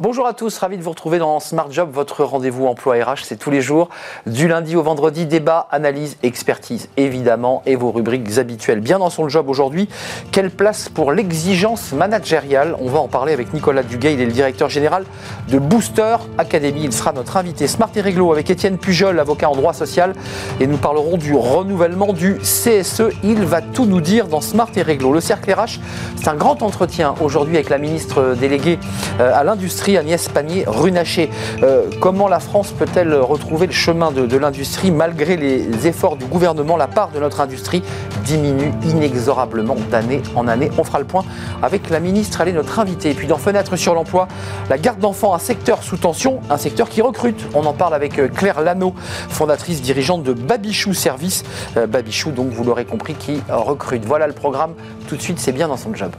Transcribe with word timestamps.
Bonjour 0.00 0.28
à 0.28 0.32
tous, 0.32 0.56
ravi 0.58 0.78
de 0.78 0.82
vous 0.84 0.90
retrouver 0.90 1.18
dans 1.18 1.40
Smart 1.40 1.72
Job, 1.72 1.90
votre 1.92 2.22
rendez-vous 2.22 2.68
emploi 2.68 2.94
RH. 3.04 3.24
C'est 3.24 3.36
tous 3.36 3.50
les 3.50 3.60
jours, 3.60 3.88
du 4.26 4.46
lundi 4.46 4.76
au 4.76 4.82
vendredi, 4.84 5.26
débat, 5.26 5.66
analyse, 5.72 6.18
expertise, 6.22 6.88
évidemment, 6.96 7.64
et 7.66 7.74
vos 7.74 7.90
rubriques 7.90 8.38
habituelles. 8.38 8.78
Bien 8.78 9.00
dans 9.00 9.10
son 9.10 9.28
job 9.28 9.48
aujourd'hui, 9.48 9.88
quelle 10.30 10.52
place 10.52 10.88
pour 10.88 11.10
l'exigence 11.10 11.90
managériale? 11.90 12.76
On 12.78 12.88
va 12.88 13.00
en 13.00 13.08
parler 13.08 13.32
avec 13.32 13.52
Nicolas 13.52 13.82
Duguay, 13.82 14.14
il 14.14 14.20
est 14.20 14.26
le 14.26 14.30
directeur 14.30 14.68
général 14.68 15.02
de 15.48 15.58
Booster 15.58 16.18
Academy. 16.38 16.82
Il 16.84 16.92
sera 16.92 17.12
notre 17.12 17.36
invité 17.36 17.66
Smart 17.66 17.90
et 17.96 18.00
Réglo 18.00 18.30
avec 18.30 18.48
Étienne 18.50 18.78
Pujol, 18.78 19.18
avocat 19.18 19.50
en 19.50 19.56
droit 19.56 19.72
social, 19.72 20.12
et 20.60 20.68
nous 20.68 20.76
parlerons 20.76 21.16
du 21.16 21.34
renouvellement 21.34 22.12
du 22.12 22.38
CSE. 22.38 23.10
Il 23.24 23.42
va 23.42 23.62
tout 23.62 23.84
nous 23.84 24.00
dire 24.00 24.28
dans 24.28 24.42
Smart 24.42 24.70
et 24.76 24.82
Réglo. 24.82 25.12
Le 25.12 25.20
cercle 25.20 25.52
RH, 25.52 25.80
c'est 26.14 26.28
un 26.28 26.36
grand 26.36 26.62
entretien 26.62 27.16
aujourd'hui 27.20 27.56
avec 27.56 27.68
la 27.68 27.78
ministre 27.78 28.36
déléguée 28.38 28.78
euh, 29.18 29.32
à 29.34 29.42
l'industrie 29.42 29.87
Agnès 29.96 30.28
Pannier-Runacher. 30.28 31.30
Euh, 31.62 31.86
comment 32.00 32.28
la 32.28 32.40
France 32.40 32.72
peut-elle 32.72 33.14
retrouver 33.14 33.66
le 33.66 33.72
chemin 33.72 34.10
de, 34.10 34.36
l'industrie 34.36 34.90
malgré 34.90 35.36
les 35.36 35.86
efforts 35.86 36.16
du 36.16 36.26
gouvernement? 36.26 36.76
La 36.76 36.86
part 36.86 37.10
de 37.10 37.20
notre 37.20 37.40
industrie 37.40 37.82
diminue 38.24 38.72
inexorablement 38.84 39.76
d'année 39.90 40.22
en 40.36 40.48
année. 40.48 40.70
On 40.76 40.84
fera 40.84 40.98
le 40.98 41.06
point 41.06 41.24
avec 41.62 41.88
la 41.90 42.00
ministre, 42.00 42.40
elle 42.40 42.48
est 42.48 42.52
notre 42.52 42.78
invitée. 42.78 43.10
Et 43.10 43.14
puis 43.14 43.26
dans 43.26 43.38
Fenêtre 43.38 43.76
sur 43.76 43.94
l'emploi, 43.94 44.28
la 44.68 44.78
garde 44.78 44.98
d'enfants, 44.98 45.34
un 45.34 45.38
secteur 45.38 45.82
sous 45.82 45.96
tension, 45.96 46.40
un 46.50 46.58
secteur 46.58 46.88
qui 46.88 47.00
recrute. 47.00 47.46
On 47.54 47.64
en 47.64 47.72
parle 47.72 47.94
avec 47.94 48.18
euh, 48.18 48.28
Claire 48.28 48.60
Lano, 48.60 48.94
fondatrice 49.28 49.80
dirigeante 49.80 50.22
de 50.22 50.32
Babichou 50.32 50.92
Service. 50.92 51.44
Euh, 51.76 51.86
Babichou, 51.86 52.30
donc 52.30 52.50
vous 52.50 52.64
l'aurez 52.64 52.84
compris, 52.84 53.14
qui 53.14 53.40
recrute. 53.48 54.04
Voilà 54.04 54.26
le 54.26 54.34
programme. 54.34 54.74
Tout 55.08 55.16
de 55.16 55.22
suite, 55.22 55.38
c'est 55.38 55.52
bien 55.52 55.68
dans 55.68 55.76
son 55.76 55.94
job. 55.94 56.12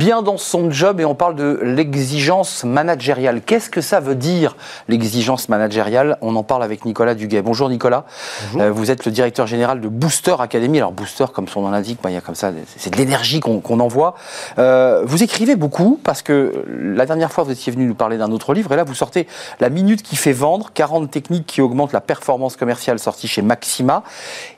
Bien 0.00 0.22
dans 0.22 0.38
son 0.38 0.70
job 0.70 0.98
et 0.98 1.04
on 1.04 1.14
parle 1.14 1.34
de 1.34 1.60
l'exigence 1.62 2.64
managériale. 2.64 3.42
Qu'est-ce 3.42 3.68
que 3.68 3.82
ça 3.82 4.00
veut 4.00 4.14
dire 4.14 4.56
l'exigence 4.88 5.50
managériale? 5.50 6.16
On 6.22 6.36
en 6.36 6.42
parle 6.42 6.62
avec 6.62 6.86
Nicolas 6.86 7.14
Duguay. 7.14 7.42
Bonjour 7.42 7.68
Nicolas. 7.68 8.06
Bonjour. 8.46 8.62
Euh, 8.62 8.70
vous 8.70 8.90
êtes 8.90 9.04
le 9.04 9.12
directeur 9.12 9.46
général 9.46 9.82
de 9.82 9.88
Booster 9.88 10.36
Academy. 10.38 10.78
Alors 10.78 10.92
Booster, 10.92 11.26
comme 11.34 11.48
son 11.48 11.60
nom 11.60 11.70
l'indique, 11.70 11.98
bah, 12.02 12.08
comme 12.24 12.34
ça, 12.34 12.50
c'est 12.78 12.88
de 12.88 12.96
l'énergie 12.96 13.40
qu'on 13.40 13.80
envoie. 13.80 14.14
Euh, 14.58 15.02
vous 15.04 15.22
écrivez 15.22 15.54
beaucoup 15.54 16.00
parce 16.02 16.22
que 16.22 16.64
la 16.66 17.04
dernière 17.04 17.30
fois 17.30 17.44
vous 17.44 17.52
étiez 17.52 17.70
venu 17.70 17.84
nous 17.84 17.94
parler 17.94 18.16
d'un 18.16 18.32
autre 18.32 18.54
livre 18.54 18.72
et 18.72 18.76
là 18.76 18.84
vous 18.84 18.94
sortez 18.94 19.28
La 19.60 19.68
minute 19.68 20.02
qui 20.02 20.16
fait 20.16 20.32
vendre, 20.32 20.70
40 20.72 21.10
techniques 21.10 21.44
qui 21.44 21.60
augmentent 21.60 21.92
la 21.92 22.00
performance 22.00 22.56
commerciale 22.56 22.98
sortie 22.98 23.28
chez 23.28 23.42
Maxima. 23.42 24.02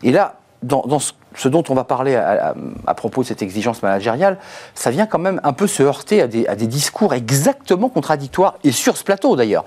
Et 0.04 0.12
là, 0.12 0.36
dans, 0.62 0.82
dans 0.82 1.00
ce 1.00 1.12
ce 1.34 1.48
dont 1.48 1.64
on 1.68 1.74
va 1.74 1.84
parler 1.84 2.14
à, 2.14 2.94
propos 2.94 3.22
de 3.22 3.28
cette 3.28 3.42
exigence 3.42 3.82
managériale, 3.82 4.38
ça 4.74 4.90
vient 4.90 5.06
quand 5.06 5.18
même 5.18 5.40
un 5.44 5.52
peu 5.52 5.66
se 5.66 5.82
heurter 5.82 6.22
à 6.22 6.26
des, 6.26 6.66
discours 6.66 7.14
exactement 7.14 7.88
contradictoires, 7.88 8.54
et 8.64 8.72
sur 8.72 8.96
ce 8.96 9.04
plateau 9.04 9.36
d'ailleurs, 9.36 9.64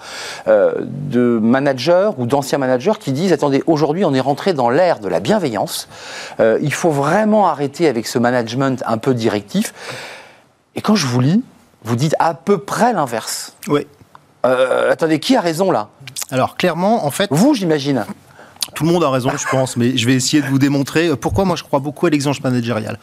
euh, 0.48 0.74
de 0.80 1.40
managers 1.42 2.12
ou 2.18 2.26
d'anciens 2.26 2.58
managers 2.58 2.94
qui 3.00 3.12
disent, 3.12 3.34
attendez, 3.34 3.64
aujourd'hui 3.68 4.06
on 4.06 4.14
est 4.14 4.22
rentré 4.22 4.54
dans 4.54 4.70
l'ère 4.70 5.00
de 5.00 5.08
la 5.08 5.20
bienveillance, 5.20 5.88
euh, 6.40 6.58
il 6.62 6.74
faut 6.74 6.92
vraiment 6.92 7.48
arrêter 7.48 7.88
avec 7.88 8.08
ce 8.08 8.20
management 8.20 8.84
un 8.86 8.98
peu 8.98 9.14
directif. 9.14 9.74
Et 10.76 10.82
quand 10.82 10.96
je 10.96 11.08
vous 11.08 11.20
lis, 11.20 11.44
vous 11.84 11.96
dites 11.96 12.16
à 12.20 12.34
peu 12.34 12.58
près 12.58 12.94
l'inverse. 12.94 13.54
Oui. 13.68 13.88
Euh, 14.46 14.92
attendez, 14.92 15.20
qui 15.20 15.36
a 15.36 15.42
raison 15.42 15.72
là? 15.72 15.90
Alors 16.32 16.58
clairement, 16.58 17.06
en 17.06 17.12
fait... 17.12 17.28
Vous, 17.32 17.54
j'imagine 17.54 18.06
tout 18.76 18.84
le 18.84 18.92
monde 18.92 19.04
a 19.04 19.10
raison, 19.10 19.32
je 19.38 19.48
pense, 19.50 19.78
mais 19.78 19.98
je 19.98 20.06
vais 20.06 20.14
essayer 20.14 20.42
de 20.42 20.48
vous 20.48 20.60
démontrer 20.60 21.16
pourquoi 21.16 21.46
moi 21.46 21.56
je 21.56 21.64
crois 21.64 21.80
beaucoup 21.80 22.06
à 22.06 22.10
l'exigence 22.10 22.44
managériale. 22.44 23.00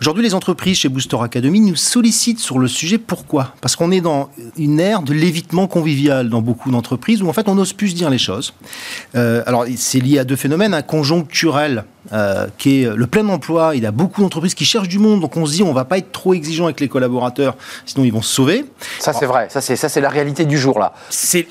Aujourd'hui, 0.00 0.24
les 0.24 0.34
entreprises 0.34 0.78
chez 0.78 0.88
Booster 0.88 1.18
Academy 1.20 1.60
nous 1.60 1.76
sollicitent 1.76 2.40
sur 2.40 2.58
le 2.58 2.68
sujet. 2.68 2.98
Pourquoi? 2.98 3.54
Parce 3.60 3.76
qu'on 3.76 3.90
est 3.90 4.00
dans 4.00 4.30
une 4.56 4.80
ère 4.80 5.02
de 5.02 5.12
l'évitement 5.12 5.66
convivial 5.66 6.28
dans 6.28 6.42
beaucoup 6.42 6.70
d'entreprises 6.70 7.22
où 7.22 7.28
en 7.28 7.32
fait 7.32 7.48
on 7.48 7.54
n'ose 7.54 7.72
plus 7.72 7.94
dire 7.94 8.10
les 8.10 8.18
choses. 8.18 8.54
Euh, 9.14 9.42
alors 9.46 9.64
c'est 9.76 10.00
lié 10.00 10.18
à 10.18 10.24
deux 10.24 10.36
phénomènes, 10.36 10.74
un 10.74 10.82
conjoncturel 10.82 11.84
euh, 12.12 12.46
qui 12.56 12.82
est 12.82 12.96
le 12.96 13.06
plein 13.06 13.28
emploi. 13.28 13.76
Il 13.76 13.82
y 13.82 13.86
a 13.86 13.90
beaucoup 13.90 14.22
d'entreprises 14.22 14.54
qui 14.54 14.64
cherchent 14.64 14.88
du 14.88 14.98
monde, 14.98 15.20
donc 15.20 15.36
on 15.36 15.44
se 15.44 15.52
dit 15.52 15.62
on 15.62 15.72
va 15.72 15.84
pas 15.84 15.98
être 15.98 16.12
trop 16.12 16.32
exigeant 16.34 16.64
avec 16.64 16.80
les 16.80 16.88
collaborateurs, 16.88 17.56
sinon 17.84 18.04
ils 18.04 18.12
vont 18.12 18.22
se 18.22 18.32
sauver. 18.32 18.64
Ça 18.98 19.12
c'est 19.12 19.26
vrai, 19.26 19.48
ça 19.50 19.60
c'est 19.60 19.76
ça 19.76 19.88
c'est 19.88 20.00
la 20.00 20.08
réalité 20.08 20.44
du 20.46 20.58
jour 20.58 20.78
là. 20.78 20.94
C'est 21.10 21.46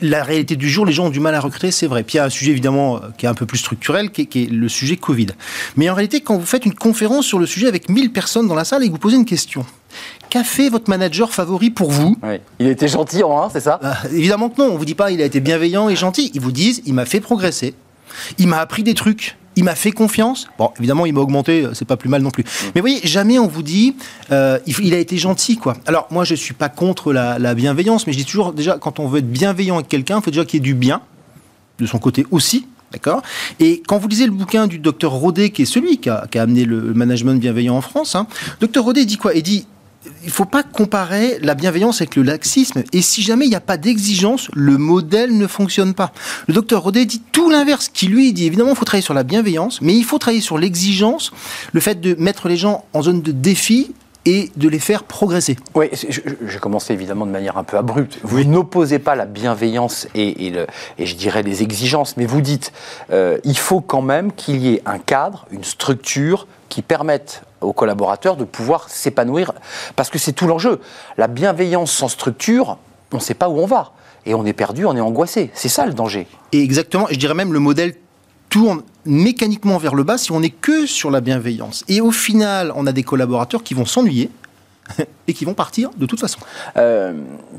la 0.00 0.22
réalité 0.22 0.56
du 0.56 0.68
jour. 0.68 0.86
Les 0.86 0.92
gens 0.92 1.06
ont 1.06 1.10
du 1.10 1.20
mal 1.20 1.34
à 1.34 1.40
recruter, 1.40 1.70
c'est 1.70 1.86
vrai. 1.86 2.02
Puis 2.02 2.14
il 2.14 2.18
y 2.18 2.20
a 2.20 2.24
un 2.24 2.30
sujet 2.30 2.52
évidemment 2.52 2.99
euh, 3.02 3.08
qui 3.16 3.26
est 3.26 3.28
un 3.28 3.34
peu 3.34 3.46
plus 3.46 3.58
structurel, 3.58 4.10
qui 4.10 4.22
est, 4.22 4.50
le 4.50 4.68
sujet 4.68 4.96
Covid. 4.96 5.28
Mais 5.76 5.88
en 5.90 5.94
réalité, 5.94 6.20
quand 6.20 6.36
vous 6.36 6.46
faites 6.46 6.66
une 6.66 6.74
conférence 6.74 7.26
sur 7.26 7.38
le 7.38 7.46
sujet 7.46 7.68
avec 7.68 7.88
1000 7.88 8.12
personnes 8.12 8.48
dans 8.48 8.54
la 8.54 8.64
salle 8.64 8.82
et 8.82 8.86
que 8.86 8.92
vous 8.92 8.98
posez 8.98 9.16
une 9.16 9.24
question, 9.24 9.64
Qu'a 10.28 10.44
fait 10.44 10.68
votre 10.68 10.88
manager 10.88 11.32
favori 11.32 11.70
pour 11.70 11.90
vous? 11.90 12.16
Il 12.60 12.68
a 12.68 12.70
été 12.70 12.86
gentil 12.86 13.24
en 13.24 13.50
c'est 13.50 13.58
ça? 13.58 13.80
Bah, 13.82 13.96
Évidemment 14.12 14.48
que 14.48 14.62
non. 14.62 14.72
On 14.72 14.76
vous 14.76 14.84
dit 14.84 14.94
pas 14.94 15.10
il 15.10 15.20
a 15.20 15.24
été 15.24 15.40
bienveillant 15.40 15.88
et 15.88 15.96
gentil. 15.96 16.30
Ils 16.34 16.40
vous 16.40 16.52
disent 16.52 16.82
il 16.86 16.94
m'a 16.94 17.06
fait 17.06 17.18
progresser. 17.18 17.74
Il 18.38 18.46
m'a 18.46 18.60
appris 18.60 18.84
des 18.84 18.94
trucs 18.94 19.36
il 19.56 19.64
m'a 19.64 19.74
fait 19.74 19.90
confiance. 19.90 20.48
Bon, 20.58 20.70
évidemment, 20.78 21.06
il 21.06 21.12
m'a 21.12 21.20
augmenté, 21.20 21.66
c'est 21.74 21.84
pas 21.84 21.96
plus 21.96 22.08
mal 22.08 22.22
non 22.22 22.30
plus. 22.30 22.44
Mm. 22.44 22.66
Mais 22.74 22.80
vous 22.80 22.86
voyez, 22.86 23.00
jamais 23.04 23.38
on 23.38 23.46
vous 23.46 23.62
dit, 23.62 23.96
euh, 24.30 24.58
il, 24.66 24.94
a 24.94 24.98
été 24.98 25.16
gentil, 25.18 25.56
quoi. 25.56 25.76
Alors, 25.86 26.06
moi, 26.10 26.24
je 26.24 26.34
suis 26.34 26.54
pas 26.54 26.68
contre 26.68 27.12
la, 27.12 27.54
bienveillance, 27.54 28.06
mais 28.06 28.12
je 28.12 28.18
dis 28.18 28.24
toujours, 28.24 28.52
déjà, 28.52 28.78
quand 28.78 29.00
on 29.00 29.08
veut 29.08 29.18
être 29.18 29.30
bienveillant 29.30 29.74
avec 29.76 29.88
quelqu'un, 29.88 30.18
il 30.18 30.22
faut 30.22 30.30
déjà 30.30 30.44
qu'il 30.44 30.60
y 30.60 30.62
ait 30.62 30.64
du 30.64 30.74
bien, 30.74 31.02
de 31.78 31.86
son 31.86 31.98
côté 31.98 32.26
aussi. 32.30 32.66
D'accord 32.92 33.22
Et 33.60 33.82
quand 33.86 33.98
vous 33.98 34.08
lisez 34.08 34.26
le 34.26 34.32
bouquin 34.32 34.66
du 34.66 34.78
docteur 34.78 35.12
Rodet, 35.12 35.50
qui 35.50 35.62
est 35.62 35.66
celui 35.66 35.98
qui 35.98 36.08
a, 36.08 36.26
amené 36.34 36.64
le 36.64 36.92
management 36.94 37.38
bienveillant 37.40 37.76
en 37.76 37.80
France, 37.80 38.14
hein, 38.16 38.26
docteur 38.60 38.84
Rodet 38.84 39.04
dit 39.04 39.16
quoi? 39.16 39.34
Il 39.34 39.42
dit 39.42 39.66
il 40.24 40.30
faut 40.30 40.44
pas 40.44 40.62
comparer 40.62 41.38
la 41.42 41.54
bienveillance 41.54 42.00
avec 42.00 42.16
le 42.16 42.22
laxisme. 42.22 42.82
Et 42.92 43.02
si 43.02 43.22
jamais 43.22 43.46
il 43.46 43.50
n'y 43.50 43.56
a 43.56 43.60
pas 43.60 43.76
d'exigence, 43.76 44.48
le 44.54 44.78
modèle 44.78 45.36
ne 45.36 45.46
fonctionne 45.46 45.94
pas. 45.94 46.12
Le 46.46 46.54
docteur 46.54 46.82
Rodet 46.82 47.04
dit 47.04 47.22
tout 47.32 47.50
l'inverse, 47.50 47.88
qui 47.88 48.06
lui 48.06 48.32
dit 48.32 48.46
évidemment 48.46 48.70
il 48.70 48.76
faut 48.76 48.84
travailler 48.84 49.04
sur 49.04 49.14
la 49.14 49.24
bienveillance, 49.24 49.80
mais 49.82 49.94
il 49.94 50.04
faut 50.04 50.18
travailler 50.18 50.40
sur 50.40 50.58
l'exigence, 50.58 51.32
le 51.72 51.80
fait 51.80 52.00
de 52.00 52.14
mettre 52.18 52.48
les 52.48 52.56
gens 52.56 52.84
en 52.92 53.02
zone 53.02 53.20
de 53.22 53.32
défi 53.32 53.92
et 54.26 54.50
de 54.56 54.68
les 54.68 54.78
faire 54.78 55.04
progresser. 55.04 55.56
Oui, 55.74 55.88
j'ai 55.92 56.58
commencé 56.58 56.92
évidemment 56.92 57.26
de 57.26 57.30
manière 57.30 57.56
un 57.56 57.64
peu 57.64 57.76
abrupte. 57.76 58.18
Vous 58.22 58.44
n'opposez 58.44 58.98
pas 58.98 59.14
la 59.14 59.24
bienveillance 59.24 60.08
et, 60.14 60.50
le, 60.50 60.66
et, 60.98 61.06
je 61.06 61.16
dirais 61.16 61.42
les 61.42 61.62
exigences, 61.62 62.16
mais 62.16 62.26
vous 62.26 62.40
dites 62.40 62.72
euh, 63.10 63.38
il 63.44 63.56
faut 63.56 63.80
quand 63.80 64.02
même 64.02 64.32
qu'il 64.32 64.58
y 64.58 64.74
ait 64.74 64.82
un 64.84 64.98
cadre, 64.98 65.46
une 65.50 65.64
structure 65.64 66.46
qui 66.68 66.82
permette 66.82 67.42
aux 67.60 67.72
collaborateurs 67.72 68.36
de 68.36 68.44
pouvoir 68.44 68.88
s'épanouir, 68.88 69.52
parce 69.96 70.10
que 70.10 70.18
c'est 70.18 70.32
tout 70.32 70.46
l'enjeu. 70.46 70.80
La 71.18 71.26
bienveillance 71.26 71.92
sans 71.92 72.08
structure, 72.08 72.78
on 73.12 73.16
ne 73.16 73.22
sait 73.22 73.34
pas 73.34 73.48
où 73.48 73.58
on 73.58 73.66
va. 73.66 73.92
Et 74.26 74.34
on 74.34 74.44
est 74.44 74.52
perdu, 74.52 74.84
on 74.84 74.94
est 74.96 75.00
angoissé. 75.00 75.50
C'est 75.54 75.68
ça 75.70 75.86
le 75.86 75.94
danger. 75.94 76.26
Et 76.52 76.62
exactement, 76.62 77.06
je 77.10 77.16
dirais 77.16 77.34
même 77.34 77.52
le 77.52 77.58
modèle 77.58 77.94
tourne 78.50 78.82
mécaniquement 79.06 79.78
vers 79.78 79.94
le 79.94 80.02
bas 80.02 80.18
si 80.18 80.32
on 80.32 80.40
n'est 80.40 80.50
que 80.50 80.86
sur 80.86 81.10
la 81.10 81.20
bienveillance. 81.20 81.84
Et 81.88 82.00
au 82.00 82.10
final, 82.10 82.72
on 82.74 82.86
a 82.86 82.92
des 82.92 83.02
collaborateurs 83.02 83.62
qui 83.62 83.74
vont 83.74 83.86
s'ennuyer 83.86 84.30
et 85.28 85.32
qui 85.32 85.44
vont 85.44 85.54
partir 85.54 85.90
de 85.96 86.06
toute 86.06 86.20
façon. 86.20 86.38
Euh, 86.76 87.12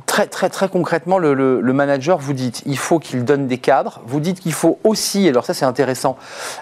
très, 0.05 0.27
très, 0.27 0.49
très 0.49 0.67
concrètement, 0.69 1.19
le, 1.19 1.73
manager, 1.73 2.17
vous 2.17 2.33
dites, 2.33 2.63
il 2.65 2.77
faut 2.77 2.99
qu'il 2.99 3.23
donne 3.23 3.47
des 3.47 3.57
cadres. 3.57 4.01
Vous 4.05 4.19
dites 4.19 4.39
qu'il 4.39 4.53
faut 4.53 4.79
aussi, 4.83 5.27
alors 5.27 5.45
ça 5.45 5.53
c'est 5.53 5.65
intéressant, 5.65 6.17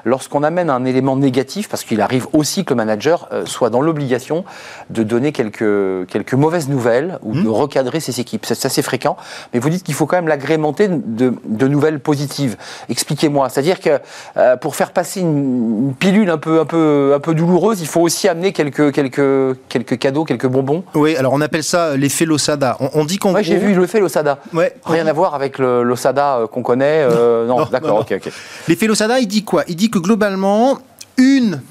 lorsqu'on 0.06 0.44
amène 0.44 0.70
un 0.70 0.86
élément 0.86 1.16
négatif, 1.16 1.68
parce 1.68 1.84
qu'il 1.84 2.02
arrive 2.02 2.28
aussi 2.34 2.64
que 2.64 2.74
le 2.74 2.78
manager 2.78 3.28
euh, 3.32 3.46
soit 3.46 3.70
dans 3.70 3.82
l'obligation 3.82 4.46
de 4.90 5.04
donner 5.04 5.32
quelques, 5.32 6.08
quelques 6.08 6.34
mauvaises 6.34 6.70
nouvelles 6.70 7.20
ou 7.24 7.34
de 7.34 7.42
mmh. 7.42 7.50
recadrer 7.50 8.00
ses 8.00 8.20
équipes. 8.20 8.46
C'est 8.46 8.66
assez 8.66 8.82
fréquent, 8.82 9.18
mais 9.54 9.60
vous 9.60 9.70
dites 9.70 9.84
qu'il 9.84 9.96
faut 9.96 10.06
quand 10.06 10.18
même 10.18 10.28
l'agrémenter 10.28 10.88
de, 10.88 11.34
de, 11.46 11.68
nouvelles 11.68 12.00
positives. 12.00 12.58
Expliquez-moi. 12.90 13.50
C'est-à-dire 13.50 13.80
que 13.80 14.00
euh, 14.38 14.58
pour 14.58 14.76
faire 14.76 14.92
passer 14.92 15.22
une, 15.22 15.94
pilule 15.98 16.30
un 16.30 16.38
peu, 16.38 16.60
un, 16.60 16.66
peu, 16.66 17.14
un 17.16 17.20
peu 17.20 17.34
douloureuse, 17.34 17.82
il 17.82 17.88
faut 17.88 18.02
aussi 18.02 18.28
amener 18.28 18.54
quelques, 18.54 18.92
quelques, 18.92 19.58
quelques 19.70 19.98
cadeaux, 19.98 20.24
quelques 20.24 20.46
bonbons 20.62 20.84
oui, 20.96 21.16
alors 21.16 21.34
on 21.34 21.42
appelle 21.42 21.64
ça 21.64 21.96
l'effet 21.96 22.26
Losada. 22.26 22.78
On, 22.94 23.06
dit 23.06 23.18
qu'on. 23.18 23.34
Oui, 23.34 23.44
j'ai 23.44 23.58
vu 23.58 23.80
l'effet 23.80 24.00
Losada. 24.00 24.40
Ouais. 24.54 24.76
Rien 24.86 25.08
à 25.08 25.14
voir 25.14 25.36
avec 25.36 25.58
le 25.58 25.84
Losada 25.84 26.38
euh, 26.38 26.48
qu'on 26.48 26.62
connaît. 26.62 27.06
Euh, 27.10 27.46
non, 27.48 27.66
d'accord, 27.66 28.00
ok, 28.00 28.14
ok. 28.18 28.32
L'effet 28.68 28.88
Losada, 28.88 29.20
il 29.20 29.28
dit 29.28 29.44
quoi? 29.44 29.64
Il 29.68 29.76
dit 29.76 29.90
que 29.90 30.00
globalement, 30.00 30.78
une 31.18 31.62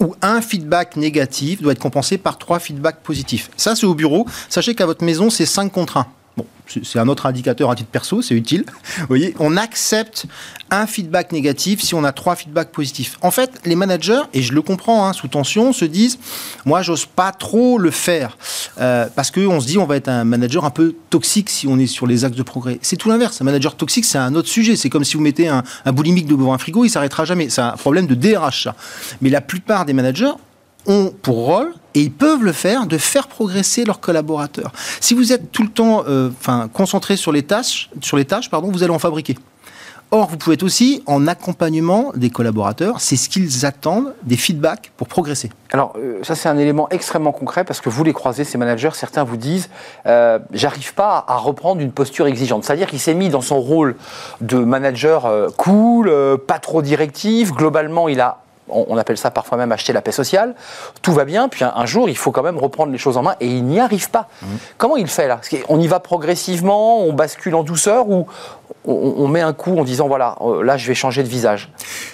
ou 0.00 0.14
un 0.22 0.40
feedback 0.40 0.96
négatif 0.96 1.62
doit 1.62 1.72
être 1.72 1.80
compensé 1.80 2.18
par 2.18 2.38
trois 2.38 2.58
feedbacks 2.58 3.00
positifs. 3.02 3.50
Ça, 3.56 3.76
c'est 3.76 3.86
au 3.86 3.94
bureau. 3.94 4.26
Sachez 4.48 4.74
qu'à 4.74 4.86
votre 4.86 5.04
maison, 5.04 5.30
c'est 5.30 5.46
5 5.46 5.70
contre 5.70 5.98
1 5.98 6.06
c'est 6.66 6.98
un 6.98 7.08
autre 7.08 7.26
indicateur 7.26 7.70
à 7.70 7.74
titre 7.74 7.90
perso, 7.90 8.22
c'est 8.22 8.34
utile. 8.34 8.64
Vous 8.98 9.06
voyez, 9.08 9.34
on 9.38 9.56
accepte 9.56 10.26
un 10.70 10.86
feedback 10.86 11.32
négatif 11.32 11.82
si 11.82 11.94
on 11.94 12.04
a 12.04 12.12
trois 12.12 12.36
feedbacks 12.36 12.70
positifs. 12.70 13.18
En 13.22 13.32
fait, 13.32 13.50
les 13.64 13.74
managers, 13.74 14.20
et 14.34 14.42
je 14.42 14.52
le 14.52 14.62
comprends, 14.62 15.06
hein, 15.06 15.12
sous 15.12 15.26
tension, 15.26 15.72
se 15.72 15.84
disent, 15.84 16.18
moi, 16.64 16.82
j'ose 16.82 17.06
pas 17.06 17.32
trop 17.32 17.78
le 17.78 17.90
faire. 17.90 18.36
euh, 18.80 19.06
parce 19.14 19.30
qu'on 19.30 19.60
se 19.60 19.66
dit 19.66 19.78
on 19.78 19.86
va 19.86 19.96
être 19.96 20.08
un 20.08 20.24
manager 20.24 20.64
un 20.64 20.70
peu 20.70 20.94
toxique 21.10 21.50
si 21.50 21.66
on 21.66 21.78
est 21.78 21.86
sur 21.86 22.06
les 22.06 22.24
axes 22.24 22.36
de 22.36 22.42
progrès. 22.42 22.78
C'est 22.82 22.96
tout 22.96 23.08
l'inverse. 23.08 23.40
Un 23.40 23.44
manager 23.44 23.74
toxique, 23.74 24.04
c'est 24.04 24.18
un 24.18 24.34
autre 24.34 24.48
sujet. 24.48 24.76
C'est 24.76 24.90
comme 24.90 25.04
si 25.04 25.16
vous 25.16 25.22
mettez 25.22 25.48
un, 25.48 25.64
un 25.84 25.92
boulimique 25.92 26.26
devant 26.26 26.54
un 26.54 26.58
frigo, 26.58 26.84
il 26.84 26.90
s'arrêtera 26.90 27.24
jamais. 27.24 27.50
C'est 27.50 27.62
un 27.62 27.72
problème 27.72 28.06
de 28.06 28.14
DRH, 28.14 28.64
ça. 28.64 28.76
Mais 29.20 29.30
la 29.30 29.40
plupart 29.40 29.84
des 29.84 29.92
managers 29.92 30.32
ont 30.86 31.12
pour 31.22 31.46
rôle, 31.46 31.74
et 31.94 32.02
ils 32.02 32.12
peuvent 32.12 32.44
le 32.44 32.52
faire, 32.52 32.86
de 32.86 32.98
faire 32.98 33.28
progresser 33.28 33.84
leurs 33.84 34.00
collaborateurs. 34.00 34.72
Si 35.00 35.14
vous 35.14 35.32
êtes 35.32 35.52
tout 35.52 35.62
le 35.62 35.70
temps 35.70 36.04
euh, 36.08 36.30
concentré 36.72 37.16
sur 37.16 37.32
les 37.32 37.42
tâches, 37.42 37.90
sur 38.00 38.16
les 38.16 38.24
tâches 38.24 38.50
pardon, 38.50 38.70
vous 38.70 38.82
allez 38.82 38.92
en 38.92 38.98
fabriquer. 38.98 39.36
Or, 40.12 40.28
vous 40.28 40.36
pouvez 40.36 40.54
être 40.54 40.64
aussi 40.64 41.04
en 41.06 41.28
accompagnement 41.28 42.10
des 42.16 42.30
collaborateurs. 42.30 43.00
C'est 43.00 43.14
ce 43.14 43.28
qu'ils 43.28 43.64
attendent, 43.64 44.12
des 44.24 44.36
feedbacks 44.36 44.90
pour 44.96 45.06
progresser. 45.06 45.50
Alors, 45.72 45.92
euh, 45.96 46.18
ça, 46.24 46.34
c'est 46.34 46.48
un 46.48 46.58
élément 46.58 46.88
extrêmement 46.88 47.30
concret 47.30 47.62
parce 47.62 47.80
que 47.80 47.88
vous 47.88 48.02
les 48.02 48.12
croisez, 48.12 48.42
ces 48.42 48.58
managers. 48.58 48.90
Certains 48.94 49.22
vous 49.22 49.36
disent 49.36 49.70
euh, 50.06 50.40
J'arrive 50.52 50.94
pas 50.94 51.24
à 51.28 51.36
reprendre 51.36 51.80
une 51.80 51.92
posture 51.92 52.26
exigeante. 52.26 52.64
C'est-à-dire 52.64 52.88
qu'il 52.88 52.98
s'est 52.98 53.14
mis 53.14 53.28
dans 53.28 53.40
son 53.40 53.60
rôle 53.60 53.94
de 54.40 54.58
manager 54.58 55.30
cool, 55.56 56.12
pas 56.44 56.58
trop 56.58 56.82
directif. 56.82 57.52
Globalement, 57.52 58.08
il 58.08 58.20
a 58.20 58.42
on, 58.72 58.96
appelle 58.96 59.18
ça 59.18 59.30
parfois 59.30 59.58
même 59.58 59.72
acheter 59.72 59.92
la 59.92 60.02
paix 60.02 60.12
sociale. 60.12 60.54
Tout 61.02 61.12
va 61.12 61.24
bien, 61.24 61.48
puis 61.48 61.64
un, 61.64 61.86
jour, 61.86 62.08
il 62.08 62.16
faut 62.16 62.30
quand 62.30 62.42
même 62.42 62.58
reprendre 62.58 62.92
les 62.92 62.98
choses 62.98 63.16
en 63.16 63.22
main 63.22 63.34
et 63.40 63.46
il 63.46 63.64
n'y 63.64 63.80
arrive 63.80 64.10
pas. 64.10 64.28
Mmh. 64.42 64.46
Comment 64.78 64.96
il 64.96 65.06
fait 65.06 65.28
là? 65.28 65.40
On 65.68 65.80
y 65.80 65.88
va 65.88 66.00
progressivement, 66.00 67.02
on 67.02 67.12
bascule 67.12 67.54
en 67.54 67.62
douceur 67.62 68.08
ou 68.08 68.26
on, 68.84 69.28
met 69.28 69.40
un 69.40 69.52
coup 69.52 69.76
en 69.78 69.84
disant 69.84 70.08
voilà, 70.08 70.36
euh, 70.40 70.62
là 70.62 70.76
je 70.76 70.86
vais 70.86 70.94
changer 70.94 71.22
de 71.22 71.28
visage? 71.28 71.70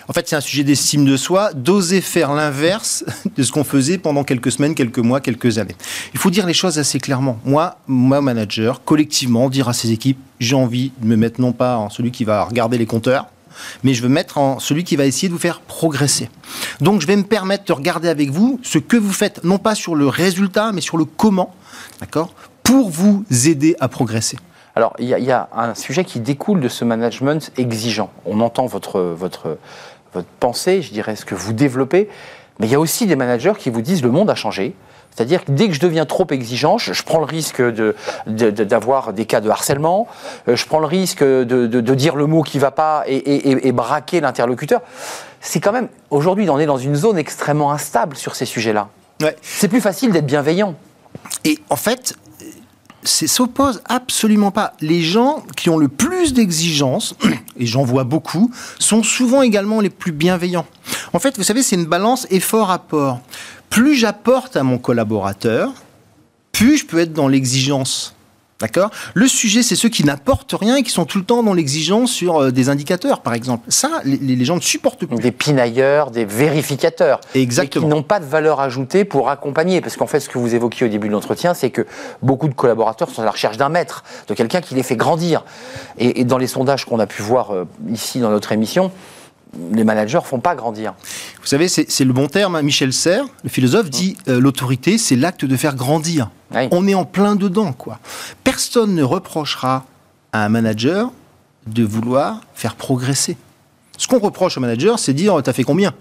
En 0.08 0.12
fait, 0.12 0.28
c'est 0.28 0.36
un 0.36 0.40
sujet 0.40 0.64
d'estime 0.64 1.04
de 1.04 1.16
soi, 1.16 1.52
d'oser 1.54 2.00
faire 2.00 2.34
l'inverse 2.34 3.04
de 3.36 3.42
ce 3.42 3.52
qu'on 3.52 3.64
faisait 3.64 3.98
pendant 3.98 4.24
quelques 4.24 4.52
semaines, 4.52 4.74
quelques 4.74 4.98
mois, 4.98 5.20
quelques 5.20 5.58
années. 5.58 5.76
Il 6.12 6.18
faut 6.18 6.30
dire 6.30 6.46
les 6.46 6.54
choses 6.54 6.78
assez 6.78 6.98
clairement. 6.98 7.38
Moi, 7.44 7.76
moi 7.86 8.20
manager, 8.20 8.82
collectivement, 8.84 9.48
dire 9.48 9.68
à 9.68 9.72
ses 9.72 9.92
équipes 9.92 10.18
j'ai 10.38 10.54
envie 10.54 10.92
de 10.98 11.06
me 11.06 11.16
mettre 11.16 11.40
non 11.40 11.52
pas 11.52 11.76
en 11.76 11.88
celui 11.88 12.10
qui 12.10 12.24
va 12.24 12.44
regarder 12.44 12.76
les 12.76 12.86
compteurs, 12.86 13.26
mais 13.84 13.94
je 13.94 14.02
veux 14.02 14.08
mettre 14.08 14.38
en 14.38 14.58
celui 14.58 14.84
qui 14.84 14.96
va 14.96 15.04
essayer 15.04 15.28
de 15.28 15.32
vous 15.32 15.38
faire 15.38 15.60
progresser. 15.60 16.30
Donc 16.80 17.00
je 17.00 17.06
vais 17.06 17.16
me 17.16 17.24
permettre 17.24 17.64
de 17.64 17.72
regarder 17.72 18.08
avec 18.08 18.30
vous 18.30 18.60
ce 18.62 18.78
que 18.78 18.96
vous 18.96 19.12
faites, 19.12 19.44
non 19.44 19.58
pas 19.58 19.74
sur 19.74 19.94
le 19.94 20.08
résultat, 20.08 20.72
mais 20.72 20.80
sur 20.80 20.96
le 20.96 21.04
comment, 21.04 21.54
d'accord, 22.00 22.32
pour 22.62 22.90
vous 22.90 23.24
aider 23.46 23.76
à 23.80 23.88
progresser. 23.88 24.38
Alors, 24.74 24.94
il 24.98 25.08
y, 25.08 25.32
a 25.32 25.48
un 25.56 25.74
sujet 25.74 26.04
qui 26.04 26.20
découle 26.20 26.60
de 26.60 26.68
ce 26.68 26.84
management 26.84 27.50
exigeant. 27.56 28.10
On 28.26 28.40
entend 28.40 28.66
votre, 28.66 29.00
votre, 29.00 29.56
votre 30.12 30.28
pensée, 30.38 30.82
je 30.82 30.92
dirais, 30.92 31.16
ce 31.16 31.24
que 31.24 31.34
vous 31.34 31.54
développez, 31.54 32.10
mais 32.58 32.66
il 32.66 32.72
y 32.72 32.74
a 32.74 32.80
aussi 32.80 33.06
des 33.06 33.16
managers 33.16 33.54
qui 33.58 33.70
vous 33.70 33.80
disent 33.80 34.02
le 34.02 34.10
monde 34.10 34.28
a 34.28 34.34
changé, 34.34 34.74
c'est-à-dire 35.16 35.46
que 35.46 35.52
dès 35.52 35.68
que 35.68 35.74
je 35.74 35.80
deviens 35.80 36.04
trop 36.04 36.26
exigeant, 36.30 36.76
je, 36.76 37.02
prends 37.02 37.18
le 37.18 37.24
risque 37.24 37.62
d'avoir 38.26 39.14
des 39.14 39.24
cas 39.24 39.40
de 39.40 39.48
harcèlement, 39.48 40.06
euh, 40.46 40.56
je 40.56 40.66
prends 40.66 40.78
le 40.78 40.86
risque 40.86 41.24
de, 41.24 41.80
dire 41.80 42.16
le 42.16 42.26
mot 42.26 42.42
qui 42.42 42.58
ne 42.58 42.62
va 42.62 42.70
pas 42.70 43.04
et, 43.06 43.72
braquer 43.72 44.20
l'interlocuteur. 44.20 44.82
C'est 45.40 45.60
quand 45.60 45.72
même, 45.72 45.88
aujourd'hui, 46.10 46.50
on 46.50 46.58
est 46.58 46.66
dans 46.66 46.76
une 46.76 46.96
zone 46.96 47.16
extrêmement 47.16 47.72
instable 47.72 48.14
sur 48.16 48.34
ces 48.34 48.44
sujets-là. 48.44 48.88
C'est 49.40 49.68
plus 49.68 49.80
facile 49.80 50.12
d'être 50.12 50.26
bienveillant. 50.26 50.74
Et 51.44 51.58
en 51.70 51.76
fait, 51.76 52.14
s'oppose 53.04 53.80
absolument 53.86 54.50
pas. 54.50 54.74
Les 54.80 55.00
gens 55.00 55.42
qui 55.56 55.70
ont 55.70 55.78
le 55.78 55.88
plus 55.88 56.34
d'exigences, 56.34 57.14
et 57.56 57.64
j'en 57.64 57.84
vois 57.84 58.04
beaucoup, 58.04 58.50
sont 58.78 59.02
souvent 59.02 59.40
également 59.40 59.80
les 59.80 59.90
plus 59.90 60.12
bienveillants. 60.12 60.66
En 61.14 61.18
fait, 61.18 61.38
vous 61.38 61.42
savez, 61.42 61.62
c'est 61.62 61.76
une 61.76 61.86
balance 61.86 62.26
effort-apport 62.30 63.20
plus 63.70 63.94
j'apporte 63.94 64.56
à 64.56 64.62
mon 64.62 64.78
collaborateur, 64.78 65.72
plus 66.52 66.78
je 66.78 66.86
peux 66.86 66.98
être 66.98 67.12
dans 67.12 67.28
l'exigence. 67.28 68.16
D'accord? 68.58 68.90
Le 69.12 69.28
sujet, 69.28 69.62
c'est 69.62 69.76
ceux 69.76 69.90
qui 69.90 70.02
n'apportent 70.02 70.54
rien 70.58 70.76
et 70.76 70.82
qui 70.82 70.90
sont 70.90 71.04
tout 71.04 71.18
le 71.18 71.24
temps 71.24 71.42
dans 71.42 71.52
l'exigence 71.52 72.10
sur 72.10 72.40
euh, 72.40 72.50
des 72.50 72.70
indicateurs, 72.70 73.20
par 73.20 73.34
exemple. 73.34 73.66
Ça, 73.70 74.00
les, 74.04 74.44
gens 74.46 74.56
ne 74.56 74.62
supportent 74.62 75.04
plus. 75.04 75.18
Des 75.18 75.30
pinailleurs, 75.30 76.10
des 76.10 76.24
vérificateurs. 76.24 77.20
Exactement. 77.34 77.86
qui 77.86 77.90
n'ont 77.90 78.02
pas 78.02 78.18
de 78.18 78.24
valeur 78.24 78.60
ajoutée 78.60 79.04
pour 79.04 79.28
accompagner. 79.28 79.82
Parce 79.82 79.98
qu'en 79.98 80.06
fait, 80.06 80.20
ce 80.20 80.30
que 80.30 80.38
vous 80.38 80.54
évoquiez 80.54 80.86
au 80.86 80.88
début 80.88 81.08
de 81.08 81.12
l'entretien, 81.12 81.52
c'est 81.52 81.68
que 81.68 81.86
beaucoup 82.22 82.48
de 82.48 82.54
collaborateurs 82.54 83.10
sont 83.10 83.20
à 83.20 83.26
la 83.26 83.30
recherche 83.30 83.58
d'un 83.58 83.68
maître, 83.68 84.04
de 84.26 84.32
quelqu'un 84.32 84.62
qui 84.62 84.74
les 84.74 84.82
fait 84.82 84.96
grandir. 84.96 85.44
Et, 85.98 86.24
dans 86.24 86.38
les 86.38 86.46
sondages 86.46 86.86
qu'on 86.86 86.98
a 86.98 87.06
pu 87.06 87.20
voir 87.20 87.50
euh, 87.50 87.66
ici 87.90 88.20
dans 88.20 88.30
notre 88.30 88.52
émission, 88.52 88.90
les 89.72 89.84
managers 89.84 90.20
font 90.24 90.40
pas 90.40 90.54
grandir. 90.54 90.94
Vous 91.40 91.46
savez, 91.46 91.68
c'est 91.68 92.04
le 92.04 92.12
bon 92.12 92.26
terme. 92.26 92.56
Hein. 92.56 92.62
Michel 92.62 92.92
Serres, 92.92 93.26
le 93.42 93.48
philosophe, 93.48 93.90
dit 93.90 94.16
euh, 94.28 94.40
l'autorité, 94.40 94.98
c'est 94.98 95.16
l'acte 95.16 95.44
de 95.44 95.56
faire 95.56 95.74
grandir. 95.74 96.30
On 96.70 96.86
est 96.86 96.94
en 96.94 97.04
plein 97.04 97.36
dedans, 97.36 97.72
quoi. 97.72 97.98
Personne 98.44 98.94
ne 98.94 99.02
reprochera 99.02 99.84
à 100.32 100.44
un 100.44 100.48
manager 100.48 101.10
de 101.66 101.82
vouloir 101.82 102.40
faire 102.54 102.76
progresser. 102.76 103.36
Ce 103.98 104.06
qu'on 104.06 104.18
reproche 104.18 104.56
au 104.56 104.60
manager, 104.60 104.98
c'est 104.98 105.12
dire, 105.12 105.40
t'as 105.42 105.52
fait 105.52 105.64
combien? 105.64 105.92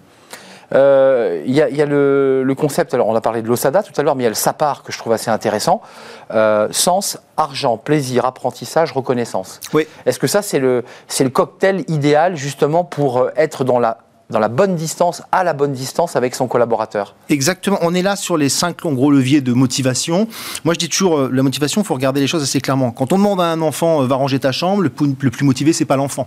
Euh, 0.74 1.44
il 1.46 1.54
y, 1.54 1.62
a, 1.62 1.86
le, 1.86 2.54
concept, 2.58 2.94
alors 2.94 3.08
on 3.08 3.16
a 3.16 3.22
parlé 3.22 3.42
de 3.42 3.48
l'OSADA 3.48 3.84
tout 3.84 3.94
à 3.98 4.04
l'heure, 4.04 4.16
mais 4.16 4.24
il 4.24 4.26
y 4.26 4.28
a 4.28 4.30
le 4.30 4.36
SAPAR 4.36 4.84
que 4.84 4.92
je 4.92 4.98
trouve 4.98 5.14
assez 5.14 5.30
intéressant. 5.30 5.82
Euh, 6.32 6.68
sens, 6.72 7.20
argent, 7.38 7.78
plaisir, 7.78 8.26
apprentissage, 8.26 8.92
reconnaissance. 8.92 9.60
Oui. 9.74 9.88
Est-ce 10.06 10.20
que 10.20 10.28
ça, 10.28 10.42
c'est 10.42 10.60
le, 10.60 10.84
le 11.20 11.30
cocktail 11.30 11.84
idéal 11.88 12.36
justement 12.36 12.84
pour 12.84 13.18
euh, 13.20 13.32
être 13.36 13.64
dans 13.64 13.80
la 13.80 14.00
dans 14.32 14.40
la 14.40 14.48
bonne 14.48 14.76
distance, 14.76 15.22
à 15.32 15.44
la 15.44 15.54
bonne 15.54 15.72
distance 15.72 16.16
avec 16.16 16.34
son 16.34 16.48
collaborateur? 16.48 17.14
Exactement. 17.30 17.78
On 17.84 17.94
est 17.94 18.02
là 18.02 18.16
sur 18.16 18.38
les 18.38 18.50
cinq 18.50 18.82
gros 18.84 19.12
leviers 19.12 19.40
de 19.40 19.54
motivation. 19.54 20.28
Moi, 20.64 20.74
je 20.74 20.80
dis 20.80 20.90
toujours, 20.90 21.30
la 21.30 21.44
motivation, 21.44 21.82
il 21.82 21.86
faut 21.86 21.94
regarder 21.94 22.22
les 22.22 22.26
choses 22.26 22.42
assez 22.42 22.60
clairement. 22.60 22.90
Quand 22.90 23.14
on 23.14 23.18
demande 23.18 23.40
à 23.40 23.46
un 23.46 23.62
enfant, 23.62 24.02
va 24.02 24.16
ranger 24.16 24.40
ta 24.40 24.52
chambre, 24.52 24.82
le 24.82 24.90
plus, 24.90 25.16
le 25.20 25.30
plus 25.30 25.46
motivé, 25.46 25.74
c'est 25.74 25.86
pas 25.86 25.96
l'enfant. 25.96 26.26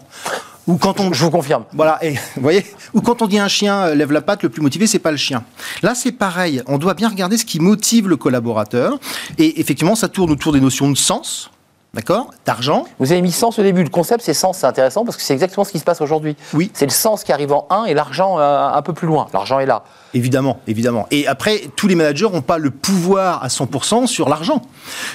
Ou 0.68 0.76
quand 0.76 1.00
on, 1.00 1.12
je 1.14 1.24
vous 1.24 1.30
confirme. 1.30 1.64
Voilà, 1.72 1.98
et 2.04 2.12
vous 2.36 2.42
voyez, 2.42 2.64
ou 2.92 3.00
quand 3.00 3.22
on 3.22 3.26
dit 3.26 3.38
un 3.38 3.48
chien 3.48 3.86
euh, 3.86 3.94
lève 3.94 4.12
la 4.12 4.20
patte, 4.20 4.42
le 4.42 4.50
plus 4.50 4.62
motivé 4.62 4.86
c'est 4.86 4.98
pas 4.98 5.10
le 5.10 5.16
chien. 5.16 5.42
Là 5.82 5.94
c'est 5.94 6.12
pareil, 6.12 6.62
on 6.66 6.78
doit 6.78 6.94
bien 6.94 7.08
regarder 7.08 7.38
ce 7.38 7.44
qui 7.44 7.58
motive 7.58 8.06
le 8.06 8.16
collaborateur, 8.16 8.98
et 9.38 9.60
effectivement 9.60 9.94
ça 9.94 10.08
tourne 10.08 10.30
autour 10.30 10.52
des 10.52 10.60
notions 10.60 10.90
de 10.90 10.96
sens. 10.96 11.50
D'accord 11.94 12.30
D'argent. 12.44 12.84
Vous 12.98 13.12
avez 13.12 13.22
mis 13.22 13.32
sens 13.32 13.58
au 13.58 13.62
début. 13.62 13.82
Le 13.82 13.88
concept, 13.88 14.22
c'est 14.22 14.34
sens. 14.34 14.58
C'est 14.58 14.66
intéressant 14.66 15.06
parce 15.06 15.16
que 15.16 15.22
c'est 15.22 15.32
exactement 15.32 15.64
ce 15.64 15.72
qui 15.72 15.78
se 15.78 15.84
passe 15.84 16.02
aujourd'hui. 16.02 16.36
Oui. 16.52 16.70
C'est 16.74 16.84
le 16.84 16.92
sens 16.92 17.24
qui 17.24 17.32
arrive 17.32 17.52
en 17.52 17.66
1 17.70 17.86
et 17.86 17.94
l'argent 17.94 18.38
euh, 18.38 18.68
un 18.68 18.82
peu 18.82 18.92
plus 18.92 19.06
loin. 19.06 19.26
L'argent 19.32 19.58
est 19.58 19.64
là. 19.66 19.84
Évidemment, 20.12 20.60
évidemment. 20.66 21.06
Et 21.10 21.26
après, 21.26 21.62
tous 21.76 21.88
les 21.88 21.94
managers 21.94 22.28
n'ont 22.30 22.42
pas 22.42 22.58
le 22.58 22.70
pouvoir 22.70 23.42
à 23.42 23.48
100% 23.48 24.06
sur 24.06 24.28
l'argent, 24.28 24.60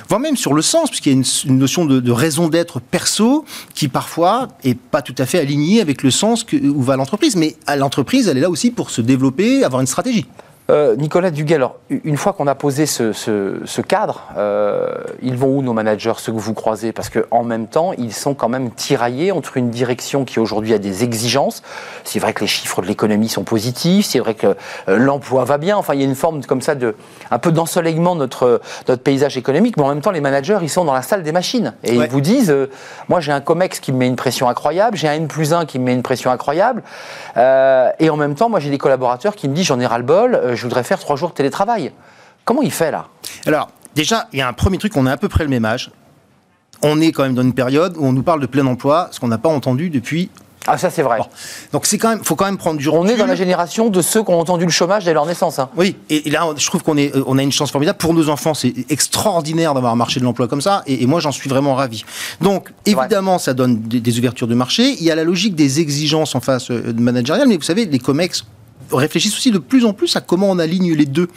voire 0.10 0.20
même 0.20 0.36
sur 0.36 0.54
le 0.54 0.62
sens, 0.64 0.90
puisqu'il 0.90 1.14
y 1.14 1.16
a 1.16 1.22
une, 1.46 1.58
notion 1.58 1.86
de, 1.86 2.12
raison 2.12 2.48
d'être 2.48 2.80
perso 2.80 3.46
qui 3.76 3.88
parfois 3.88 4.48
est 4.64 4.78
pas 4.78 5.02
tout 5.02 5.16
à 5.20 5.26
fait 5.26 5.40
alignée 5.40 5.80
avec 5.80 6.02
le 6.02 6.12
sens 6.12 6.44
que, 6.44 6.58
où 6.58 6.82
va 6.82 6.96
l'entreprise. 6.96 7.36
Mais 7.36 7.56
l'entreprise, 7.78 8.28
elle 8.28 8.38
est 8.38 8.42
là 8.42 8.50
aussi 8.50 8.72
pour 8.72 8.90
se 8.90 9.02
développer, 9.02 9.64
avoir 9.64 9.82
une 9.82 9.88
stratégie. 9.88 10.26
Euh, 10.70 10.96
Nicolas 10.96 11.30
Duguay, 11.30 11.56
alors, 11.56 11.76
une 11.90 12.16
fois 12.16 12.32
qu'on 12.32 12.48
a 12.48 12.56
posé 12.56 12.86
ce, 12.86 13.82
cadre, 13.82 14.24
euh, 14.38 14.96
ils 15.22 15.36
vont 15.36 15.58
où 15.58 15.62
nos 15.62 15.74
managers, 15.74 16.14
ceux 16.18 16.32
que 16.32 16.38
vous 16.38 16.54
croisez? 16.54 16.94
Parce 16.94 17.10
qu'en 17.10 17.44
même 17.44 17.68
temps, 17.68 17.92
ils 17.98 18.14
sont 18.14 18.34
quand 18.34 18.48
même 18.48 18.72
tiraillés 18.72 19.34
entre 19.34 19.58
une 19.58 19.70
direction 19.70 20.24
qui 20.24 20.40
aujourd'hui 20.40 20.74
a 20.74 20.78
des 20.78 21.04
exigences. 21.04 21.64
C'est 22.06 22.20
vrai 22.20 22.34
que 22.34 22.42
les 22.42 22.48
chiffres 22.48 22.82
de 22.82 22.88
l'économie 22.88 23.28
sont 23.28 23.44
positifs, 23.44 24.06
c'est 24.06 24.20
vrai 24.20 24.36
que 24.36 24.56
euh, 24.88 24.98
l'emploi 24.98 25.44
va 25.44 25.58
bien. 25.58 25.76
Enfin, 25.76 25.96
il 25.96 26.00
y 26.00 26.04
a 26.04 26.08
une 26.08 26.16
forme 26.16 26.46
comme 26.46 26.62
ça 26.62 26.76
de 26.76 26.96
un 27.30 27.40
peu 27.40 27.52
d'ensoleillement 27.52 28.16
de 28.16 28.22
notre, 28.22 28.62
notre 28.88 29.04
paysage 29.04 29.38
économique, 29.38 29.76
mais 29.76 29.84
en 29.84 29.90
même 29.90 30.02
temps, 30.02 30.12
les 30.12 30.22
managers, 30.22 30.60
ils 30.62 30.70
sont 30.70 30.86
dans 30.86 30.94
la 30.94 31.02
salle 31.02 31.24
des 31.24 31.34
machines. 31.34 31.74
Et 31.84 31.96
ils 31.96 32.08
vous 32.08 32.22
disent, 32.22 32.56
moi 33.10 33.20
j'ai 33.20 33.34
un 33.34 33.42
COMEX 33.42 33.82
qui 33.82 33.92
me 33.92 33.98
met 33.98 34.08
une 34.08 34.16
pression 34.16 34.48
incroyable, 34.48 34.96
j'ai 34.96 35.10
un 35.10 35.14
N 35.14 35.28
plus 35.28 35.54
1 35.54 35.66
qui 35.66 35.78
me 35.78 35.86
met 35.86 35.94
une 35.94 36.04
pression 36.04 36.32
incroyable. 36.32 36.84
et 37.36 38.10
en 38.10 38.18
même 38.18 38.36
temps, 38.36 38.50
moi 38.50 38.60
j'ai 38.60 38.70
des 38.70 38.78
collaborateurs 38.78 39.36
qui 39.36 39.50
me 39.50 39.56
disent, 39.56 39.66
j'en 39.66 39.80
ai 39.80 39.86
ras-le-bol 39.86 40.53
je 40.56 40.64
voudrais 40.64 40.84
faire 40.84 41.00
trois 41.00 41.16
jours 41.16 41.30
de 41.30 41.36
télétravail. 41.36 41.92
Comment 42.46 42.62
il 42.62 42.72
fait 42.72 42.92
là? 42.92 43.08
Alors, 43.46 43.70
déjà, 43.96 44.28
il 44.34 44.40
y 44.40 44.42
a 44.42 44.48
un 44.48 44.54
premier 44.54 44.78
truc, 44.78 44.96
on 44.98 45.08
est 45.08 45.12
à 45.12 45.18
peu 45.18 45.30
près 45.30 45.44
le 45.44 45.50
même 45.50 45.66
âge. 45.66 45.92
On 46.82 47.00
est 47.00 47.12
quand 47.12 47.24
même 47.24 47.36
dans 47.36 47.44
une 47.44 47.54
période 47.54 47.96
où 47.98 48.06
on 48.06 48.12
nous 48.12 48.24
parle 48.24 48.42
de 48.42 48.46
plein 48.46 48.66
emploi, 48.66 49.08
ce 49.12 49.20
qu'on 49.20 49.30
n'a 49.30 49.38
pas 49.38 49.50
entendu 49.50 49.90
depuis 49.90 50.30
ah 50.66 50.78
ça 50.78 50.90
c'est 50.90 51.02
vrai. 51.02 51.20
Donc 51.74 51.86
c'est 51.86 51.98
quand 51.98 52.10
même, 52.10 52.24
faut 52.24 52.36
quand 52.36 52.46
même 52.46 52.58
prendre 52.58 52.80
du 52.80 52.88
recul. 52.88 53.06
On 53.06 53.14
est 53.14 53.18
dans 53.18 53.26
la 53.26 53.36
génération 53.36 53.90
de 53.90 54.02
ceux 54.02 54.24
qui 54.24 54.32
ont 54.32 54.40
entendu 54.40 54.64
le 54.64 54.72
chômage 54.72 55.04
dès 55.04 55.14
leur 55.14 55.26
naissance. 55.26 55.60
Hein. 55.60 55.70
Oui, 55.76 55.98
et, 56.10 56.30
là 56.30 56.48
je 56.56 56.66
trouve 56.68 56.84
qu'on 56.84 56.98
est, 56.98 57.12
on 57.26 57.38
a 57.38 57.44
une 57.44 57.52
chance 57.52 57.72
formidable 57.72 57.98
pour 57.98 58.14
nos 58.14 58.30
enfants. 58.30 58.54
C'est 58.54 58.74
extraordinaire 58.90 59.74
d'avoir 59.74 59.92
un 59.92 59.98
marché 59.98 60.20
de 60.22 60.26
l'emploi 60.26 60.48
comme 60.48 60.62
ça, 60.62 60.84
et, 60.88 61.06
moi 61.06 61.20
j'en 61.20 61.32
suis 61.32 61.50
vraiment 61.50 61.76
ravi. 61.76 62.06
Donc 62.40 62.72
évidemment 62.86 63.40
ça 63.40 63.54
donne 63.54 63.82
des, 63.82 64.20
ouvertures 64.20 64.48
de 64.48 64.56
marché. 64.56 64.96
Il 65.00 65.04
y 65.04 65.12
a 65.12 65.16
la 65.16 65.26
logique 65.26 65.56
des 65.56 65.82
exigences 65.82 66.34
en 66.34 66.40
face 66.40 66.72
euh, 66.72 66.94
managériale, 66.98 67.48
mais 67.48 67.58
vous 67.58 67.64
savez 67.64 67.86
les 67.86 68.00
comex 68.00 68.46
réfléchissent 68.92 69.36
aussi 69.36 69.52
de 69.52 69.58
plus 69.58 69.86
en 69.86 69.94
plus 69.94 70.16
à 70.16 70.22
comment 70.22 70.50
on 70.50 70.60
aligne 70.60 70.94
les 70.94 71.06
deux. 71.06 71.30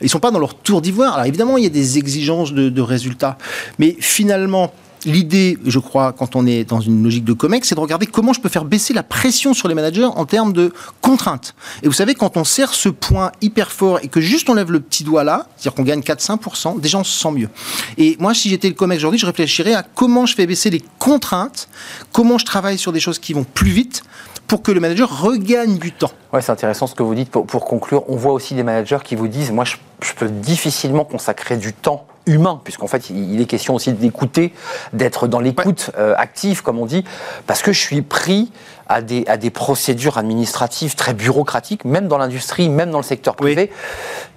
Ils 0.00 0.08
sont 0.08 0.20
pas 0.20 0.30
dans 0.30 0.38
leur 0.38 0.54
tour 0.54 0.80
d'ivoire. 0.80 1.14
Alors 1.14 1.26
évidemment, 1.26 1.56
il 1.56 1.64
y 1.64 1.66
a 1.66 1.70
des 1.70 1.98
exigences 1.98 2.52
de, 2.52 2.80
résultats, 2.80 3.38
mais 3.78 3.96
finalement, 3.98 4.72
l'idée, 5.06 5.58
je 5.64 5.78
crois, 5.78 6.12
quand 6.12 6.36
on 6.36 6.46
est 6.46 6.64
dans 6.64 6.80
une 6.80 7.02
logique 7.02 7.24
de 7.24 7.32
COMEX, 7.32 7.68
c'est 7.68 7.74
de 7.74 7.80
regarder 7.80 8.06
comment 8.06 8.32
je 8.32 8.40
peux 8.40 8.48
faire 8.48 8.64
baisser 8.64 8.92
la 8.92 9.02
pression 9.02 9.54
sur 9.54 9.68
les 9.68 9.74
managers 9.74 10.04
en 10.04 10.24
termes 10.24 10.52
de 10.52 10.72
contraintes. 11.00 11.54
Et 11.82 11.86
vous 11.86 11.92
savez, 11.92 12.14
quand 12.14 12.36
on 12.36 12.44
sert 12.44 12.74
ce 12.74 12.88
point 12.88 13.32
hyper 13.40 13.72
fort 13.72 14.00
et 14.02 14.08
que 14.08 14.20
juste 14.20 14.48
on 14.48 14.54
lève 14.54 14.70
le 14.70 14.80
petit 14.80 15.04
doigt 15.04 15.24
là, 15.24 15.46
c'est-à-dire 15.56 15.74
qu'on 15.74 15.82
gagne 15.82 16.00
4-5%, 16.00 16.80
déjà 16.80 16.98
on 16.98 17.04
se 17.04 17.18
sent 17.18 17.30
mieux. 17.32 17.48
Et 17.96 18.16
moi, 18.18 18.34
si 18.34 18.48
j'étais 18.48 18.68
le 18.68 18.74
COMEX 18.74 19.00
aujourd'hui, 19.00 19.20
je 19.20 19.26
réfléchirais 19.26 19.74
à 19.74 19.82
comment 19.82 20.26
je 20.26 20.34
fais 20.34 20.46
baisser 20.46 20.70
les 20.70 20.82
contraintes, 20.98 21.68
comment 22.12 22.38
je 22.38 22.44
travaille 22.44 22.78
sur 22.78 22.92
des 22.92 23.00
choses 23.00 23.18
qui 23.18 23.32
vont 23.32 23.44
plus 23.44 23.70
vite 23.70 24.02
pour 24.46 24.62
que 24.62 24.72
le 24.72 24.80
manager 24.80 25.22
regagne 25.22 25.78
du 25.78 25.92
temps. 25.92 26.10
Ouais, 26.32 26.42
c'est 26.42 26.52
intéressant 26.52 26.86
ce 26.86 26.94
que 26.94 27.02
vous 27.02 27.14
dites. 27.14 27.30
Pour, 27.30 27.64
conclure, 27.64 28.04
on 28.08 28.16
voit 28.16 28.32
aussi 28.32 28.54
des 28.54 28.62
managers 28.62 28.98
qui 29.02 29.14
vous 29.14 29.28
disent, 29.28 29.50
moi, 29.50 29.64
je, 29.64 29.76
peux 30.16 30.28
difficilement 30.28 31.04
consacrer 31.04 31.56
du 31.56 31.72
temps 31.72 32.06
humain, 32.26 32.60
puisqu'en 32.62 32.86
fait, 32.86 33.10
il 33.10 33.40
est 33.40 33.46
question 33.46 33.74
aussi 33.74 33.92
d'écouter, 33.92 34.52
d'être 34.92 35.28
dans 35.28 35.40
l'écoute 35.40 35.90
euh, 35.98 36.14
active, 36.16 36.62
comme 36.62 36.78
on 36.78 36.86
dit, 36.86 37.04
parce 37.46 37.62
que 37.62 37.72
je 37.72 37.80
suis 37.80 38.02
pris 38.02 38.50
à 38.88 39.02
des, 39.02 39.24
à 39.26 39.36
des 39.36 39.50
procédures 39.50 40.18
administratives 40.18 40.94
très 40.94 41.14
bureaucratiques, 41.14 41.84
même 41.84 42.08
dans 42.08 42.18
l'industrie, 42.18 42.68
même 42.68 42.90
dans 42.90 42.98
le 42.98 43.04
secteur 43.04 43.36
privé 43.36 43.70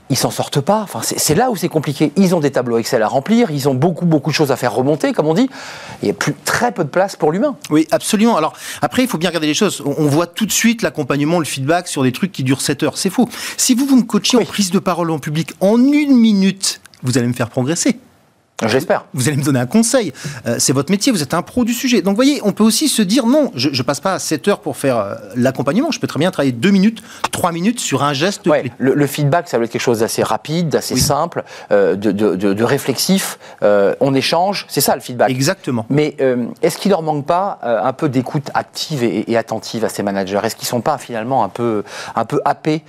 ils 0.09 0.17
s'en 0.17 0.31
sortent 0.31 0.61
pas. 0.61 0.81
Enfin, 0.81 1.01
c'est 1.03 1.35
là 1.35 1.49
où 1.51 1.55
c'est 1.55 1.69
compliqué. 1.69 2.11
Ils 2.15 2.35
ont 2.35 2.39
des 2.39 2.51
tableaux 2.51 2.77
Excel 2.77 3.03
à 3.03 3.07
remplir, 3.07 3.51
ils 3.51 3.67
ont 3.67 3.73
beaucoup, 3.73 4.05
beaucoup 4.05 4.29
de 4.29 4.35
choses 4.35 4.51
à 4.51 4.55
faire 4.55 4.73
remonter, 4.73 5.13
comme 5.13 5.27
on 5.27 5.33
dit. 5.33 5.49
Il 6.01 6.07
y 6.07 6.11
a 6.11 6.13
plus, 6.13 6.33
très 6.45 6.71
peu 6.71 6.83
de 6.83 6.89
place 6.89 7.15
pour 7.15 7.31
l'humain. 7.31 7.55
Oui, 7.69 7.87
absolument. 7.91 8.37
Alors, 8.37 8.53
après, 8.81 9.03
il 9.03 9.07
faut 9.07 9.17
bien 9.17 9.29
regarder 9.29 9.47
les 9.47 9.53
choses. 9.53 9.83
On 9.85 10.05
voit 10.05 10.27
tout 10.27 10.45
de 10.45 10.51
suite 10.51 10.81
l'accompagnement, 10.81 11.39
le 11.39 11.45
feedback 11.45 11.87
sur 11.87 12.03
des 12.03 12.11
trucs 12.11 12.31
qui 12.31 12.43
durent 12.43 12.61
7 12.61 12.83
heures. 12.83 12.97
C'est 12.97 13.09
faux. 13.09 13.27
Si 13.57 13.73
vous, 13.73 13.85
vous 13.85 13.97
me 13.97 14.03
coachez 14.03 14.37
en 14.37 14.45
prise 14.45 14.71
de 14.71 14.79
parole 14.79 15.11
en 15.11 15.19
public 15.19 15.53
en 15.59 15.77
une 15.77 16.15
minute, 16.15 16.81
vous 17.03 17.17
allez 17.17 17.27
me 17.27 17.33
faire 17.33 17.49
progresser. 17.49 17.99
J'espère. 18.65 19.05
Vous 19.13 19.27
allez 19.27 19.37
me 19.37 19.43
donner 19.43 19.59
un 19.59 19.67
conseil. 19.67 20.11
Euh, 20.47 20.55
c'est 20.57 20.73
votre 20.73 20.89
métier, 20.89 21.11
vous 21.11 21.21
êtes 21.21 21.35
un 21.35 21.43
pro 21.43 21.63
du 21.63 21.73
sujet. 21.73 22.01
Donc, 22.01 22.13
vous 22.13 22.15
voyez, 22.15 22.41
on 22.43 22.53
peut 22.53 22.63
aussi 22.63 22.89
se 22.89 23.03
dire 23.03 23.27
non, 23.27 23.51
je, 23.53 23.69
ne 23.69 23.83
passe 23.83 23.99
pas 23.99 24.17
7 24.17 24.47
heures 24.47 24.59
pour 24.61 24.77
faire 24.77 24.97
euh, 24.97 25.13
l'accompagnement. 25.35 25.91
Je 25.91 25.99
peux 25.99 26.07
très 26.07 26.17
bien 26.17 26.31
travailler 26.31 26.53
2 26.53 26.71
minutes, 26.71 27.03
3 27.31 27.51
minutes 27.51 27.79
sur 27.79 28.03
un 28.03 28.13
geste. 28.13 28.49
Le, 28.79 29.07
feedback, 29.07 29.47
ça 29.47 29.57
doit 29.57 29.65
être 29.65 29.71
quelque 29.71 29.81
chose 29.81 29.99
d'assez 29.99 30.23
rapide, 30.23 30.69
d'assez 30.69 30.95
simple, 30.95 31.43
euh, 31.71 31.95
de, 31.95 32.63
réflexif. 32.63 33.37
on 33.61 34.13
échange, 34.15 34.65
c'est 34.69 34.81
ça 34.81 34.95
le 34.95 35.01
feedback. 35.01 35.29
Exactement. 35.29 35.85
Mais 35.89 36.17
est-ce 36.63 36.77
qu'il 36.77 36.89
leur 36.89 37.03
manque 37.03 37.25
pas 37.25 37.59
un 37.61 37.93
peu 37.93 38.09
d'écoute 38.09 38.49
active 38.55 39.03
et, 39.03 39.37
attentive 39.37 39.85
à 39.85 39.89
ces 39.89 40.01
managers? 40.01 40.39
Est-ce 40.43 40.55
qu'ils 40.55 40.67
sont 40.67 40.81
pas 40.81 40.97
finalement 40.97 41.43
un 41.43 41.49
peu, 41.49 41.83
un 42.15 42.25
peu 42.25 42.41
happés 42.43 42.83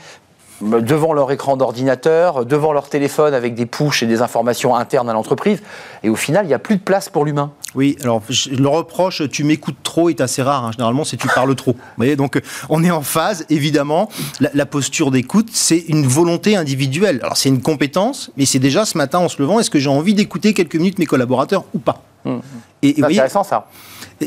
devant 0.60 1.12
leur 1.12 1.30
écran 1.30 1.56
d'ordinateur, 1.56 2.44
devant 2.44 2.72
leur 2.72 2.88
téléphone 2.88 3.34
avec 3.34 3.54
des 3.54 3.66
pushs 3.66 4.02
et 4.02 4.06
des 4.06 4.22
informations 4.22 4.74
internes 4.74 5.08
à 5.08 5.12
l'entreprise. 5.12 5.62
Et 6.02 6.08
au 6.08 6.16
final, 6.16 6.44
il 6.44 6.48
n'y 6.48 6.54
a 6.54 6.58
plus 6.58 6.76
de 6.76 6.82
place 6.82 7.08
pour 7.08 7.24
l'humain. 7.24 7.52
Oui, 7.74 7.96
alors 8.02 8.22
le 8.50 8.68
reproche, 8.68 9.22
tu 9.30 9.44
m'écoutes 9.44 9.76
trop 9.82 10.08
est 10.08 10.20
assez 10.20 10.42
rare. 10.42 10.64
Hein. 10.64 10.72
Généralement, 10.72 11.04
c'est 11.04 11.16
tu 11.16 11.28
parles 11.28 11.54
trop. 11.54 11.72
Vous 11.72 11.78
voyez, 11.96 12.16
donc 12.16 12.40
on 12.68 12.82
est 12.82 12.90
en 12.90 13.02
phase, 13.02 13.44
évidemment. 13.50 14.08
La, 14.40 14.66
posture 14.66 15.10
d'écoute, 15.10 15.48
c'est 15.52 15.84
une 15.88 16.06
volonté 16.06 16.56
individuelle. 16.56 17.20
Alors 17.22 17.36
c'est 17.36 17.48
une 17.48 17.62
compétence, 17.62 18.30
mais 18.36 18.44
c'est 18.44 18.58
déjà 18.58 18.84
ce 18.84 18.98
matin 18.98 19.18
en 19.18 19.28
se 19.28 19.40
levant, 19.40 19.60
est-ce 19.60 19.70
que 19.70 19.78
j'ai 19.78 19.88
envie 19.88 20.14
d'écouter 20.14 20.54
quelques 20.54 20.76
minutes 20.76 20.98
mes 20.98 21.06
collaborateurs 21.06 21.64
ou 21.74 21.78
pas? 21.78 22.02
Mmh. 22.24 22.36
C'est 22.82 23.04
intéressant 23.04 23.44
ça. 23.44 23.68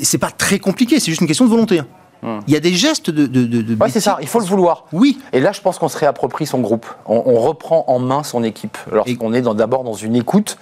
C'est 0.02 0.18
pas 0.18 0.32
très 0.32 0.60
compliqué, 0.60 1.00
c'est 1.00 1.12
juste 1.12 1.22
une 1.22 1.28
question 1.28 1.46
de 1.46 1.50
volonté. 1.50 1.82
Hmm. 2.24 2.40
Il 2.48 2.54
y 2.54 2.58
a 2.58 2.60
des 2.60 2.74
gestes 2.74 3.10
de. 3.10 3.26
de, 3.26 3.76
oui, 3.80 3.90
c'est 3.92 4.00
ça, 4.00 4.18
il 4.22 4.28
faut 4.28 4.40
le 4.40 4.46
vouloir. 4.46 4.86
Oui. 4.94 5.20
Et 5.34 5.40
là, 5.40 5.52
je 5.52 5.62
pense 5.62 5.80
qu'on 5.80 5.88
se 5.88 5.98
réapproprie 5.98 6.46
son 6.46 6.60
groupe. 6.60 6.86
On, 7.06 7.40
reprend 7.42 7.86
en 7.88 8.00
main 8.00 8.24
son 8.24 8.44
équipe. 8.44 8.78
Lorsqu'on 8.92 9.34
est 9.34 9.42
d'abord 9.42 9.84
dans 9.84 9.94
une 9.94 10.16
écoute, 10.16 10.58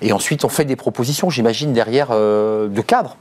et 0.00 0.12
ensuite 0.12 0.44
on 0.44 0.48
fait 0.48 0.64
des 0.64 0.76
propositions, 0.76 1.28
j'imagine, 1.30 1.72
derrière 1.72 2.08
euh, 2.10 2.68
de 2.68 2.80
cadre. 2.80 3.16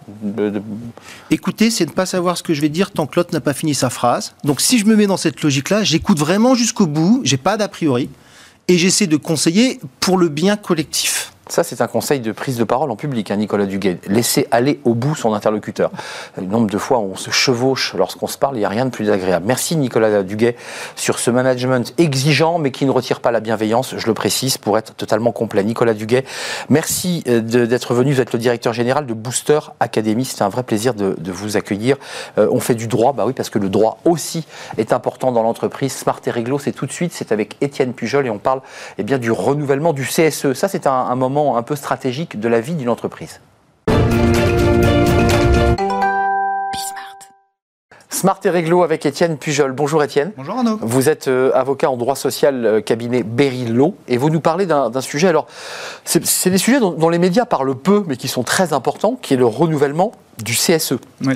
Écouter, 1.31 1.71
c'est 1.71 1.85
ne 1.85 1.91
pas 1.91 2.05
savoir 2.05 2.37
ce 2.37 2.43
que 2.43 2.53
je 2.53 2.61
vais 2.61 2.69
dire 2.69 2.91
tant 2.91 3.07
que 3.07 3.15
l'autre 3.15 3.33
n'a 3.33 3.41
pas 3.41 3.53
fini 3.53 3.73
sa 3.73 3.89
phrase. 3.89 4.33
Donc 4.43 4.61
si 4.61 4.77
je 4.77 4.85
me 4.85 4.95
mets 4.95 5.07
dans 5.07 5.17
cette 5.17 5.41
logique-là, 5.41 5.83
j'écoute 5.83 6.19
vraiment 6.19 6.53
jusqu'au 6.53 6.85
bout, 6.85 7.21
j'ai 7.23 7.37
pas 7.37 7.57
d'a 7.57 7.67
priori, 7.67 8.09
et 8.67 8.77
j'essaie 8.77 9.07
de 9.07 9.17
conseiller 9.17 9.79
pour 9.99 10.17
le 10.17 10.29
bien 10.29 10.55
collectif. 10.55 11.33
Ça, 11.49 11.63
c'est 11.63 11.81
un 11.81 11.87
conseil 11.87 12.19
de 12.19 12.31
prise 12.31 12.57
de 12.57 12.63
parole 12.63 12.91
en 12.91 12.95
public, 12.95 13.31
hein, 13.31 13.35
Nicolas 13.37 13.65
Duguay. 13.65 13.97
Laisser 14.05 14.47
aller 14.51 14.79
au 14.83 14.93
bout 14.93 15.15
son 15.15 15.33
interlocuteur. 15.33 15.89
Le 16.37 16.45
nombre 16.45 16.69
de 16.69 16.77
fois 16.77 16.99
où 16.99 17.09
on 17.13 17.15
se 17.15 17.31
chevauche 17.31 17.95
lorsqu'on 17.95 18.27
se 18.27 18.37
parle, 18.37 18.55
il 18.55 18.59
n'y 18.59 18.65
a 18.65 18.69
rien 18.69 18.85
de 18.85 18.91
plus 18.91 19.09
agréable. 19.09 19.47
Merci 19.47 19.75
Nicolas 19.75 20.21
Duguay 20.21 20.55
sur 20.95 21.17
ce 21.17 21.31
management 21.31 21.91
exigeant, 21.97 22.59
mais 22.59 22.69
qui 22.69 22.85
ne 22.85 22.91
retire 22.91 23.19
pas 23.19 23.31
la 23.31 23.39
bienveillance, 23.39 23.95
je 23.97 24.05
le 24.05 24.13
précise, 24.13 24.59
pour 24.59 24.77
être 24.77 24.93
totalement 24.93 25.31
complet. 25.31 25.63
Nicolas 25.63 25.95
Duguay, 25.95 26.23
merci 26.69 27.23
euh, 27.27 27.41
d'être 27.41 27.95
venu. 27.95 28.13
Vous 28.13 28.21
êtes 28.21 28.33
le 28.33 28.39
directeur 28.39 28.73
général 28.73 29.07
de 29.07 29.15
Booster 29.15 29.59
Academy. 29.79 30.25
C'est 30.25 30.43
un 30.43 30.49
vrai 30.49 30.61
plaisir 30.61 30.93
de, 30.93 31.15
vous 31.31 31.57
accueillir. 31.57 31.97
Euh, 32.37 32.47
on 32.51 32.59
fait 32.59 32.75
du 32.75 32.85
droit, 32.85 33.13
bah 33.13 33.23
oui, 33.25 33.33
parce 33.33 33.49
que 33.49 33.57
le 33.57 33.69
droit 33.69 33.97
aussi 34.05 34.45
est 34.77 34.93
important 34.93 35.31
dans 35.31 35.41
l'entreprise. 35.41 35.93
Smart 35.93 36.21
et 36.27 36.31
Réglo, 36.31 36.59
c'est 36.59 36.73
tout 36.73 36.85
de 36.85 36.91
suite, 36.91 37.11
c'est 37.11 37.31
avec 37.31 37.55
Étienne 37.61 37.93
Pujol 37.93 38.27
et 38.27 38.29
on 38.29 38.37
parle 38.37 38.61
eh 38.99 39.03
bien, 39.03 39.17
du 39.17 39.31
renouvellement 39.31 39.93
du 39.93 40.03
CSE. 40.03 40.53
Ça, 40.53 40.67
c'est 40.67 40.85
un 40.85 41.15
moment 41.15 41.38
un 41.39 41.63
peu 41.63 41.75
stratégique 41.75 42.39
de 42.39 42.47
la 42.47 42.59
vie 42.59 42.75
d'une 42.75 42.89
entreprise. 42.89 43.39
Smart 48.09 48.39
et 48.43 48.49
Réglo 48.49 48.83
avec 48.83 49.05
Étienne 49.05 49.37
Pujol. 49.37 49.71
Bonjour 49.71 50.03
Étienne. 50.03 50.33
Bonjour 50.35 50.55
Arnaud. 50.57 50.77
Vous 50.81 51.07
êtes 51.07 51.29
euh, 51.29 51.51
avocat 51.53 51.89
en 51.89 51.95
droit 51.95 52.15
social 52.15 52.65
euh, 52.65 52.81
cabinet 52.81 53.23
Berry 53.23 53.65
Law 53.65 53.95
et 54.09 54.17
vous 54.17 54.29
nous 54.29 54.41
parlez 54.41 54.65
d'un 54.65 55.01
sujet. 55.01 55.29
Alors, 55.29 55.47
c'est 56.03 56.49
des 56.49 56.57
sujets 56.57 56.81
dont, 56.81 56.91
dont, 56.91 57.07
les 57.07 57.19
médias 57.19 57.45
parlent 57.45 57.75
peu 57.75 58.03
mais 58.07 58.17
qui 58.17 58.27
sont 58.27 58.43
très 58.43 58.73
importants, 58.73 59.17
qui 59.21 59.35
est 59.35 59.37
le 59.37 59.45
renouvellement 59.45 60.11
du 60.43 60.53
CSE. 60.53 60.95
Oui. 61.23 61.35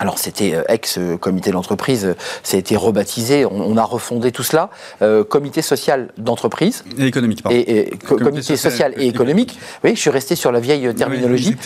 Alors 0.00 0.18
c'était 0.18 0.54
euh, 0.54 0.62
ex-comité 0.68 1.52
d'entreprise, 1.52 2.04
euh, 2.04 2.14
ça 2.42 2.56
a 2.56 2.60
été 2.60 2.76
rebaptisé, 2.76 3.46
on, 3.46 3.76
a 3.76 3.84
refondé 3.84 4.32
tout 4.32 4.42
cela, 4.42 4.70
euh, 5.02 5.22
comité 5.22 5.62
social 5.62 6.08
d'entreprise. 6.18 6.84
Et 6.98 7.06
économique, 7.06 7.42
pardon. 7.42 7.56
Et, 7.56 7.90
comité, 8.06 8.56
social, 8.56 8.94
et 8.96 9.06
économique. 9.06 9.58
Oui, 9.84 9.94
je 9.94 10.00
suis 10.00 10.10
resté 10.10 10.34
sur 10.34 10.50
la 10.50 10.58
vieille 10.58 10.92
terminologie. 10.94 11.56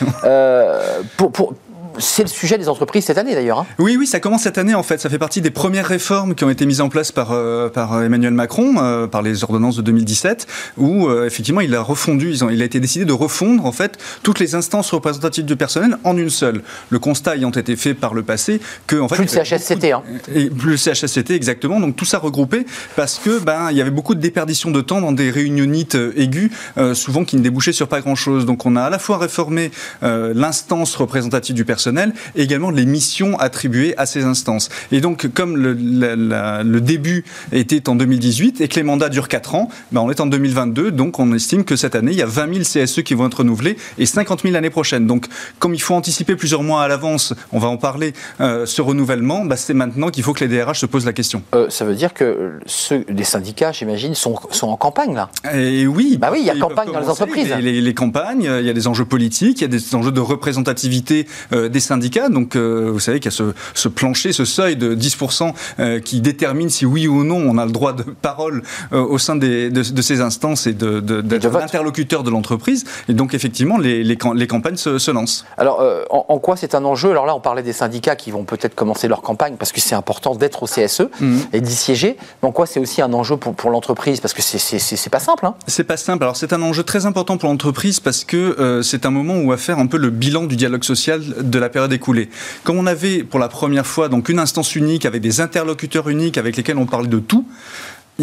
pour, 1.16 1.32
pour, 1.32 1.54
c'est 1.98 2.22
le 2.22 2.28
sujet 2.28 2.58
des 2.58 2.68
entreprises 2.68 3.04
cette 3.04 3.18
année 3.18 3.34
d'ailleurs. 3.34 3.60
Hein. 3.60 3.66
Oui, 3.78 3.96
oui, 3.98 4.06
ça 4.06 4.20
commence 4.20 4.42
cette 4.42 4.58
année 4.58 4.74
en 4.74 4.82
fait. 4.82 5.00
Ça 5.00 5.10
fait 5.10 5.18
partie 5.18 5.40
des 5.40 5.50
premières 5.50 5.86
réformes 5.86 6.34
qui 6.34 6.44
ont 6.44 6.50
été 6.50 6.66
mises 6.66 6.80
en 6.80 6.88
place 6.88 7.12
par, 7.12 7.32
euh, 7.32 7.68
par 7.68 8.02
Emmanuel 8.02 8.32
Macron, 8.32 8.74
euh, 8.78 9.06
par 9.06 9.22
les 9.22 9.44
ordonnances 9.44 9.76
de 9.76 9.82
2017, 9.82 10.46
où 10.76 11.08
euh, 11.08 11.26
effectivement 11.26 11.60
il 11.60 11.74
a 11.74 11.82
refondu, 11.82 12.34
il 12.50 12.62
a 12.62 12.64
été 12.64 12.80
décidé 12.80 13.04
de 13.04 13.12
refondre 13.12 13.64
en 13.64 13.72
fait 13.72 13.98
toutes 14.22 14.38
les 14.38 14.54
instances 14.54 14.90
représentatives 14.90 15.44
du 15.44 15.56
personnel 15.56 15.98
en 16.04 16.16
une 16.16 16.30
seule. 16.30 16.62
Le 16.90 16.98
constat 16.98 17.36
ayant 17.36 17.50
été 17.50 17.76
fait 17.76 17.94
par 17.94 18.14
le 18.14 18.22
passé 18.22 18.60
que 18.86 18.96
en 18.96 19.08
fait 19.08 19.16
plus 19.16 19.36
le 19.36 19.44
CHSCT, 19.44 19.92
hein. 19.92 20.02
et 20.34 20.50
plus 20.50 20.70
le 20.70 20.76
CHSCT 20.76 21.30
exactement. 21.30 21.80
Donc 21.80 21.96
tout 21.96 22.04
ça 22.04 22.18
regroupé 22.18 22.66
parce 22.96 23.18
que 23.18 23.38
ben 23.38 23.68
il 23.70 23.76
y 23.76 23.80
avait 23.80 23.90
beaucoup 23.90 24.14
de 24.14 24.20
déperdition 24.20 24.70
de 24.70 24.80
temps 24.80 25.00
dans 25.00 25.12
des 25.12 25.30
réunionites 25.30 25.96
aiguës, 26.16 26.50
souvent 26.94 27.24
qui 27.24 27.36
ne 27.36 27.42
débouchaient 27.42 27.72
sur 27.72 27.88
pas 27.88 28.00
grand 28.00 28.14
chose. 28.14 28.46
Donc 28.46 28.66
on 28.66 28.76
a 28.76 28.82
à 28.82 28.90
la 28.90 28.98
fois 28.98 29.18
réformé 29.18 29.70
l'instance 30.02 30.94
représentative 30.96 31.54
du 31.54 31.64
personnel 31.64 31.87
et 32.36 32.42
également 32.42 32.70
les 32.70 32.86
missions 32.86 33.38
attribuées 33.38 33.94
à 33.96 34.06
ces 34.06 34.24
instances. 34.24 34.68
Et 34.92 35.00
donc, 35.00 35.28
comme 35.34 35.56
le, 35.56 35.72
le 35.72 36.80
début 36.80 37.24
était 37.52 37.88
en 37.88 37.94
2018 37.94 38.60
et 38.60 38.68
que 38.68 38.76
les 38.76 38.82
mandats 38.82 39.08
durent 39.08 39.28
4 39.28 39.54
ans, 39.54 39.68
ben 39.92 40.00
on 40.00 40.10
est 40.10 40.20
en 40.20 40.26
2022, 40.26 40.90
donc 40.90 41.18
on 41.18 41.32
estime 41.34 41.64
que 41.64 41.76
cette 41.76 41.94
année, 41.94 42.12
il 42.12 42.18
y 42.18 42.22
a 42.22 42.26
20 42.26 42.64
000 42.64 42.84
CSE 42.84 43.02
qui 43.02 43.14
vont 43.14 43.26
être 43.26 43.38
renouvelés 43.38 43.76
et 43.98 44.06
50 44.06 44.42
000 44.42 44.54
l'année 44.54 44.70
prochaine. 44.70 45.06
Donc, 45.06 45.26
comme 45.58 45.74
il 45.74 45.82
faut 45.82 45.94
anticiper 45.94 46.36
plusieurs 46.36 46.62
mois 46.62 46.82
à 46.82 46.88
l'avance, 46.88 47.34
on 47.52 47.58
va 47.58 47.68
en 47.68 47.76
parler, 47.76 48.12
euh, 48.40 48.66
ce 48.66 48.82
renouvellement, 48.82 49.44
ben 49.44 49.56
c'est 49.56 49.74
maintenant 49.74 50.10
qu'il 50.10 50.22
faut 50.22 50.32
que 50.32 50.44
les 50.44 50.48
DRH 50.48 50.80
se 50.80 50.86
posent 50.86 51.06
la 51.06 51.12
question. 51.12 51.42
Euh, 51.54 51.70
ça 51.70 51.84
veut 51.84 51.94
dire 51.94 52.14
que 52.14 52.58
ceux, 52.66 53.04
les 53.08 53.24
syndicats, 53.24 53.72
j'imagine, 53.72 54.14
sont, 54.14 54.36
sont 54.50 54.68
en 54.68 54.76
campagne 54.76 55.14
là? 55.14 55.30
Et 55.54 55.86
oui. 55.86 56.18
Bah 56.20 56.30
oui, 56.32 56.38
il 56.40 56.46
y 56.46 56.50
a 56.50 56.56
campagne 56.56 56.92
dans 56.92 57.00
les 57.00 57.08
entreprises. 57.08 57.54
Les, 57.60 57.80
les, 57.80 57.94
campagnes, 57.94 58.50
il 58.60 58.66
y 58.66 58.70
a 58.70 58.72
des 58.72 58.86
enjeux 58.86 59.04
politiques, 59.04 59.60
il 59.60 59.62
y 59.62 59.64
a 59.64 59.68
des 59.68 59.94
enjeux 59.94 60.12
de 60.12 60.20
représentativité 60.20 61.26
euh, 61.52 61.68
des 61.68 61.77
syndicats. 61.80 62.28
Donc, 62.28 62.56
euh, 62.56 62.90
vous 62.92 63.00
savez 63.00 63.20
qu'il 63.20 63.30
y 63.32 63.34
a 63.34 63.52
ce, 63.74 63.88
plancher, 63.88 64.32
ce 64.32 64.44
seuil 64.44 64.76
de 64.76 64.94
10% 64.94 65.52
euh, 65.78 66.00
qui 66.00 66.20
détermine 66.20 66.70
si 66.70 66.86
oui 66.86 67.08
ou 67.08 67.24
non 67.24 67.36
on 67.36 67.58
a 67.58 67.64
le 67.64 67.72
droit 67.72 67.92
de 67.92 68.02
parole 68.02 68.62
euh, 68.92 69.00
au 69.00 69.18
sein 69.18 69.36
des, 69.36 69.70
de, 69.70 70.02
ces 70.02 70.20
instances 70.20 70.66
et 70.66 70.72
d'être 70.72 71.00
de, 71.00 71.20
de, 71.20 71.48
l'interlocuteur 71.48 72.22
de 72.22 72.30
l'entreprise. 72.30 72.84
Et 73.08 73.14
donc, 73.14 73.34
effectivement, 73.34 73.78
les, 73.78 74.04
les, 74.04 74.16
campagnes 74.16 74.76
se, 74.76 75.10
lancent. 75.10 75.44
Alors, 75.56 75.82
en, 76.10 76.38
quoi 76.38 76.56
c'est 76.56 76.74
un 76.74 76.84
enjeu? 76.84 77.10
Alors 77.10 77.26
là, 77.26 77.34
on 77.34 77.40
parlait 77.40 77.62
des 77.62 77.72
syndicats 77.72 78.16
qui 78.16 78.30
vont 78.30 78.44
peut-être 78.44 78.74
commencer 78.74 79.08
leur 79.08 79.22
campagne 79.22 79.56
parce 79.58 79.72
que 79.72 79.80
c'est 79.80 79.94
important 79.94 80.34
d'être 80.34 80.62
au 80.62 80.66
CSE 80.66 81.08
mhm. 81.20 81.40
et 81.52 81.60
d'y 81.60 81.74
siéger. 81.74 82.16
Mais 82.42 82.48
en 82.48 82.52
quoi 82.52 82.66
c'est 82.66 82.80
aussi 82.80 83.02
un 83.02 83.12
enjeu 83.12 83.36
pour, 83.36 83.54
pour 83.54 83.70
l'entreprise? 83.70 84.20
Parce 84.20 84.34
que 84.34 84.42
c'est 84.42 85.10
pas 85.10 85.20
simple. 85.20 85.46
Hein 85.46 85.54
c'est 85.66 85.84
pas 85.84 85.96
simple. 85.96 86.24
Alors, 86.24 86.36
c'est 86.36 86.52
un 86.52 86.62
enjeu 86.62 86.82
très 86.82 87.06
important 87.06 87.38
pour 87.38 87.48
l'entreprise 87.48 88.00
parce 88.00 88.24
que 88.24 88.80
c'est 88.82 89.06
un 89.06 89.10
moment 89.10 89.34
où 89.34 89.44
on 89.44 89.48
va 89.48 89.56
faire 89.56 89.78
un 89.78 89.86
peu 89.86 89.98
le 89.98 90.10
bilan 90.10 90.44
du 90.44 90.56
dialogue 90.56 90.84
social 90.84 91.22
de 91.40 91.58
la 91.58 91.67
période 91.68 91.92
écoulée. 91.92 92.28
Comme 92.64 92.78
on 92.78 92.86
avait 92.86 93.22
pour 93.24 93.40
la 93.40 93.48
première 93.48 93.86
fois 93.86 94.08
donc 94.08 94.28
une 94.28 94.38
instance 94.38 94.76
unique 94.76 95.06
avec 95.06 95.22
des 95.22 95.40
interlocuteurs 95.40 96.08
uniques 96.08 96.38
avec 96.38 96.56
lesquels 96.56 96.78
on 96.78 96.86
parlait 96.86 97.08
de 97.08 97.18
tout, 97.18 97.46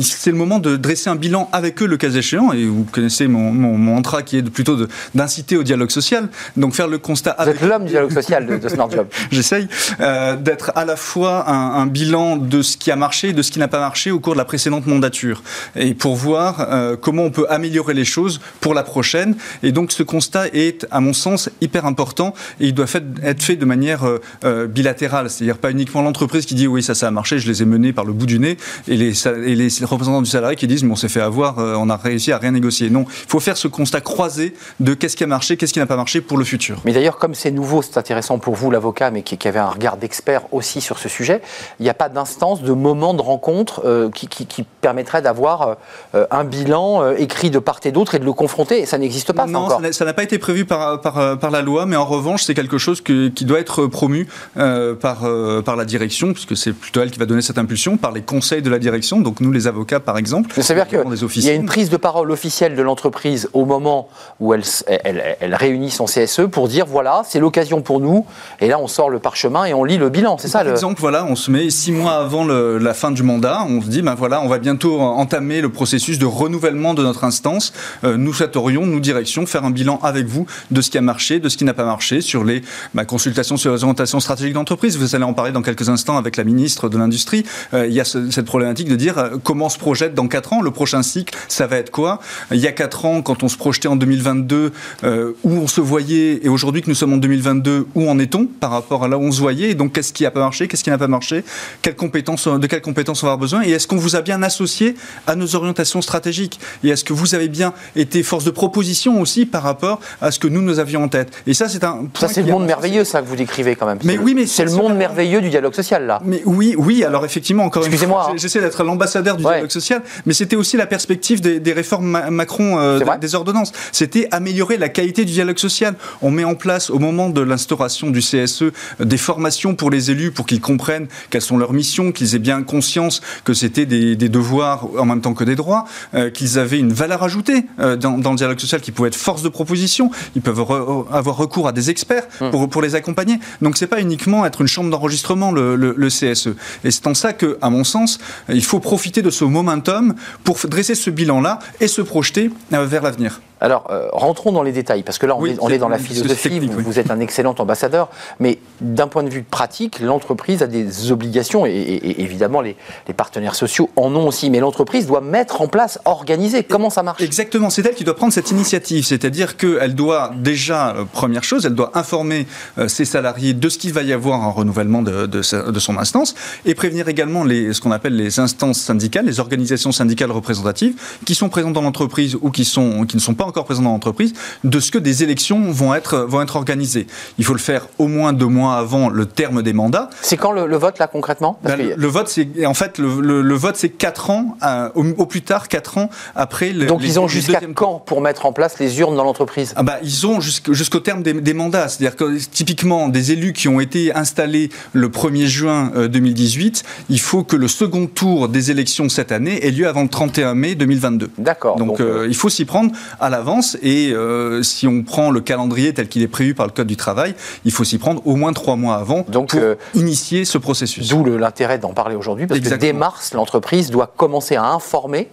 c'est 0.01 0.31
le 0.31 0.37
moment 0.37 0.59
de 0.59 0.75
dresser 0.75 1.09
un 1.09 1.15
bilan 1.15 1.49
avec 1.53 1.81
eux, 1.81 1.85
le 1.85 1.95
cas 1.95 2.09
échéant. 2.09 2.51
Et 2.51 2.65
vous 2.65 2.83
connaissez 2.83 3.27
mon, 3.27 3.51
mon, 3.51 3.77
mantra 3.77 4.23
qui 4.23 4.37
est 4.37 4.41
de, 4.41 4.49
plutôt 4.49 4.77
d'inciter 5.13 5.55
au 5.55 5.63
dialogue 5.63 5.89
social. 5.89 6.27
Donc 6.57 6.73
faire 6.73 6.87
le 6.87 6.97
constat. 6.97 7.35
Vous 7.39 7.49
êtes 7.49 7.61
l'homme 7.61 7.85
du 7.85 7.91
dialogue 7.91 8.11
social 8.11 8.45
de, 8.45 8.67
Smart 8.67 8.89
Job. 8.91 9.07
J'essaye 9.31 9.67
euh, 10.01 10.35
d'être 10.35 10.73
à 10.75 10.83
la 10.83 10.97
fois 10.97 11.49
un, 11.49 11.81
un, 11.81 11.85
bilan 11.85 12.35
de 12.35 12.61
ce 12.61 12.75
qui 12.75 12.91
a 12.91 12.97
marché 12.97 13.29
et 13.29 13.33
de 13.33 13.41
ce 13.41 13.51
qui 13.51 13.59
n'a 13.59 13.69
pas 13.69 13.79
marché 13.79 14.11
au 14.11 14.19
cours 14.19 14.33
de 14.33 14.37
la 14.37 14.45
précédente 14.45 14.85
mandature. 14.85 15.43
Et 15.77 15.93
pour 15.93 16.15
voir 16.15 16.67
euh, 16.69 16.97
comment 16.97 17.23
on 17.23 17.31
peut 17.31 17.45
améliorer 17.49 17.93
les 17.93 18.05
choses 18.05 18.41
pour 18.59 18.73
la 18.73 18.83
prochaine. 18.83 19.35
Et 19.63 19.71
donc 19.71 19.93
ce 19.93 20.03
constat 20.03 20.47
est, 20.47 20.85
à 20.91 20.99
mon 20.99 21.13
sens, 21.13 21.49
hyper 21.61 21.85
important 21.85 22.33
et 22.59 22.67
il 22.67 22.73
doit 22.73 22.87
fait, 22.87 23.03
être 23.23 23.41
fait 23.41 23.55
de 23.55 23.65
manière 23.65 24.05
euh, 24.05 24.19
euh 24.43 24.67
bilatérale. 24.67 25.29
C'est-à-dire 25.29 25.57
pas 25.57 25.71
uniquement 25.71 26.01
l'entreprise 26.01 26.45
qui 26.45 26.55
dit 26.55 26.67
oui, 26.67 26.83
ça, 26.83 26.95
ça 26.95 27.07
a 27.07 27.11
marché, 27.11 27.39
je 27.39 27.47
les 27.47 27.61
ai 27.61 27.65
menés 27.65 27.93
par 27.93 28.03
le 28.03 28.11
bout 28.11 28.25
du 28.25 28.39
nez 28.39 28.57
et 28.89 28.97
les, 28.97 29.27
et 29.27 29.55
les 29.55 29.69
représentants 29.85 30.21
du 30.21 30.29
salarié 30.29 30.55
qui 30.55 30.67
disent 30.67 30.83
mais 30.83 30.91
on 30.91 30.95
s'est 30.95 31.09
fait 31.09 31.21
avoir, 31.21 31.59
euh, 31.59 31.75
on 31.77 31.89
a 31.89 31.97
réussi 31.97 32.31
à 32.31 32.37
rien 32.37 32.51
négocier. 32.51 32.89
Non, 32.89 33.05
il 33.07 33.29
faut 33.29 33.39
faire 33.39 33.57
ce 33.57 33.67
constat 33.67 34.01
croisé 34.01 34.53
de 34.79 34.93
qu'est-ce 34.93 35.15
qui 35.15 35.23
a 35.23 35.27
marché, 35.27 35.57
qu'est-ce 35.57 35.73
qui 35.73 35.79
n'a 35.79 35.85
pas 35.85 35.95
marché 35.95 36.21
pour 36.21 36.37
le 36.37 36.43
futur. 36.43 36.81
Mais 36.85 36.93
d'ailleurs, 36.93 37.17
comme 37.17 37.35
c'est 37.35 37.51
nouveau, 37.51 37.81
c'est 37.81 37.97
intéressant 37.97 38.39
pour 38.39 38.55
vous, 38.55 38.71
l'avocat, 38.71 39.11
mais 39.11 39.21
qui, 39.21 39.37
qui, 39.37 39.47
avait 39.47 39.59
un 39.59 39.69
regard 39.69 39.97
d'expert 39.97 40.41
aussi 40.51 40.81
sur 40.81 40.99
ce 40.99 41.09
sujet, 41.09 41.41
il 41.79 41.83
n'y 41.83 41.89
a 41.89 41.93
pas 41.93 42.09
d'instance, 42.09 42.61
de 42.61 42.71
moment 42.71 43.13
de 43.13 43.21
rencontre 43.21 43.81
euh, 43.85 44.09
qui, 44.09 44.27
qui, 44.27 44.45
qui, 44.45 44.63
permettrait 44.81 45.21
d'avoir 45.21 45.77
euh, 46.13 46.25
un 46.29 46.43
bilan 46.43 47.11
écrit 47.13 47.49
de 47.49 47.57
part 47.57 47.79
et 47.85 47.91
d'autre 47.91 48.15
et 48.15 48.19
de 48.19 48.25
le 48.25 48.33
confronter. 48.33 48.85
Ça 48.85 48.97
n'existe 48.97 49.33
pas. 49.33 49.47
Non, 49.47 49.67
ça 49.91 50.05
n'a 50.05 50.13
pas 50.13 50.23
été 50.23 50.37
prévu 50.37 50.65
par, 50.65 51.01
par, 51.01 51.39
par, 51.39 51.51
la 51.51 51.61
loi, 51.61 51.85
mais 51.85 51.95
en 51.95 52.05
revanche, 52.05 52.43
c'est 52.43 52.53
quelque 52.53 52.77
chose 52.77 53.01
que, 53.01 53.29
qui 53.29 53.45
doit 53.45 53.59
être 53.59 53.87
promu 53.87 54.27
par, 54.55 55.25
par 55.65 55.75
la 55.75 55.85
direction, 55.85 56.33
puisque 56.33 56.55
c'est 56.55 56.73
plutôt 56.73 57.01
elle 57.01 57.11
qui 57.11 57.19
va 57.19 57.25
donner 57.25 57.41
cette 57.41 57.57
impulsion, 57.57 57.97
par 57.97 58.11
les 58.11 58.21
conseils 58.21 58.61
de 58.61 58.69
la 58.69 58.79
direction, 58.79 59.21
donc 59.21 59.39
nous 59.39 59.51
les 59.51 59.67
avocats 59.67 59.74
par 60.03 60.17
exemple. 60.17 60.51
C'est-à-dire 60.55 60.87
qu'il 60.87 61.43
y 61.43 61.49
a 61.49 61.53
une 61.53 61.65
prise 61.65 61.89
de 61.89 61.97
parole 61.97 62.31
officielle 62.31 62.75
de 62.75 62.81
l'entreprise 62.81 63.49
au 63.53 63.65
moment 63.65 64.07
où 64.39 64.53
elle, 64.53 64.63
elle, 64.87 65.55
réunit 65.55 65.91
son 65.91 66.05
CSE 66.05 66.41
pour 66.51 66.67
dire 66.67 66.85
voilà, 66.85 67.23
c'est 67.27 67.39
l'occasion 67.39 67.81
pour 67.81 67.99
nous, 67.99 68.25
et 68.59 68.67
là 68.67 68.79
on 68.79 68.87
sort 68.87 69.09
le 69.09 69.19
parchemin 69.19 69.65
et 69.65 69.73
on 69.73 69.83
lit 69.83 69.97
le 69.97 70.09
bilan, 70.09 70.37
c'est 70.37 70.47
ça 70.47 70.63
Par 70.63 70.71
exemple, 70.71 70.99
voilà, 70.99 71.25
on 71.25 71.35
se 71.35 71.51
met 71.51 71.69
six 71.69 71.91
mois 71.91 72.13
avant 72.13 72.45
la 72.45 72.93
fin 72.93 73.11
du 73.11 73.23
mandat, 73.23 73.65
on 73.67 73.81
se 73.81 73.87
dit 73.87 74.01
ben 74.01 74.15
voilà, 74.15 74.41
on 74.41 74.47
va 74.47 74.59
bientôt 74.59 74.99
entamer 74.99 75.61
le 75.61 75.69
processus 75.69 76.19
de 76.19 76.25
renouvellement 76.25 76.93
de 76.93 77.03
notre 77.03 77.23
instance. 77.23 77.73
Euh, 78.03 78.17
nous 78.17 78.33
souhaiterions, 78.33 78.85
nous 78.85 78.99
direction, 78.99 79.45
faire 79.45 79.65
un 79.65 79.71
bilan 79.71 79.99
avec 80.03 80.27
vous 80.27 80.45
de 80.71 80.81
ce 80.81 80.89
qui 80.89 80.97
a 80.97 81.01
marché, 81.01 81.39
de 81.39 81.49
ce 81.49 81.57
qui 81.57 81.63
n'a 81.63 81.73
pas 81.73 81.85
marché 81.85 82.21
sur 82.21 82.43
les 82.43 82.61
bah, 82.93 83.05
consultations 83.05 83.57
sur 83.57 83.73
les 83.73 83.83
orientations 83.83 84.19
stratégiques 84.19 84.53
d'entreprise. 84.53 84.97
Vous 84.97 85.15
allez 85.15 85.23
en 85.23 85.33
parler 85.33 85.51
dans 85.51 85.61
quelques 85.61 85.89
instants 85.89 86.17
avec 86.17 86.37
la 86.37 86.43
ministre 86.43 86.89
de 86.89 86.97
l'Industrie. 86.97 87.45
Euh, 87.73 87.87
il 87.87 87.93
y 87.93 87.99
a 87.99 88.05
cette 88.05 88.45
problématique 88.45 88.89
de 88.89 88.95
dire 88.95 89.17
euh, 89.17 89.29
comment 89.43 89.54
se 89.69 89.77
projette 89.77 90.13
dans 90.13 90.27
4 90.27 90.53
ans, 90.53 90.61
le 90.61 90.71
prochain 90.71 91.03
cycle, 91.03 91.35
ça 91.47 91.67
va 91.67 91.77
être 91.77 91.91
quoi? 91.91 92.19
Il 92.51 92.57
y 92.57 92.67
a 92.67 92.71
4 92.71 93.05
ans, 93.05 93.21
quand 93.21 93.43
on 93.43 93.47
se 93.47 93.57
projetait 93.57 93.87
en 93.87 93.95
2022, 93.95 94.71
euh, 95.03 95.31
où 95.43 95.51
on 95.51 95.67
se 95.67 95.81
voyait, 95.81 96.45
et 96.45 96.49
aujourd'hui 96.49 96.81
que 96.81 96.89
nous 96.89 96.95
sommes 96.95 97.13
en 97.13 97.17
2022, 97.17 97.87
où 97.95 98.09
en 98.09 98.19
est-on 98.19 98.45
par 98.45 98.71
rapport 98.71 99.03
à 99.03 99.07
là 99.07 99.17
où 99.17 99.23
on 99.23 99.31
se 99.31 99.39
voyait? 99.39 99.71
Et 99.71 99.75
donc, 99.75 99.93
qu'est-ce 99.93 100.13
qui 100.13 100.23
n'a 100.23 100.31
pas 100.31 100.39
marché? 100.39 100.67
Qu'est-ce 100.67 100.83
qui 100.83 100.89
n'a 100.89 100.97
pas 100.97 101.07
marché? 101.07 101.43
Quelles 101.81 101.95
compétences, 101.95 102.47
De 102.47 102.67
quelles 102.67 102.81
compétences 102.81 103.23
on 103.23 103.27
va 103.27 103.33
avoir 103.33 103.39
besoin? 103.39 103.63
Et 103.63 103.71
est-ce 103.71 103.87
qu'on 103.87 103.97
vous 103.97 104.15
a 104.15 104.21
bien 104.21 104.43
associé 104.43 104.95
à 105.27 105.35
nos 105.35 105.55
orientations 105.55 106.01
stratégiques? 106.01 106.59
Et 106.83 106.89
est-ce 106.89 107.03
que 107.03 107.13
vous 107.13 107.35
avez 107.35 107.47
bien 107.47 107.73
été 107.95 108.23
force 108.23 108.43
de 108.43 108.51
proposition 108.51 109.19
aussi 109.21 109.45
par 109.45 109.63
rapport 109.63 109.99
à 110.21 110.31
ce 110.31 110.39
que 110.39 110.47
nous, 110.47 110.61
nous 110.61 110.79
avions 110.79 111.03
en 111.03 111.07
tête? 111.07 111.31
Et 111.47 111.53
ça, 111.53 111.69
c'est 111.69 111.83
un 111.83 112.07
Ça, 112.19 112.27
c'est 112.27 112.43
le 112.43 112.51
monde 112.51 112.65
merveilleux, 112.65 113.03
ça, 113.03 113.21
que 113.21 113.27
vous 113.27 113.35
décrivez 113.35 113.75
quand 113.75 113.85
même. 113.85 113.99
Mais 114.03 114.17
oui, 114.17 114.33
mais 114.33 114.45
c'est 114.45 114.65
le 114.65 114.71
monde 114.71 114.95
merveilleux 114.95 115.41
du 115.41 115.49
dialogue 115.49 115.73
social, 115.73 116.05
là. 116.05 116.19
Mais 116.23 116.41
oui, 116.45 116.75
oui, 116.77 117.03
alors 117.03 117.25
effectivement, 117.25 117.63
encore 117.63 117.85
Excusez-moi. 117.85 118.33
J'essaie 118.35 118.61
d'être 118.61 118.83
l'ambassadeur 118.83 119.37
du 119.37 119.43
dialogue 119.51 119.71
social, 119.71 120.01
mais 120.25 120.33
c'était 120.33 120.55
aussi 120.55 120.77
la 120.77 120.85
perspective 120.85 121.41
des, 121.41 121.73
réformes 121.73 122.29
Macron 122.29 122.79
euh, 122.79 122.99
des, 123.19 123.35
ordonnances. 123.35 123.71
C'était 123.91 124.27
améliorer 124.31 124.77
la 124.77 124.89
qualité 124.89 125.25
du 125.25 125.33
dialogue 125.33 125.57
social. 125.57 125.95
On 126.21 126.31
met 126.31 126.43
en 126.43 126.55
place, 126.55 126.89
au 126.89 126.99
moment 126.99 127.29
de 127.29 127.41
l'instauration 127.41 128.09
du 128.09 128.19
CSE, 128.19 128.63
euh, 128.63 128.71
des 128.99 129.17
formations 129.17 129.75
pour 129.75 129.89
les 129.89 130.11
élus 130.11 130.31
pour 130.31 130.45
qu'ils 130.45 130.61
comprennent 130.61 131.07
quelles 131.29 131.41
sont 131.41 131.57
leurs 131.57 131.73
missions, 131.73 132.11
qu'ils 132.11 132.35
aient 132.35 132.39
bien 132.39 132.63
conscience 132.63 133.21
que 133.43 133.53
c'était 133.53 133.85
des, 133.85 134.15
devoirs 134.15 134.87
en 134.97 135.05
même 135.05 135.21
temps 135.21 135.33
que 135.33 135.43
des 135.43 135.55
droits, 135.55 135.85
euh, 136.13 136.29
qu'ils 136.29 136.57
avaient 136.59 136.79
une 136.79 136.93
valeur 136.93 137.23
ajoutée 137.23 137.65
dans, 137.77 138.17
le 138.17 138.35
dialogue 138.35 138.59
social, 138.59 138.81
qui 138.81 138.91
pouvait 138.91 139.09
être 139.09 139.15
force 139.15 139.43
de 139.43 139.49
proposition. 139.49 140.09
Ils 140.35 140.41
peuvent 140.41 140.59
avoir 140.59 141.37
recours 141.37 141.67
à 141.67 141.71
des 141.71 141.89
experts 141.89 142.27
hum. 142.41 142.51
pour, 142.51 142.69
pour 142.69 142.81
les 142.81 142.95
accompagner. 142.95 143.39
Donc 143.61 143.77
c'est 143.77 143.87
pas 143.87 144.01
uniquement 144.01 144.45
être 144.45 144.61
une 144.61 144.67
chambre 144.67 144.89
d'enregistrement 144.89 145.51
le, 145.51 145.75
le 145.75 146.07
CSE. 146.07 146.49
Et 146.83 146.91
c'est 146.91 147.07
en 147.07 147.13
ça 147.13 147.33
que, 147.33 147.57
à 147.61 147.69
mon 147.69 147.83
sens, 147.83 148.19
il 148.49 148.63
faut 148.63 148.79
profiter 148.79 149.21
de 149.21 149.29
ce 149.35 149.45
momentum 149.45 150.15
pour 150.43 150.57
dresser 150.67 150.95
ce 150.95 151.09
bilan-là 151.09 151.59
et 151.79 151.87
se 151.87 152.01
projeter 152.01 152.49
euh, 152.73 152.85
vers 152.85 153.03
l'avenir. 153.03 153.41
Alors, 153.61 153.87
euh, 153.89 154.09
rentrons 154.11 154.51
dans 154.51 154.63
les 154.63 154.71
détails, 154.71 155.03
parce 155.03 155.17
que 155.17 155.25
là, 155.25 155.35
on, 155.35 155.45
est, 155.45 155.77
dans 155.77 155.89
la 155.89 155.97
philosophie, 155.97 156.59
vous, 156.59 156.99
êtes 156.99 157.09
un 157.09 157.19
excellent 157.19 157.55
ambassadeur, 157.57 158.09
mais 158.39 158.59
d'un 158.81 159.07
point 159.07 159.23
de 159.23 159.29
vue 159.29 159.43
pratique, 159.43 159.99
l'entreprise 159.99 160.61
a 160.61 160.67
des 160.67 161.11
obligations, 161.11 161.65
et, 161.65 162.15
évidemment, 162.17 162.61
les, 162.61 162.75
partenaires 163.15 163.55
sociaux 163.55 163.89
en 163.95 164.13
ont 164.15 164.27
aussi, 164.27 164.49
mais 164.49 164.59
l'entreprise 164.59 165.07
doit 165.07 165.21
mettre 165.21 165.61
en 165.61 165.67
place, 165.67 165.99
organiser. 166.05 166.63
Comment 166.63 166.89
ça 166.89 167.01
marche? 167.01 167.21
Exactement, 167.21 167.69
c'est 167.69 167.85
elle 167.85 167.95
qui 167.95 168.03
doit 168.03 168.15
prendre 168.15 168.33
cette 168.33 168.51
initiative, 168.51 169.05
c'est-à-dire 169.05 169.55
qu'elle 169.55 169.95
doit 169.95 170.31
déjà, 170.35 170.95
euh, 170.95 171.05
première 171.05 171.43
chose, 171.43 171.65
elle 171.65 171.75
doit 171.75 171.91
informer 171.97 172.45
euh, 172.77 172.87
ses 172.87 173.05
salariés 173.05 173.53
de 173.53 173.69
ce 173.69 173.77
qu'il 173.77 173.93
va 173.93 174.03
y 174.03 174.11
avoir 174.11 174.41
en 174.41 174.51
renouvellement 174.51 175.01
de, 175.01 175.25
de, 175.25 175.41
son 175.41 175.97
instance, 175.97 176.35
et 176.65 176.75
prévenir 176.75 177.07
également 177.07 177.43
les, 177.43 177.73
ce 177.73 177.79
qu'on 177.79 177.91
appelle 177.91 178.15
les 178.15 178.39
instances 178.39 178.79
syndicales, 178.79 179.25
les 179.25 179.39
organisations 179.39 179.91
syndicales 179.91 180.31
représentatives, 180.31 180.95
qui 181.25 181.35
sont 181.35 181.49
présentes 181.49 181.73
dans 181.73 181.81
l'entreprise 181.81 182.37
ou 182.41 182.51
qui, 182.51 182.65
sont, 182.65 183.05
qui 183.05 183.15
ne 183.15 183.21
sont 183.21 183.33
pas 183.33 183.45
encore 183.45 183.65
présents 183.65 183.83
dans 183.83 183.91
l'entreprise, 183.91 184.33
de 184.63 184.79
ce 184.79 184.91
que 184.91 184.97
des 184.97 185.23
élections 185.23 185.71
vont 185.71 185.95
être, 185.95 186.17
vont 186.17 186.41
être 186.41 186.55
organisées. 186.55 187.07
Il 187.37 187.45
faut 187.45 187.53
le 187.53 187.59
faire 187.59 187.87
au 187.97 188.07
moins 188.07 188.33
deux 188.33 188.47
mois 188.47 188.64
avant 188.71 189.09
le 189.09 189.25
terme 189.25 189.61
des 189.61 189.73
mandats. 189.73 190.09
C'est 190.21 190.37
quand 190.37 190.51
le, 190.51 190.75
vote, 190.75 190.99
là, 190.99 191.07
concrètement? 191.07 191.59
Ben, 191.63 191.93
Le 191.95 192.07
vote, 192.07 192.27
c'est 192.27 192.65
en 192.65 192.73
fait, 192.73 192.97
le, 192.97 193.41
le, 193.41 193.55
vote, 193.55 193.75
c'est 193.75 193.89
quatre 193.89 194.29
ans, 194.29 194.57
euh, 194.63 194.89
au, 194.95 195.25
plus 195.25 195.41
tard, 195.41 195.67
quatre 195.67 195.97
ans 195.97 196.09
après 196.35 196.71
le. 196.71 196.85
Donc, 196.85 197.01
ils 197.03 197.19
ont 197.19 197.27
jusqu'à 197.27 197.61
quand 197.73 197.99
pour 197.99 198.21
mettre 198.21 198.45
en 198.45 198.53
place 198.53 198.79
les 198.79 198.99
urnes 198.99 199.15
dans 199.15 199.23
l'entreprise? 199.23 199.73
Ah 199.75 199.83
bah, 199.83 199.97
Ils 200.03 200.27
ont 200.27 200.39
jusqu'au 200.39 200.99
terme 200.99 201.23
des, 201.23 201.33
des 201.33 201.53
mandats. 201.53 201.87
C'est-à-dire 201.87 202.15
que, 202.15 202.37
typiquement, 202.37 203.07
des 203.09 203.31
élus 203.31 203.53
qui 203.53 203.67
ont 203.67 203.79
été 203.79 204.13
installés 204.13 204.69
le 204.93 205.09
1er 205.09 205.45
juin 205.45 205.91
2018, 206.09 206.83
euh, 206.85 207.05
il 207.09 207.19
faut 207.19 207.43
que 207.43 207.55
le 207.55 207.67
second 207.67 208.07
tour 208.07 208.49
des 208.49 208.71
élections 208.71 209.09
cette 209.09 209.31
année 209.31 209.65
ait 209.65 209.71
lieu 209.71 209.87
avant 209.87 210.03
le 210.03 210.09
31 210.09 210.55
mai 210.55 210.75
2022. 210.75 211.31
D'accord. 211.37 211.77
Donc, 211.77 211.99
euh, 211.99 212.25
il 212.27 212.35
faut 212.35 212.49
s'y 212.49 212.65
prendre 212.65 212.91
à 213.19 213.29
la 213.29 213.35
avance. 213.45 213.77
Et 213.83 214.11
euh, 214.11 214.63
si 214.63 214.87
on 214.87 215.03
prend 215.03 215.29
le 215.29 215.39
calendrier 215.39 215.93
tel 215.93 216.07
qu'il 216.07 216.21
est 216.23 216.27
prévu 216.27 216.55
par 216.55 216.65
le 216.65 216.71
Code 216.71 216.87
du 216.87 216.97
travail, 216.97 217.35
il 217.63 217.71
faut 217.71 217.83
s'y 217.83 217.97
prendre 217.97 218.25
au 218.25 218.35
moins 218.35 218.53
trois 218.55 218.75
mois 218.75 218.95
avant 218.95 219.23
Donc, 219.27 219.51
pour 219.51 219.59
euh, 219.61 219.75
initier 219.93 220.45
ce 220.45 220.57
processus. 220.57 221.09
D'où 221.09 221.23
l'intérêt 221.23 221.77
d'en 221.77 221.93
parler 221.93 222.15
aujourd'hui, 222.15 222.47
parce 222.47 222.59
que 222.59 222.73
dès 222.75 222.93
mars, 222.93 223.33
l'entreprise 223.33 223.91
doit 223.91 224.11
commencer 224.17 224.55
à 224.55 224.65
informer 224.65 225.29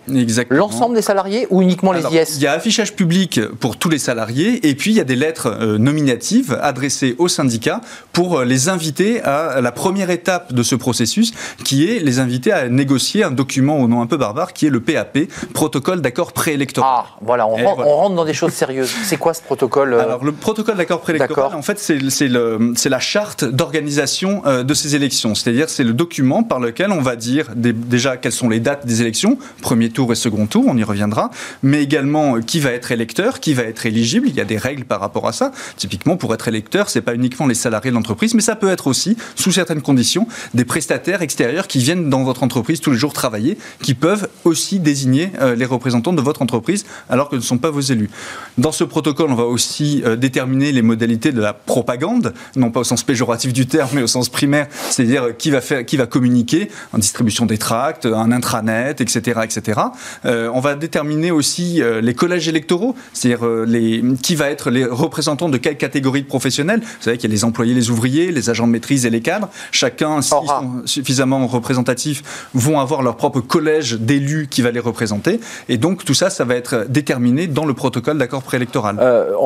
l'ensemble 0.50 0.94
des 0.94 1.02
salariés 1.02 1.46
ou 1.48 1.62
uniquement 1.62 1.92
les 1.92 2.02
IS 2.02 2.36
Il 2.36 2.42
y 2.42 2.46
a 2.46 2.52
affichage 2.52 2.94
public 2.94 3.40
pour 3.60 3.78
tous 3.78 3.88
les 3.88 3.98
salariés, 3.98 4.68
et 4.68 4.74
puis 4.74 4.90
il 4.90 4.96
y 4.96 5.00
a 5.00 5.04
des 5.04 5.16
lettres 5.16 5.46
euh, 5.46 5.78
nominatives 5.78 6.58
adressées 6.60 7.16
aux 7.18 7.28
syndicats 7.28 7.80
pour 8.12 8.42
les 8.42 8.68
inviter 8.68 9.22
à 9.22 9.60
la 9.62 9.72
première 9.72 10.10
étape 10.10 10.52
de 10.52 10.62
ce 10.62 10.74
processus, 10.74 11.32
qui 11.64 11.88
est 11.88 12.00
les 12.00 12.18
inviter 12.18 12.52
à 12.52 12.68
négocier 12.68 13.24
un 13.24 13.30
document 13.30 13.78
au 13.78 13.88
nom 13.88 14.02
un 14.02 14.06
peu 14.06 14.16
barbare, 14.16 14.52
qui 14.52 14.66
est 14.66 14.70
le 14.70 14.80
PAP, 14.80 15.18
protocole 15.54 16.00
d'accord 16.00 16.32
préélectoral. 16.32 16.90
Ah, 16.92 17.06
voilà, 17.20 17.46
on, 17.46 17.56
rentre 17.56 18.16
dans 18.16 18.24
des 18.24 18.34
choses 18.34 18.52
sérieuses. 18.52 18.92
C'est 19.04 19.16
quoi 19.16 19.34
ce 19.34 19.42
protocole 19.42 19.94
euh? 19.94 20.02
Alors, 20.02 20.24
le 20.24 20.32
protocole 20.32 20.76
d'accord 20.76 21.00
préélectoral, 21.00 21.54
en 21.54 21.62
fait, 21.62 21.78
c'est 21.78 22.88
la 22.88 23.00
charte 23.12 23.44
d'organisation 23.44 24.40
euh, 24.46 24.62
de 24.62 24.72
ces 24.72 24.96
élections. 24.96 25.34
C'est-à-dire, 25.34 25.68
c'est 25.68 25.84
le 25.84 25.92
document 25.92 26.42
par 26.42 26.60
lequel 26.60 26.90
on 26.92 27.02
va 27.02 27.14
dire 27.14 27.50
déjà 27.54 28.16
quelles 28.16 28.32
sont 28.32 28.48
les 28.48 28.58
dates 28.58 28.86
des 28.86 29.02
élections, 29.02 29.36
premier 29.60 29.90
tour 29.90 30.10
et 30.12 30.14
second 30.14 30.46
tour, 30.46 30.64
on 30.66 30.78
y 30.78 30.82
reviendra, 30.82 31.30
mais 31.62 31.82
également 31.82 32.36
euh, 32.36 32.40
qui 32.40 32.58
va 32.58 32.70
être 32.70 32.90
électeur, 32.90 33.40
qui 33.40 33.52
va 33.52 33.64
être 33.64 33.84
éligible. 33.84 34.28
Il 34.30 34.34
y 34.34 34.40
a 34.40 34.46
des 34.46 34.56
règles 34.56 34.86
par 34.86 34.98
rapport 34.98 35.28
à 35.28 35.32
ça. 35.32 35.52
Typiquement, 35.76 36.16
pour 36.16 36.32
être 36.32 36.48
électeur, 36.48 36.88
c'est 36.88 37.02
pas 37.02 37.14
uniquement 37.14 37.46
les 37.46 37.54
salariés 37.54 37.90
de 37.90 37.96
l'entreprise, 37.96 38.32
mais 38.32 38.40
ça 38.40 38.56
peut 38.56 38.70
être 38.70 38.86
aussi, 38.86 39.18
sous 39.34 39.52
certaines 39.52 39.82
conditions, 39.82 40.26
des 40.54 40.64
prestataires 40.64 41.20
extérieurs 41.20 41.66
qui 41.66 41.80
viennent 41.80 42.08
dans 42.08 42.24
votre 42.24 42.42
entreprise 42.42 42.80
tous 42.80 42.92
les 42.92 42.96
jours 42.96 43.12
travailler, 43.12 43.58
qui 43.82 43.92
peuvent 43.92 44.26
aussi 44.44 44.78
désigner 44.78 45.32
les 45.54 45.66
représentants 45.66 46.14
de 46.14 46.22
votre 46.22 46.40
entreprise, 46.40 46.86
alors 47.10 47.28
que 47.28 47.36
ne 47.36 47.42
sont 47.42 47.58
pas 47.58 47.70
vos 47.70 47.80
élus. 47.80 48.08
Dans 48.56 48.72
ce 48.72 48.84
protocole, 48.84 49.30
on 49.30 49.34
va 49.34 49.44
aussi 49.44 50.02
euh, 50.06 50.16
déterminer 50.16 50.72
les 50.72 50.82
modalités 50.82 51.32
de 51.32 51.40
la 51.40 51.52
propagande, 51.52 52.32
non 52.56 52.70
pas 52.70 52.80
au 52.80 52.84
sens 52.84 53.01
sens 53.02 53.04
péjoratif 53.04 53.52
du 53.52 53.66
terme, 53.66 53.90
mais 53.94 54.02
au 54.02 54.06
sens 54.06 54.28
primaire, 54.28 54.68
c'est-à-dire 54.90 55.36
qui 55.36 55.50
va 55.50 55.60
faire, 55.60 55.84
qui 55.84 55.96
va 55.96 56.06
communiquer 56.06 56.70
en 56.92 56.98
distribution 56.98 57.46
des 57.46 57.58
tracts, 57.58 58.06
un 58.06 58.30
intranet, 58.32 59.00
etc., 59.00 59.40
etc. 59.44 59.80
Euh, 60.24 60.50
on 60.54 60.60
va 60.60 60.74
déterminer 60.74 61.30
aussi 61.30 61.82
euh, 61.82 62.00
les 62.00 62.14
collèges 62.14 62.48
électoraux, 62.48 62.94
c'est-à-dire 63.12 63.46
euh, 63.46 63.64
les, 63.66 64.02
qui 64.22 64.34
va 64.34 64.50
être 64.50 64.70
les 64.70 64.84
représentants 64.84 65.48
de 65.48 65.58
quelle 65.58 65.76
catégorie 65.76 66.22
de 66.22 66.28
professionnels. 66.28 66.80
Vous 66.80 67.02
savez 67.02 67.16
qu'il 67.18 67.28
y 67.30 67.32
a 67.32 67.34
les 67.34 67.44
employés, 67.44 67.74
les 67.74 67.90
ouvriers, 67.90 68.30
les 68.30 68.50
agents 68.50 68.66
de 68.66 68.72
maîtrise 68.72 69.04
et 69.06 69.10
les 69.10 69.20
cadres. 69.20 69.48
Chacun, 69.72 70.22
s'ils 70.22 70.36
sont 70.46 70.82
suffisamment 70.84 71.46
représentatifs, 71.46 72.48
vont 72.54 72.78
avoir 72.78 73.02
leur 73.02 73.16
propre 73.16 73.40
collège 73.40 73.94
d'élus 73.94 74.46
qui 74.48 74.62
va 74.62 74.70
les 74.70 74.80
représenter. 74.80 75.40
Et 75.68 75.78
donc 75.78 76.04
tout 76.04 76.14
ça, 76.14 76.30
ça 76.30 76.44
va 76.44 76.54
être 76.54 76.86
déterminé 76.88 77.46
dans 77.46 77.64
le 77.64 77.74
protocole 77.74 78.18
d'accord 78.18 78.42
préélectoral. 78.42 78.98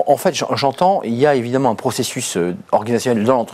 en 0.07 0.17
fait, 0.17 0.35
j'entends, 0.55 1.01
il 1.05 1.15
y 1.15 1.27
a 1.27 1.35
évidemment 1.35 1.71
un 1.71 1.75
processus 1.75 2.37
organisationnel 2.73 3.25
dans 3.25 3.46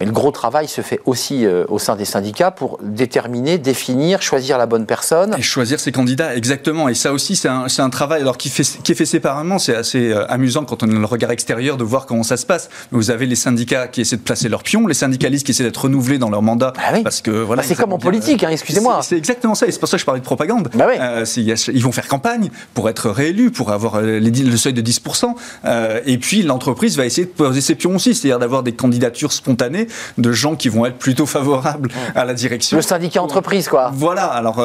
mais 0.00 0.06
le 0.06 0.12
gros 0.12 0.30
travail 0.30 0.68
se 0.68 0.80
fait 0.80 1.00
aussi 1.04 1.46
au 1.68 1.78
sein 1.78 1.96
des 1.96 2.04
syndicats 2.04 2.50
pour 2.50 2.78
déterminer, 2.82 3.58
définir, 3.58 4.22
choisir 4.22 4.58
la 4.58 4.66
bonne 4.66 4.86
personne. 4.86 5.34
Et 5.38 5.42
choisir 5.42 5.80
ses 5.80 5.92
candidats, 5.92 6.34
exactement. 6.36 6.88
Et 6.88 6.94
ça 6.94 7.12
aussi, 7.12 7.36
c'est 7.36 7.48
un, 7.48 7.66
un, 7.78 7.90
travail 7.90 8.20
alors 8.20 8.38
qui, 8.38 8.48
fait, 8.48 8.64
qui 8.82 8.92
est 8.92 8.94
fait 8.94 9.06
séparément. 9.06 9.58
C'est 9.58 9.74
assez 9.74 10.10
euh, 10.10 10.26
amusant 10.30 10.64
quand 10.64 10.82
on 10.82 10.90
a 10.90 10.98
le 10.98 11.04
regard 11.04 11.30
extérieur 11.30 11.76
de 11.76 11.84
voir 11.84 12.06
comment 12.06 12.22
ça 12.22 12.36
se 12.36 12.46
passe. 12.46 12.68
Vous 12.90 13.10
avez 13.10 13.26
les 13.26 13.36
syndicats 13.36 13.88
qui 13.88 14.00
essaient 14.00 14.16
de 14.16 14.22
placer 14.22 14.48
leurs 14.48 14.62
pions, 14.62 14.86
les 14.86 14.94
syndicalistes 14.94 15.46
qui 15.46 15.52
essaient 15.52 15.64
d'être 15.64 15.82
renouvelés 15.82 16.18
dans 16.18 16.30
leur 16.30 16.42
mandat. 16.42 16.72
Ah 16.76 16.92
parce 17.02 17.20
que 17.20 17.30
voilà, 17.30 17.62
bah, 17.62 17.68
c'est 17.68 17.74
comme 17.74 17.92
en 17.92 17.98
politique, 17.98 18.42
hein, 18.44 18.50
excusez-moi. 18.50 19.00
C'est 19.02 19.16
exactement 19.16 19.54
ça. 19.54 19.66
Et 19.66 19.72
c'est 19.72 19.78
pour 19.78 19.88
ça 19.88 19.96
que 19.96 20.00
je 20.00 20.06
parlais 20.06 20.20
de 20.20 20.24
propagande. 20.24 20.68
Bah 20.74 20.88
euh, 20.98 21.24
ils 21.36 21.82
vont 21.82 21.92
faire 21.92 22.08
campagne 22.08 22.50
pour 22.74 22.88
être 22.88 23.10
réélus, 23.10 23.50
pour 23.50 23.70
avoir 23.70 23.96
euh, 23.96 24.18
les, 24.18 24.30
le 24.30 24.56
seuil 24.56 24.72
de 24.72 24.82
10%. 24.82 25.34
et 26.06 26.18
puis 26.18 26.42
l'entreprise 26.42 26.96
va 26.96 27.06
essayer 27.06 27.26
de 27.26 27.32
poser 27.32 27.60
ses 27.60 27.74
pions 27.74 27.96
aussi, 27.96 28.14
c'est-à-dire 28.14 28.38
d'avoir 28.38 28.62
des 28.62 28.72
candidatures 28.72 29.23
spontanées 29.32 29.86
de 30.18 30.32
gens 30.32 30.56
qui 30.56 30.68
vont 30.68 30.86
être 30.86 30.98
plutôt 30.98 31.26
favorables 31.26 31.90
à 32.14 32.24
la 32.24 32.34
direction. 32.34 32.76
Le 32.76 32.82
syndicat 32.82 33.22
entreprise, 33.22 33.68
quoi. 33.68 33.90
Voilà. 33.94 34.26
Alors 34.26 34.62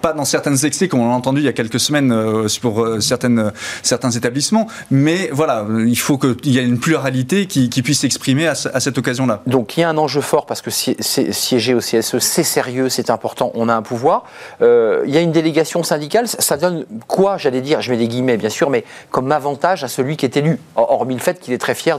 pas 0.00 0.12
dans 0.12 0.24
certains 0.24 0.56
excès 0.56 0.88
comme 0.88 1.00
on 1.00 1.08
l'a 1.08 1.14
entendu 1.14 1.40
il 1.40 1.44
y 1.44 1.48
a 1.48 1.52
quelques 1.52 1.80
semaines 1.80 2.14
pour 2.60 2.86
certaines, 3.00 3.52
certains 3.82 4.10
établissements, 4.10 4.66
mais 4.90 5.30
voilà, 5.32 5.66
il 5.86 5.98
faut 5.98 6.18
qu'il 6.18 6.52
y 6.52 6.58
ait 6.58 6.64
une 6.64 6.78
pluralité 6.78 7.46
qui, 7.46 7.82
puisse 7.82 8.00
s'exprimer 8.00 8.46
à, 8.46 8.54
cette 8.54 8.98
occasion-là. 8.98 9.42
Donc 9.46 9.76
il 9.76 9.80
y 9.80 9.82
a 9.82 9.88
un 9.88 9.98
enjeu 9.98 10.20
fort 10.20 10.46
parce 10.46 10.62
que 10.62 10.70
siéger 10.70 11.74
au 11.74 11.80
CSE, 11.80 12.18
c'est 12.18 12.44
sérieux, 12.44 12.88
c'est 12.88 13.10
important, 13.10 13.50
on 13.54 13.68
a 13.68 13.74
un 13.74 13.82
pouvoir. 13.82 14.24
Euh, 14.60 15.02
il 15.06 15.14
y 15.14 15.18
a 15.18 15.20
une 15.20 15.32
délégation 15.32 15.82
syndicale, 15.82 16.28
ça 16.28 16.56
donne 16.56 16.86
quoi, 17.08 17.38
j'allais 17.38 17.60
dire, 17.60 17.80
je 17.80 17.90
mets 17.90 17.96
des 17.96 18.08
guillemets 18.08 18.36
bien 18.36 18.50
sûr, 18.50 18.70
mais 18.70 18.84
comme 19.10 19.32
avantage 19.32 19.84
à 19.84 19.88
celui 19.88 20.16
qui 20.16 20.26
est 20.26 20.36
élu, 20.36 20.58
hormis 20.76 21.14
le 21.14 21.20
fait 21.20 21.40
qu'il 21.40 21.52
est 21.54 21.58
très 21.58 21.74
fier 21.74 21.98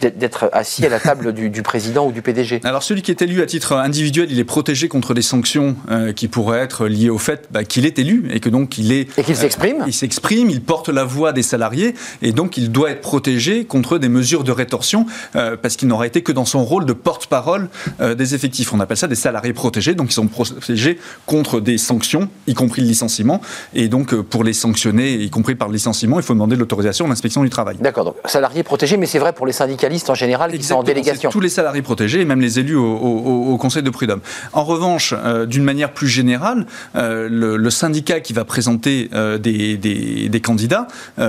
d'être 0.00 0.50
assis 0.52 0.84
à 0.86 0.88
la 0.88 1.00
table 1.00 1.32
du, 1.34 1.62
président 1.62 2.06
ou 2.06 2.12
du 2.12 2.22
PDG. 2.22 2.60
Alors 2.64 2.82
celui 2.82 3.02
qui 3.02 3.10
est 3.10 3.22
élu 3.22 3.42
à 3.42 3.46
titre 3.46 3.72
individuel, 3.72 4.28
il 4.30 4.38
est 4.38 4.44
protégé 4.44 4.88
contre 4.88 5.14
des 5.14 5.22
sanctions 5.22 5.76
euh, 5.90 6.12
qui 6.12 6.28
pourraient 6.28 6.60
être 6.60 6.86
liées 6.86 7.10
au 7.10 7.18
fait 7.18 7.48
bah, 7.50 7.64
qu'il 7.64 7.86
est 7.86 7.98
élu 7.98 8.28
et 8.30 8.40
que 8.40 8.48
donc 8.48 8.78
il 8.78 8.92
est... 8.92 9.08
Et 9.18 9.22
qu'il 9.22 9.36
s'exprime 9.36 9.84
Il 9.86 9.92
s'exprime, 9.92 10.50
il 10.50 10.62
porte 10.62 10.88
la 10.88 11.04
voix 11.04 11.32
des 11.32 11.42
salariés 11.42 11.94
et 12.22 12.32
donc 12.32 12.56
il 12.56 12.70
doit 12.70 12.90
être 12.90 13.00
protégé 13.00 13.64
contre 13.64 13.98
des 13.98 14.08
mesures 14.08 14.44
de 14.44 14.52
rétorsion 14.52 15.06
euh, 15.36 15.56
parce 15.60 15.76
qu'il 15.76 15.88
n'aura 15.88 16.06
été 16.06 16.22
que 16.22 16.32
dans 16.32 16.44
son 16.44 16.64
rôle 16.64 16.86
de 16.86 16.92
porte-parole 16.92 17.68
euh, 18.00 18.14
des 18.14 18.34
effectifs. 18.34 18.72
On 18.72 18.80
appelle 18.80 18.96
ça 18.96 19.08
des 19.08 19.14
salariés 19.14 19.52
protégés, 19.52 19.94
donc 19.94 20.10
ils 20.10 20.14
sont 20.14 20.26
protégés 20.26 20.98
contre 21.26 21.60
des 21.60 21.78
sanctions, 21.78 22.28
y 22.46 22.54
compris 22.54 22.82
le 22.82 22.88
licenciement. 22.88 23.40
Et 23.74 23.88
donc 23.88 24.14
euh, 24.14 24.22
pour 24.22 24.44
les 24.44 24.52
sanctionner, 24.52 25.14
y 25.14 25.30
compris 25.30 25.54
par 25.54 25.68
le 25.68 25.74
licenciement, 25.74 26.18
il 26.18 26.22
faut 26.22 26.34
demander 26.34 26.56
l'autorisation 26.56 27.04
de 27.06 27.10
l'inspection 27.10 27.42
du 27.42 27.50
travail. 27.50 27.76
D'accord, 27.80 28.04
donc 28.04 28.16
salariés 28.24 28.62
protégés, 28.62 28.96
mais 28.96 29.06
c'est 29.06 29.18
vrai 29.18 29.32
pour 29.32 29.46
les 29.46 29.52
syndicalistes 29.52 30.10
en 30.10 30.14
général 30.14 30.52
qui 30.52 30.62
sont 30.62 30.76
en 30.76 30.82
délégation. 30.82 31.23
Tous 31.30 31.40
les 31.40 31.48
salariés 31.48 31.82
protégés 31.82 32.20
et 32.20 32.24
même 32.24 32.40
les 32.40 32.58
élus 32.58 32.76
au, 32.76 33.56
Conseil 33.60 33.82
de 33.82 33.90
prud'homme. 33.90 34.20
En 34.52 34.64
revanche, 34.64 35.14
d'une 35.46 35.64
manière 35.64 35.92
plus 35.92 36.08
générale, 36.08 36.66
le, 36.94 37.70
syndicat 37.70 38.20
qui 38.20 38.32
va 38.32 38.44
présenter 38.44 39.08
des, 39.40 39.76
des, 39.76 40.40
candidats, 40.40 40.86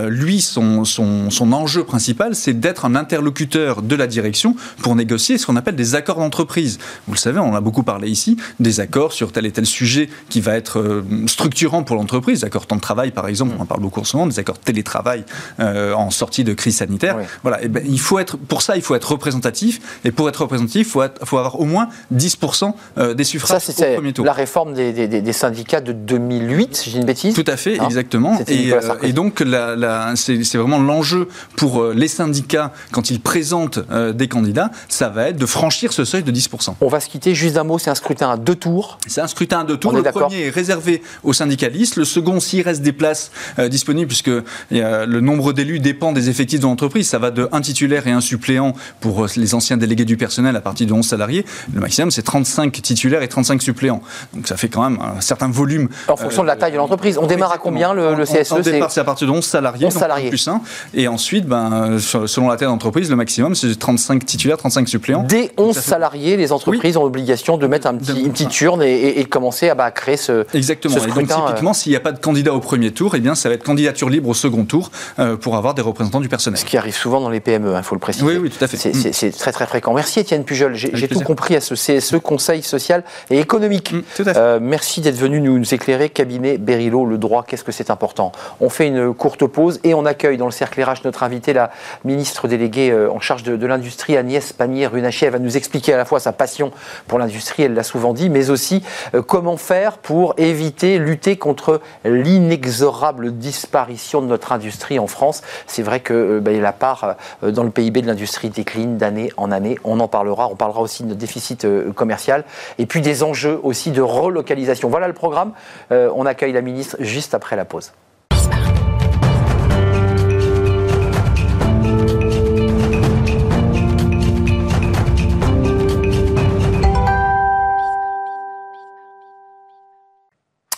lui, 0.07 0.41
son, 0.41 0.83
son, 0.85 1.29
son 1.29 1.53
enjeu 1.53 1.83
principal, 1.83 2.35
c'est 2.35 2.59
d'être 2.59 2.85
un 2.85 2.95
interlocuteur 2.95 3.81
de 3.81 3.95
la 3.95 4.07
direction 4.07 4.55
pour 4.81 4.95
négocier 4.95 5.37
ce 5.37 5.45
qu'on 5.45 5.55
appelle 5.55 5.75
des 5.75 5.95
accords 5.95 6.17
d'entreprise. 6.17 6.77
Vous 7.07 7.13
le 7.13 7.19
savez, 7.19 7.39
on 7.39 7.51
en 7.51 7.55
a 7.55 7.61
beaucoup 7.61 7.83
parlé 7.83 8.09
ici, 8.09 8.37
des 8.59 8.79
accords 8.79 9.13
sur 9.13 9.31
tel 9.31 9.45
et 9.45 9.51
tel 9.51 9.65
sujet 9.65 10.09
qui 10.29 10.41
va 10.41 10.55
être 10.55 10.79
euh, 10.79 11.03
structurant 11.27 11.83
pour 11.83 11.95
l'entreprise, 11.95 12.43
accords 12.43 12.67
temps 12.67 12.75
de 12.75 12.81
travail 12.81 13.11
par 13.11 13.27
exemple, 13.27 13.55
on 13.57 13.61
en 13.61 13.65
parle 13.65 13.81
beaucoup 13.81 13.99
en 13.99 14.03
ce 14.03 14.17
moment, 14.17 14.27
des 14.27 14.39
accords 14.39 14.59
télétravail 14.59 15.25
euh, 15.59 15.93
en 15.93 16.09
sortie 16.09 16.43
de 16.43 16.53
crise 16.53 16.77
sanitaire. 16.77 17.17
Voilà, 17.43 17.63
et 17.63 17.67
ben, 17.67 17.83
il 17.87 17.99
faut 17.99 18.19
être, 18.19 18.37
pour 18.37 18.61
ça, 18.61 18.75
il 18.75 18.81
faut 18.81 18.95
être 18.95 19.11
représentatif, 19.11 19.79
et 20.03 20.11
pour 20.11 20.29
être 20.29 20.41
représentatif, 20.41 20.87
il 20.87 20.89
faut, 20.89 21.03
faut, 21.23 21.37
avoir 21.37 21.59
au 21.59 21.65
moins 21.65 21.89
10% 22.13 22.73
euh, 22.97 23.13
des 23.13 23.23
suffrages 23.23 23.61
ça, 23.61 23.91
au 23.91 23.93
premier 23.95 24.13
tour. 24.13 24.25
La 24.25 24.33
réforme 24.33 24.73
des, 24.73 25.07
des, 25.07 25.33
syndicats 25.33 25.81
de 25.81 25.91
2008, 25.91 26.75
si 26.75 26.89
j'ai 26.89 26.99
une 26.99 27.05
bêtise 27.05 27.33
Tout 27.33 27.43
à 27.47 27.57
fait, 27.57 27.79
hein 27.79 27.85
exactement. 27.85 28.39
Et, 28.47 28.71
et, 29.03 29.13
donc, 29.13 29.39
la, 29.39 29.75
la, 29.75 30.13
c'est 30.15 30.55
vraiment 30.55 30.79
l'enjeu 30.79 31.27
pour 31.55 31.81
euh, 31.81 31.93
les 31.93 32.07
syndicats 32.07 32.71
quand 32.91 33.09
ils 33.09 33.19
présentent 33.19 33.79
euh, 33.91 34.13
des 34.13 34.27
candidats, 34.27 34.71
ça 34.87 35.09
va 35.09 35.29
être 35.29 35.37
de 35.37 35.45
franchir 35.45 35.93
ce 35.93 36.05
seuil 36.05 36.23
de 36.23 36.31
10%. 36.31 36.75
On 36.81 36.87
va 36.87 36.99
se 36.99 37.09
quitter 37.09 37.35
juste 37.35 37.55
d'un 37.55 37.63
mot, 37.63 37.79
c'est 37.79 37.89
un 37.89 37.95
scrutin 37.95 38.29
à 38.29 38.37
deux 38.37 38.55
tours. 38.55 38.97
C'est 39.07 39.21
un 39.21 39.27
scrutin 39.27 39.61
à 39.61 39.63
deux 39.63 39.77
tours. 39.77 39.93
le 39.93 40.03
premier 40.03 40.47
est 40.47 40.49
réservé 40.49 41.01
aux 41.23 41.33
syndicalistes, 41.33 41.95
le 41.95 42.05
second, 42.05 42.39
s'il 42.39 42.61
reste 42.61 42.81
des 42.81 42.93
places 42.93 43.31
euh, 43.59 43.69
disponibles, 43.69 44.07
puisque 44.07 44.31
le 44.71 45.19
nombre 45.19 45.53
d'élus 45.53 45.79
dépend 45.79 46.11
des 46.11 46.29
effectifs 46.29 46.59
de 46.59 46.65
l'entreprise, 46.65 47.07
ça 47.07 47.19
va 47.19 47.31
de 47.31 47.49
un 47.51 47.61
titulaire 47.61 48.07
et 48.07 48.11
un 48.11 48.21
suppléant 48.21 48.73
pour 48.99 49.27
les 49.35 49.53
anciens 49.53 49.64
délégués 49.73 50.05
du 50.05 50.17
personnel 50.17 50.55
à 50.55 50.61
partir 50.61 50.87
de 50.87 50.93
11 50.93 51.05
salariés. 51.05 51.45
Le 51.73 51.81
maximum, 51.81 52.11
c'est 52.11 52.21
35 52.21 52.81
titulaires 52.81 53.21
et 53.21 53.27
35 53.27 53.61
suppléants. 53.61 54.01
Donc 54.33 54.47
ça 54.47 54.57
fait 54.57 54.69
quand 54.69 54.87
même 54.87 54.99
un 55.01 55.21
certain 55.21 55.49
volume. 55.49 55.89
En 56.07 56.15
fonction 56.15 56.43
de 56.43 56.47
la 56.47 56.55
taille 56.55 56.71
de 56.71 56.77
l'entreprise. 56.77 57.17
On 57.17 57.27
démarre 57.27 57.51
à 57.51 57.57
combien 57.57 57.93
le, 57.93 58.23
CSE 58.23 58.51
On, 58.51 58.59
départ, 58.59 58.91
c'est 58.91 58.99
à 58.99 59.03
partir 59.03 59.27
de 59.27 59.33
11 59.33 59.43
salariés. 59.43 59.85
11 59.85 59.93
salariés. 59.93 60.29
Plus 60.29 60.47
1. 60.47 60.61
Et 60.93 61.07
ensuite, 61.07 61.45
ben, 61.45 61.97
selon 61.99 62.49
la 62.49 62.57
taille 62.57 62.67
d'entreprise, 62.67 63.09
le 63.09 63.15
maximum, 63.15 63.55
c'est 63.55 63.73
35 63.77 64.25
titulaires, 64.25 64.57
35 64.57 64.87
suppléants. 64.87 65.23
Dès 65.23 65.51
11 65.57 65.75
salariés, 65.75 66.37
les 66.37 66.51
entreprises 66.51 66.97
ont 66.97 67.03
l'obligation 67.03 67.57
de 67.57 67.67
mettre 67.67 67.87
un 67.87 67.95
petit, 67.95 68.21
une 68.21 68.31
petite 68.31 68.59
urne 68.61 68.81
et, 68.83 69.23
de 69.23 69.27
commencer 69.27 69.69
à, 69.69 69.75
bah, 69.75 69.91
créer 69.91 70.17
ce. 70.17 70.45
Exactement. 70.53 70.95
et 70.95 71.07
donc, 71.07 71.27
typiquement, 71.27 71.71
euh, 71.71 71.73
s'il 71.73 71.91
n'y 71.91 71.95
a 71.95 72.01
pas 72.01 72.11
de 72.11 72.19
candidat 72.19 72.53
au 72.53 72.59
premier 72.59 72.91
tour, 72.91 73.15
eh 73.15 73.19
bien, 73.19 73.35
ça 73.35 73.49
va 73.49 73.55
être 73.55 73.63
candidature 73.63 74.09
libre 74.09 74.29
au 74.29 74.33
second 74.33 74.65
tour 74.65 74.91
euh, 75.19 75.35
pour 75.37 75.55
avoir 75.55 75.73
des 75.73 75.81
représentants 75.81 76.21
du 76.21 76.29
personnel. 76.29 76.59
Ce 76.59 76.65
qui 76.65 76.77
arrive 76.77 76.95
souvent 76.95 77.21
dans 77.21 77.29
les 77.29 77.39
PME, 77.39 77.71
il 77.71 77.75
hein, 77.75 77.83
faut 77.83 77.95
le 77.95 77.99
préciser. 77.99 78.25
Oui, 78.25 78.37
oui, 78.37 78.49
tout 78.49 78.63
à 78.63 78.67
fait. 78.67 78.77
C'est 78.77 79.27
mm. 79.27 79.31
très, 79.31 79.51
très 79.55 79.65
fréquent. 79.65 79.93
Merci, 79.93 80.19
Étienne 80.19 80.43
Pujol. 80.43 80.75
J'ai 80.75 81.07
tout 81.07 81.21
compris 81.21 81.55
à 81.55 81.61
ce 81.61 81.75
CSE, 81.75 82.19
Conseil 82.21 82.61
social 82.61 83.03
et 83.29 83.39
économique. 83.39 83.93
Mm, 83.93 84.01
tout 84.15 84.23
à 84.23 84.33
fait. 84.33 84.37
Euh, 84.37 84.59
merci 84.61 84.99
d'être 84.99 85.15
venu 85.15 85.39
nous, 85.39 85.57
nous 85.57 85.73
éclairer. 85.73 86.09
Cabinet 86.09 86.57
Berilo, 86.57 87.05
le 87.05 87.17
droit, 87.17 87.45
qu'est-ce 87.47 87.63
que 87.63 87.71
c'est 87.71 87.89
important? 87.89 88.33
On 88.59 88.69
fait 88.69 88.87
une 88.87 89.13
courte 89.13 89.45
pause 89.45 89.79
et 89.83 89.93
on 89.93 90.05
accueille 90.05 90.37
dans 90.37 90.45
le 90.45 90.51
cercle 90.51 90.83
RH 90.83 91.05
notre 91.05 91.23
invité, 91.23 91.53
la 91.53 91.71
ministre 92.03 92.47
déléguée 92.47 92.91
euh, 92.91 93.09
en 93.09 93.21
charge 93.21 93.43
de, 93.43 93.65
l'industrie, 93.65 94.17
Agnès 94.17 94.51
Pannier-Runacher. 94.51 95.27
Elle 95.27 95.31
va 95.31 95.39
nous 95.39 95.55
expliquer 95.55 95.93
à 95.93 95.97
la 95.97 96.05
fois 96.05 96.19
sa 96.19 96.33
passion 96.33 96.71
pour 97.07 97.17
l'industrie, 97.17 97.63
elle 97.63 97.73
l'a 97.73 97.83
souvent 97.83 98.13
dit, 98.13 98.29
mais 98.29 98.49
aussi 98.49 98.83
euh, 99.13 99.21
comment 99.21 99.55
faire 99.55 99.97
pour 99.99 100.33
éviter, 100.37 100.99
lutter 100.99 101.37
contre 101.37 101.81
l'inexorable 102.03 103.37
disparition 103.37 104.21
de 104.21 104.27
notre 104.27 104.51
industrie 104.51 104.99
en 104.99 105.07
France. 105.07 105.41
C'est 105.65 105.83
vrai 105.83 106.01
que 106.01 106.13
euh, 106.13 106.39
bah, 106.41 106.51
la 106.51 106.73
part 106.73 107.15
dans 107.41 107.63
le 107.63 107.69
PIB 107.69 108.01
de 108.01 108.07
l'industrie 108.07 108.49
décline 108.49 108.97
d'année 108.97 109.31
en 109.37 109.44
année. 109.51 109.77
On 109.83 109.99
en 109.99 110.07
parlera. 110.07 110.47
On 110.51 110.55
parlera 110.55 110.81
aussi 110.81 111.03
de 111.03 111.09
notre 111.09 111.19
déficit 111.19 111.67
commercial 111.93 112.43
et 112.77 112.85
puis 112.85 113.01
des 113.01 113.23
enjeux 113.23 113.59
aussi 113.63 113.91
de 113.91 114.01
relocalisation. 114.01 114.89
Voilà 114.89 115.07
le 115.07 115.13
programme. 115.13 115.53
on 115.91 116.25
accueille 116.25 116.53
la 116.53 116.61
ministre 116.61 116.97
juste 116.99 117.33
après 117.33 117.55
la 117.55 117.65
pause. 117.65 117.91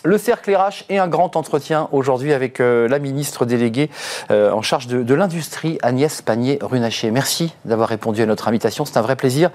Le 0.08 0.18
cercle 0.18 0.56
RH 0.56 0.86
et 0.88 1.00
un 1.00 1.10
grand 1.10 1.36
entretien 1.36 1.90
aujourd'hui 1.92 2.32
avec 2.32 2.62
euh, 2.62 2.88
la 2.88 2.98
ministre 2.98 3.46
déléguée 3.46 3.90
euh, 4.32 4.52
en 4.52 4.62
charge 4.62 4.88
de, 4.88 5.14
l'industrie, 5.14 5.80
Agnès 5.82 6.22
Pannier-Runacher. 6.22 7.12
Merci 7.12 7.54
d'avoir 7.66 7.90
répondu 7.90 8.22
à 8.22 8.26
notre 8.26 8.48
invitation, 8.48 8.86
c'est 8.86 8.96
un 8.96 9.02
vrai 9.02 9.18
plaisir. 9.18 9.50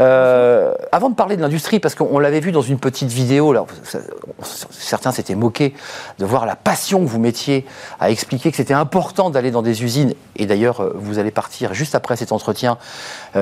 Euh, 0.00 0.72
avant 0.92 1.10
de 1.10 1.14
parler 1.14 1.36
de 1.36 1.42
l'industrie, 1.42 1.78
parce 1.78 1.94
qu'on 1.94 2.18
l'avait 2.18 2.40
vu 2.40 2.52
dans 2.52 2.62
une 2.62 2.78
petite 2.78 3.10
vidéo, 3.10 3.54
certains 4.70 5.12
s'étaient 5.12 5.34
moqués 5.34 5.74
de 6.18 6.24
voir 6.24 6.46
la 6.46 6.56
passion 6.56 7.00
que 7.04 7.10
vous 7.10 7.20
mettiez 7.20 7.66
à 8.00 8.10
expliquer 8.10 8.50
que 8.50 8.56
c'était 8.56 8.72
important 8.72 9.28
d'aller 9.28 9.50
dans 9.50 9.60
des 9.60 9.84
usines. 9.84 10.14
Et 10.36 10.46
d'ailleurs, 10.46 10.90
vous 10.94 11.18
allez 11.18 11.32
partir 11.32 11.74
juste 11.74 11.94
après 11.94 12.16
cet 12.16 12.32
entretien 12.32 12.78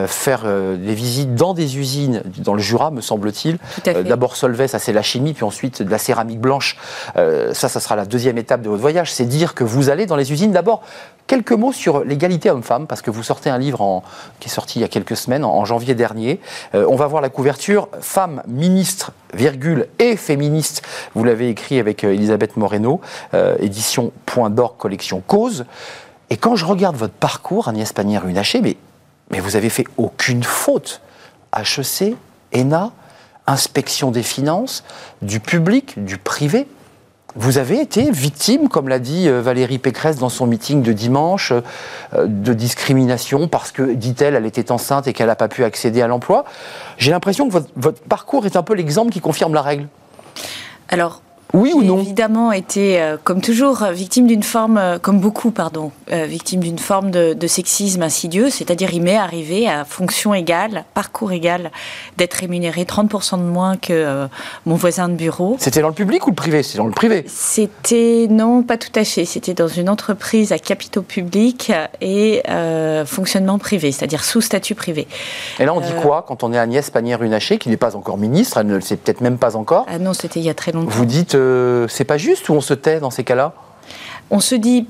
faire 0.06 0.44
des 0.44 0.94
visites 0.94 1.34
dans 1.34 1.54
des 1.54 1.78
usines 1.78 2.22
dans 2.38 2.54
le 2.54 2.60
Jura, 2.60 2.90
me 2.90 3.00
semble-t-il. 3.00 3.58
D'abord 3.84 4.36
Solvay, 4.36 4.68
ça 4.68 4.78
c'est 4.78 4.92
la 4.92 5.02
chimie, 5.02 5.34
puis 5.34 5.44
ensuite 5.44 5.82
de 5.82 5.90
la 5.90 5.98
céramique 5.98 6.40
blanche 6.40 6.76
ça, 7.14 7.68
ça 7.68 7.80
sera 7.80 7.96
la 7.96 8.04
deuxième 8.04 8.38
étape 8.38 8.62
de 8.62 8.68
votre 8.68 8.80
voyage, 8.80 9.12
c'est 9.12 9.24
dire 9.24 9.54
que 9.54 9.64
vous 9.64 9.90
allez 9.90 10.06
dans 10.06 10.16
les 10.16 10.32
usines 10.32 10.52
d'abord. 10.52 10.82
Quelques 11.26 11.52
mots 11.52 11.72
sur 11.72 12.04
l'égalité 12.04 12.50
homme-femme, 12.50 12.86
parce 12.86 13.02
que 13.02 13.10
vous 13.10 13.24
sortez 13.24 13.50
un 13.50 13.58
livre 13.58 13.80
en, 13.80 14.04
qui 14.38 14.48
est 14.48 14.52
sorti 14.52 14.78
il 14.78 14.82
y 14.82 14.84
a 14.84 14.88
quelques 14.88 15.16
semaines, 15.16 15.44
en, 15.44 15.64
janvier 15.64 15.94
dernier. 15.94 16.40
on 16.72 16.94
va 16.94 17.06
voir 17.06 17.20
la 17.20 17.30
couverture 17.30 17.88
Femme, 18.00 18.42
ministre, 18.46 19.12
virgule, 19.34 19.88
et 19.98 20.16
féministe. 20.16 20.82
Vous 21.14 21.24
l'avez 21.24 21.48
écrit 21.48 21.80
avec 21.80 22.04
Elisabeth 22.04 22.56
Moreno, 22.56 23.00
édition 23.58 24.12
Point 24.24 24.50
d'Or, 24.50 24.76
collection 24.76 25.20
Cause. 25.26 25.64
Et 26.30 26.36
quand 26.36 26.54
je 26.54 26.64
regarde 26.64 26.96
votre 26.96 27.14
parcours, 27.14 27.68
Agnès 27.68 27.92
Pannier-Runacher, 27.92 28.60
mais, 28.60 28.76
mais 29.30 29.40
vous 29.40 29.56
avez 29.56 29.70
fait 29.70 29.84
aucune 29.96 30.42
faute. 30.42 31.00
HEC, 31.56 32.14
ENA, 32.54 32.92
inspection 33.46 34.10
des 34.10 34.22
finances, 34.22 34.84
du 35.22 35.40
public, 35.40 36.04
du 36.04 36.18
privé. 36.18 36.66
Vous 37.38 37.58
avez 37.58 37.80
été 37.80 38.10
victime, 38.10 38.68
comme 38.68 38.88
l'a 38.88 38.98
dit 38.98 39.28
euh, 39.28 39.42
Valérie 39.42 39.78
Pécresse 39.78 40.16
dans 40.16 40.30
son 40.30 40.46
meeting 40.46 40.82
de 40.82 40.92
dimanche, 40.92 41.52
euh, 41.52 42.26
de 42.26 42.54
discrimination 42.54 43.46
parce 43.46 43.72
que, 43.72 43.92
dit-elle, 43.92 44.34
elle 44.34 44.46
était 44.46 44.72
enceinte 44.72 45.06
et 45.06 45.12
qu'elle 45.12 45.26
n'a 45.26 45.36
pas 45.36 45.48
pu 45.48 45.62
accéder 45.62 46.00
à 46.00 46.06
l'emploi. 46.06 46.46
J'ai 46.96 47.10
l'impression 47.10 47.46
que 47.46 47.52
votre, 47.52 47.68
votre, 47.76 48.00
parcours 48.02 48.46
est 48.46 48.56
un 48.56 48.62
peu 48.62 48.74
l'exemple 48.74 49.12
qui 49.12 49.20
confirme 49.20 49.52
la 49.52 49.60
règle. 49.60 49.86
Alors, 50.88 51.20
oui 51.56 51.72
ou 51.74 51.82
non 51.82 52.00
évidemment 52.00 52.52
été, 52.52 53.00
euh, 53.00 53.16
comme 53.22 53.40
toujours, 53.40 53.84
victime 53.92 54.26
d'une 54.26 54.42
forme, 54.42 54.78
euh, 54.78 54.98
comme 54.98 55.20
beaucoup, 55.20 55.50
pardon, 55.50 55.90
euh, 56.12 56.26
victime 56.26 56.60
d'une 56.60 56.78
forme 56.78 57.10
de, 57.10 57.46
sexisme 57.46 58.02
insidieux, 58.02 58.50
c'est-à-dire 58.50 58.92
il 58.92 59.02
m'est 59.02 59.16
arrivé 59.16 59.68
à 59.68 59.84
fonction 59.84 60.34
égale, 60.34 60.84
parcours 60.94 61.30
égal, 61.30 61.70
d'être 62.16 62.34
rémunéré 62.34 62.82
30% 62.82 63.38
de 63.38 63.42
moins 63.42 63.76
que 63.76 64.26
mon 64.66 64.74
voisin 64.74 65.08
de 65.08 65.14
bureau. 65.14 65.56
C'était 65.60 65.80
dans 65.80 65.88
le 65.88 65.94
public 65.94 66.26
ou 66.26 66.30
le 66.30 66.34
privé? 66.34 66.64
C'est 66.64 66.76
dans 66.76 66.86
le 66.86 66.92
privé 66.92 67.24
C'était, 67.28 68.26
non, 68.28 68.64
pas 68.64 68.78
tout 68.78 68.90
à 68.96 69.04
fait. 69.04 69.24
C'était 69.24 69.54
dans 69.54 69.68
une 69.68 69.88
entreprise 69.88 70.50
à 70.50 70.58
capitaux 70.58 71.02
publics 71.02 71.70
et 72.00 72.42
fonctionnement 73.06 73.58
privé, 73.58 73.92
c'est-à-dire 73.92 74.24
sous 74.24 74.40
statut 74.40 74.74
privé. 74.74 75.06
Et 75.60 75.64
là, 75.64 75.72
on 75.72 75.80
dit 75.80 75.94
quoi 76.02 76.24
quand 76.26 76.42
on 76.42 76.52
est 76.52 76.58
Agnès 76.58 76.90
Pannier-Runacher, 76.90 77.58
qui 77.58 77.68
n'est 77.68 77.76
pas 77.76 77.94
encore 77.94 78.18
ministre, 78.18 78.58
elle 78.58 78.66
ne 78.66 78.74
le 78.74 78.80
sait 78.80 78.96
peut-être 78.96 79.20
même 79.20 79.38
pas 79.38 79.54
encore 79.54 79.86
Ah 79.88 80.00
non, 80.00 80.14
c'était 80.14 80.40
il 80.40 80.46
y 80.46 80.50
a 80.50 80.54
très 80.54 80.72
longtemps. 80.72 80.90
Vous 80.90 81.04
dites 81.04 81.36
c'est 81.88 82.04
pas 82.04 82.18
juste 82.18 82.48
ou 82.48 82.54
on 82.54 82.60
se 82.60 82.74
tait 82.74 83.00
dans 83.00 83.10
ces 83.10 83.24
cas-là? 83.24 83.52
On 84.30 84.40
se 84.40 84.54
dit 84.54 84.86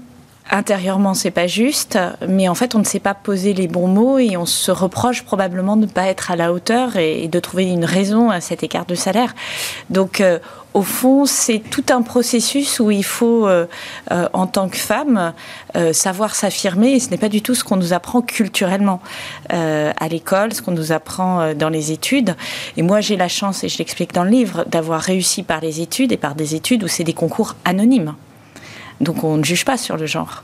intérieurement 0.51 1.15
c'est 1.15 1.31
pas 1.31 1.47
juste, 1.47 1.99
mais 2.27 2.49
en 2.49 2.55
fait 2.55 2.75
on 2.75 2.79
ne 2.79 2.85
sait 2.85 3.01
pas 3.01 3.15
poser 3.15 3.53
les 3.53 3.69
bons 3.69 3.89
mots 3.89 4.19
et 4.19 4.37
on 4.37 4.47
se 4.47 4.71
reproche 4.71 5.23
probablement 5.23 5.77
de 5.77 5.83
ne 5.83 5.91
pas 5.91 6.07
être 6.07 6.31
à 6.31 6.37
la 6.37 6.53
hauteur 6.53 6.97
et, 6.97 7.29
de 7.29 7.41
trouver 7.41 7.65
une 7.65 7.85
raison 7.85 8.31
à 8.31 8.41
cet 8.41 8.63
écart 8.63 8.87
de 8.87 8.95
salaire. 8.95 9.35
Donc 9.91 10.21
euh, 10.21 10.39
au 10.75 10.83
fond, 10.83 11.25
c'est 11.25 11.59
tout 11.59 11.85
un 11.89 12.03
processus 12.03 12.81
où 12.81 12.91
il 12.91 13.05
faut, 13.05 13.47
euh, 13.47 13.67
euh, 14.13 14.29
en 14.35 14.47
tant 14.47 14.69
que 14.69 14.77
femme, 14.77 15.33
savoir 15.93 16.35
s'affirmer. 16.35 16.93
Et 16.93 17.01
ce 17.01 17.09
n'est 17.11 17.17
pas 17.17 17.31
du 17.31 17.41
tout 17.41 17.55
ce 17.55 17.65
qu'on 17.65 17.77
nous 17.77 17.95
apprend 17.95 18.21
culturellement 18.21 19.01
à 19.49 20.09
l'école, 20.09 20.53
ce 20.53 20.61
qu'on 20.61 20.73
nous 20.73 20.93
apprend 20.93 21.55
dans 21.55 21.71
les 21.71 21.93
études. 21.93 22.35
Et 22.77 22.83
moi, 22.83 23.01
j'ai 23.01 23.17
la 23.17 23.29
chance, 23.29 23.65
et 23.65 23.69
je 23.71 23.79
l'explique 23.79 24.13
dans 24.13 24.25
le 24.25 24.31
livre, 24.31 24.65
d'avoir 24.67 25.01
réussi 25.01 25.43
par 25.43 25.61
les 25.61 25.81
études 25.81 26.13
et 26.13 26.19
par 26.19 26.35
des 26.35 26.55
études 26.55 26.85
où 26.85 26.89
c'est 26.89 27.05
des 27.05 27.15
concours 27.15 27.57
anonymes. 27.65 28.15
Donc 29.01 29.25
on 29.25 29.37
ne 29.37 29.45
juge 29.45 29.65
pas 29.65 29.77
sur 29.77 29.97
le 29.97 30.07
genre. 30.07 30.43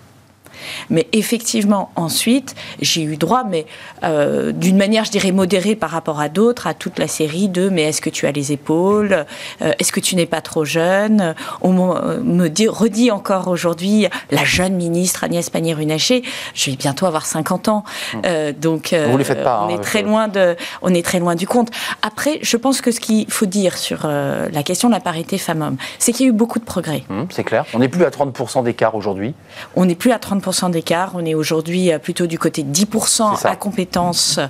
Mais 0.90 1.06
effectivement, 1.12 1.90
ensuite, 1.96 2.54
j'ai 2.80 3.02
eu 3.02 3.16
droit, 3.16 3.44
mais 3.44 3.66
euh, 4.04 4.52
d'une 4.52 4.76
manière, 4.76 5.04
je 5.04 5.10
dirais, 5.10 5.32
modérée 5.32 5.76
par 5.76 5.90
rapport 5.90 6.20
à 6.20 6.28
d'autres, 6.28 6.66
à 6.66 6.74
toute 6.74 6.98
la 6.98 7.08
série 7.08 7.48
de 7.48 7.68
mais 7.68 7.82
est-ce 7.82 8.00
que 8.00 8.10
tu 8.10 8.26
as 8.26 8.32
les 8.32 8.52
épaules? 8.52 9.26
Euh, 9.62 9.72
Est-ce 9.78 9.92
que 9.92 10.00
tu 10.00 10.16
n'es 10.16 10.26
pas 10.26 10.40
trop 10.40 10.64
jeune? 10.64 11.34
On 11.60 11.72
me 11.72 12.48
dit, 12.48 12.68
redit 12.68 13.10
encore 13.10 13.48
aujourd'hui, 13.48 14.06
la 14.30 14.44
jeune 14.44 14.74
ministre 14.74 15.24
Agnès 15.24 15.48
Pannier-Runacher, 15.50 16.22
je 16.54 16.70
vais 16.70 16.76
bientôt 16.76 17.06
avoir 17.06 17.26
50 17.26 17.68
ans. 17.68 17.84
Euh, 18.24 18.52
donc, 18.52 18.94
Vous 19.10 19.18
les 19.18 19.24
faites 19.24 19.42
pas, 19.42 19.62
on, 19.62 19.72
hein, 19.72 19.76
est 19.76 19.82
très 19.82 20.02
loin 20.02 20.28
de, 20.28 20.56
on 20.82 20.92
est 20.94 21.04
très 21.04 21.18
loin 21.18 21.34
du 21.34 21.46
compte. 21.46 21.70
Après, 22.02 22.38
je 22.42 22.56
pense 22.56 22.80
que 22.80 22.90
ce 22.90 23.00
qu'il 23.00 23.30
faut 23.30 23.46
dire 23.46 23.78
sur 23.78 24.06
la 24.06 24.62
question 24.62 24.88
de 24.88 24.94
la 24.94 25.00
parité 25.00 25.38
femmes-hommes, 25.38 25.76
c'est 25.98 26.12
qu'il 26.12 26.26
y 26.26 26.28
a 26.28 26.30
eu 26.30 26.34
beaucoup 26.34 26.58
de 26.58 26.64
progrès. 26.64 27.04
Hum, 27.10 27.26
c'est 27.30 27.44
clair. 27.44 27.64
On 27.74 27.78
n'est 27.78 27.88
plus 27.88 28.04
à 28.04 28.10
30% 28.10 28.64
d'écart 28.64 28.94
aujourd'hui. 28.94 29.34
On 29.76 29.84
n'est 29.84 29.94
plus 29.94 30.12
à 30.12 30.18
30% 30.18 30.41
d'écart. 30.70 31.12
On 31.14 31.24
est 31.24 31.34
aujourd'hui 31.34 31.92
euh, 31.92 31.98
plutôt 31.98 32.26
du 32.26 32.38
côté 32.38 32.62
de 32.62 32.72
10% 32.72 33.46
à 33.46 33.56
compétences 33.56 34.40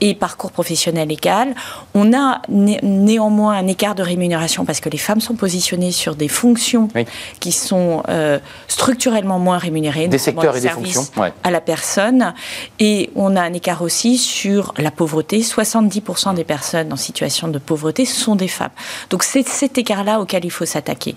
et 0.00 0.14
parcours 0.14 0.52
professionnel 0.52 1.10
égal. 1.10 1.54
On 1.94 2.12
a 2.12 2.42
néanmoins 2.48 3.54
un 3.54 3.66
écart 3.66 3.94
de 3.94 4.02
rémunération 4.02 4.64
parce 4.64 4.80
que 4.80 4.88
les 4.88 4.98
femmes 4.98 5.20
sont 5.20 5.34
positionnées 5.34 5.92
sur 5.92 6.14
des 6.14 6.28
fonctions 6.28 6.88
qui 7.40 7.52
sont 7.52 8.02
euh, 8.08 8.38
structurellement 8.68 9.38
moins 9.38 9.58
rémunérées. 9.58 10.08
Des 10.08 10.18
secteurs 10.18 10.56
et 10.56 10.60
des 10.60 10.68
fonctions. 10.68 11.06
À 11.42 11.50
la 11.50 11.60
personne. 11.60 12.34
Et 12.78 13.10
on 13.14 13.36
a 13.36 13.42
un 13.42 13.52
écart 13.52 13.82
aussi 13.82 14.18
sur 14.18 14.72
la 14.78 14.90
pauvreté. 14.90 15.40
70% 15.40 16.34
des 16.34 16.44
personnes 16.44 16.92
en 16.92 16.96
situation 16.96 17.48
de 17.48 17.58
pauvreté 17.58 18.04
sont 18.04 18.36
des 18.36 18.48
femmes. 18.48 18.70
Donc 19.10 19.22
c'est 19.22 19.46
cet 19.46 19.78
écart-là 19.78 20.20
auquel 20.20 20.44
il 20.44 20.50
faut 20.50 20.66
s'attaquer. 20.66 21.14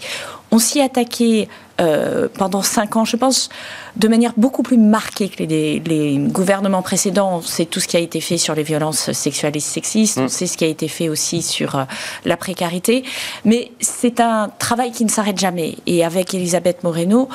On 0.52 0.60
s'y 0.60 0.82
attaquait 0.82 1.48
euh, 1.84 2.28
pendant 2.38 2.62
cinq 2.62 2.96
ans, 2.96 3.06
je 3.06 3.15
pense, 3.15 3.50
de 3.96 4.08
manière 4.08 4.34
beaucoup 4.38 4.63
plus 4.63 4.78
marquée 4.78 5.30
que 5.30 5.43
les, 5.43 6.17
gouvernements 6.17 6.82
précédents. 6.82 7.38
On 7.38 7.41
sait 7.41 7.65
tout 7.65 7.80
ce 7.80 7.88
qui 7.88 7.98
a 7.98 8.00
été 8.00 8.22
fait 8.22 8.38
sur 8.38 8.56
les 8.56 8.63
violences 8.63 9.12
sexuelles 9.12 9.56
et 9.58 9.60
sexistes, 9.60 10.17
on 10.17 10.26
mm. 10.26 10.30
sait 10.30 10.48
ce 10.48 10.58
qui 10.58 10.63
a 10.63 10.67
été 10.67 10.88
fait 10.88 11.10
aussi 11.10 11.41
sur 11.41 11.76
euh, 11.76 11.84
la 12.26 12.38
précarité. 12.38 13.04
Mais 13.46 13.72
c'est 13.80 14.19
un 14.19 14.50
travail 14.60 14.91
qui 14.91 15.06
ne 15.06 15.10
s'arrête 15.10 15.38
jamais. 15.38 15.76
Et 15.86 16.04
avec 16.04 16.34
Elisabeth 16.34 16.84
Moreno, 16.84 17.30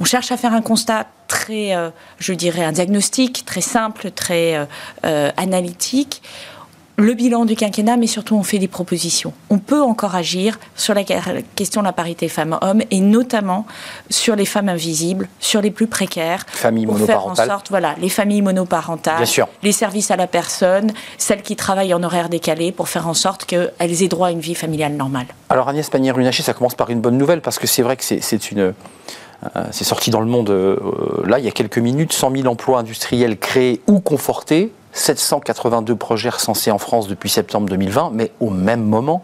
on 0.00 0.04
cherche 0.04 0.30
à 0.32 0.36
faire 0.36 0.52
un 0.52 0.62
constat 0.62 1.06
très, 1.26 1.74
euh, 1.74 1.90
je 2.18 2.34
dirais, 2.34 2.64
un 2.64 2.72
diagnostic 2.72 3.44
très 3.46 3.62
simple, 3.62 4.10
très 4.10 4.68
analytique 5.02 6.22
le 6.96 7.14
bilan 7.14 7.44
du 7.44 7.56
quinquennat, 7.56 7.96
mais 7.96 8.06
surtout 8.06 8.36
on 8.36 8.42
fait 8.42 8.58
des 8.58 8.68
propositions. 8.68 9.32
On 9.50 9.58
peut 9.58 9.82
encore 9.82 10.14
agir 10.14 10.58
sur 10.76 10.94
la 10.94 11.02
question 11.02 11.80
de 11.80 11.86
la 11.86 11.92
parité 11.92 12.28
femmes-hommes 12.28 12.82
et 12.90 13.00
notamment 13.00 13.66
sur 14.10 14.36
les 14.36 14.44
femmes 14.44 14.68
invisibles, 14.68 15.28
sur 15.40 15.60
les 15.60 15.70
plus 15.70 15.86
précaires. 15.86 16.44
Familles 16.48 16.86
monoparentales. 16.86 17.34
Faire 17.34 17.46
en 17.46 17.56
sorte, 17.56 17.70
voilà, 17.70 17.94
les 18.00 18.08
familles 18.08 18.42
monoparentales, 18.42 19.24
les 19.62 19.72
services 19.72 20.10
à 20.10 20.16
la 20.16 20.26
personne, 20.26 20.92
celles 21.18 21.42
qui 21.42 21.56
travaillent 21.56 21.94
en 21.94 22.02
horaire 22.02 22.28
décalé 22.28 22.72
pour 22.72 22.88
faire 22.88 23.08
en 23.08 23.14
sorte 23.14 23.44
qu'elles 23.44 24.02
aient 24.02 24.08
droit 24.08 24.28
à 24.28 24.30
une 24.30 24.40
vie 24.40 24.54
familiale 24.54 24.92
normale. 24.92 25.26
Alors 25.48 25.68
Agnès 25.68 25.88
Pannier-Runacher, 25.90 26.42
ça 26.42 26.54
commence 26.54 26.74
par 26.74 26.90
une 26.90 27.00
bonne 27.00 27.18
nouvelle 27.18 27.40
parce 27.40 27.58
que 27.58 27.66
c'est 27.66 27.82
vrai 27.82 27.96
que 27.96 28.04
c'est 28.04 28.50
une 28.50 28.74
euh, 29.56 29.64
c'est 29.72 29.84
sorti 29.84 30.10
dans 30.10 30.20
le 30.20 30.26
monde 30.26 30.48
euh, 30.48 30.78
là 31.26 31.38
il 31.38 31.44
y 31.44 31.48
a 31.48 31.50
quelques 31.50 31.78
minutes, 31.78 32.12
100 32.12 32.36
000 32.36 32.46
emplois 32.46 32.78
industriels 32.78 33.38
créés 33.38 33.82
ou 33.86 34.00
confortés, 34.00 34.72
782 34.94 35.96
projets 35.96 36.30
recensés 36.30 36.70
en 36.70 36.78
France 36.78 37.08
depuis 37.08 37.28
septembre 37.28 37.68
2020, 37.68 38.10
mais 38.12 38.30
au 38.40 38.50
même 38.50 38.82
moment, 38.82 39.22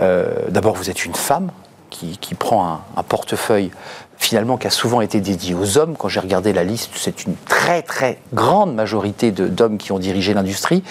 euh, 0.00 0.48
d'abord 0.48 0.74
vous 0.74 0.90
êtes 0.90 1.04
une 1.04 1.14
femme 1.14 1.50
qui, 1.90 2.34
prend 2.34 2.80
un, 2.96 3.02
portefeuille 3.02 3.70
finalement 4.16 4.56
qui 4.56 4.66
a 4.66 4.70
souvent 4.70 5.02
été 5.02 5.20
dédié 5.20 5.54
aux 5.54 5.76
hommes. 5.76 5.96
Quand 5.98 6.08
j'ai 6.08 6.20
regardé 6.20 6.52
la 6.52 6.64
liste, 6.64 6.90
c'est 6.94 7.24
une 7.24 7.34
très 7.46 7.82
très 7.82 8.18
grande 8.32 8.74
majorité 8.74 9.32
d'hommes 9.32 9.76
qui 9.76 9.92
ont 9.92 9.98
dirigé 9.98 10.32
l'industrie. 10.32 10.82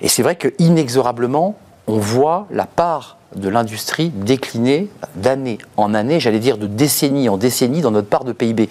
Et 0.00 0.08
c'est 0.08 0.22
vrai 0.22 0.36
que 0.36 0.48
inexorablement, 0.58 1.56
on 1.86 1.98
voit 1.98 2.46
la 2.50 2.66
part 2.66 3.17
de 3.36 3.48
l'industrie 3.48 4.10
décliner 4.10 4.88
d'année 5.14 5.58
en 5.76 5.94
année, 5.94 6.20
j'allais 6.20 6.38
dire 6.38 6.58
de 6.58 6.66
décennie 6.66 7.28
en 7.28 7.36
décennie 7.36 7.80
dans 7.80 7.90
notre 7.90 8.08
part 8.08 8.24
de 8.24 8.32
PIB. 8.32 8.68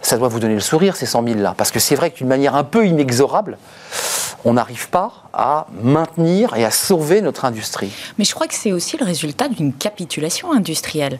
Ça 0.00 0.16
doit 0.16 0.28
vous 0.28 0.40
donner 0.40 0.54
le 0.54 0.60
sourire, 0.60 0.96
ces 0.96 1.06
100 1.06 1.24
000 1.24 1.40
là, 1.40 1.54
parce 1.56 1.70
que 1.70 1.80
c'est 1.80 1.96
vrai 1.96 2.10
que 2.10 2.18
d'une 2.18 2.28
manière 2.28 2.54
un 2.54 2.64
peu 2.64 2.86
inexorable, 2.86 3.58
on 4.44 4.52
n'arrive 4.52 4.88
pas 4.90 5.12
à 5.32 5.66
maintenir 5.82 6.54
et 6.56 6.64
à 6.64 6.70
sauver 6.70 7.20
notre 7.20 7.44
industrie. 7.44 7.90
Mais 8.16 8.24
je 8.24 8.32
crois 8.32 8.46
que 8.46 8.54
c'est 8.54 8.72
aussi 8.72 8.96
le 8.96 9.04
résultat 9.04 9.48
d'une 9.48 9.72
capitulation 9.72 10.52
industrielle. 10.52 11.18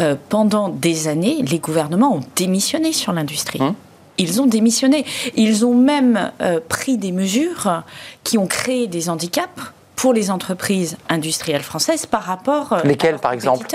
Euh, 0.00 0.14
pendant 0.28 0.68
des 0.68 1.08
années, 1.08 1.42
les 1.42 1.58
gouvernements 1.58 2.14
ont 2.14 2.24
démissionné 2.36 2.92
sur 2.92 3.12
l'industrie. 3.12 3.60
Hum. 3.60 3.74
ils 4.16 4.40
ont 4.40 4.46
démissionné. 4.46 5.04
Ils 5.34 5.66
ont 5.66 5.74
même 5.74 6.30
euh, 6.40 6.60
pris 6.68 6.98
des 6.98 7.10
mesures 7.10 7.82
qui 8.22 8.38
ont 8.38 8.46
créé 8.46 8.86
des 8.86 9.10
handicaps 9.10 9.72
pour 9.98 10.12
les 10.12 10.30
entreprises 10.30 10.96
industrielles 11.08 11.64
françaises 11.64 12.06
par 12.06 12.22
rapport 12.22 12.72
euh, 12.72 12.82
Lesquelles, 12.84 13.18
par 13.18 13.32
exemple 13.32 13.66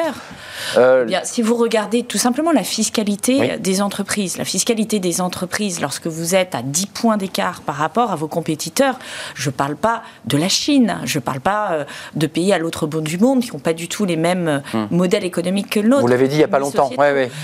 euh, 0.77 1.03
Bien, 1.03 1.19
Si 1.25 1.41
vous 1.41 1.55
regardez 1.55 2.03
tout 2.03 2.17
simplement 2.17 2.53
la 2.53 2.63
fiscalité 2.63 3.57
des 3.57 3.81
entreprises, 3.81 4.37
la 4.37 4.45
fiscalité 4.45 5.01
des 5.01 5.19
entreprises 5.19 5.81
lorsque 5.81 6.07
vous 6.07 6.33
êtes 6.33 6.55
à 6.55 6.61
10 6.61 6.87
points 6.87 7.17
d'écart 7.17 7.59
par 7.59 7.75
rapport 7.75 8.13
à 8.13 8.15
vos 8.15 8.29
compétiteurs, 8.29 8.99
je 9.35 9.49
ne 9.49 9.53
parle 9.53 9.75
pas 9.75 10.01
de 10.23 10.37
la 10.37 10.47
Chine, 10.47 10.97
je 11.03 11.17
ne 11.17 11.21
parle 11.21 11.41
pas 11.41 11.73
euh, 11.73 11.83
de 12.15 12.25
pays 12.25 12.53
à 12.53 12.57
l'autre 12.57 12.87
bout 12.87 13.01
du 13.01 13.17
monde 13.17 13.41
qui 13.41 13.51
n'ont 13.51 13.59
pas 13.59 13.73
du 13.73 13.89
tout 13.89 14.05
les 14.05 14.15
mêmes 14.15 14.63
hmm. 14.73 14.85
modèles 14.91 15.25
économiques 15.25 15.71
que 15.71 15.81
le 15.81 15.97
Vous 15.97 16.07
l'avez 16.07 16.29
dit 16.29 16.35
il 16.35 16.37
n'y 16.37 16.45
a 16.45 16.47
pas 16.47 16.59
longtemps. 16.59 16.89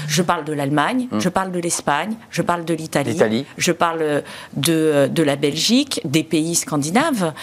Je 0.07 0.21
parle 0.21 0.45
de 0.45 0.53
l'Allemagne, 0.53 1.09
hmm. 1.11 1.19
je 1.19 1.27
parle 1.27 1.51
de 1.51 1.59
l'Espagne, 1.59 2.13
je 2.29 2.41
parle 2.41 2.63
de 2.63 2.73
l'Italie, 2.73 3.45
je 3.57 3.71
parle 3.73 4.23
de, 4.55 5.09
de 5.11 5.23
la 5.23 5.35
Belgique, 5.35 5.99
des 6.05 6.23
pays 6.23 6.55
scandinaves. 6.55 7.33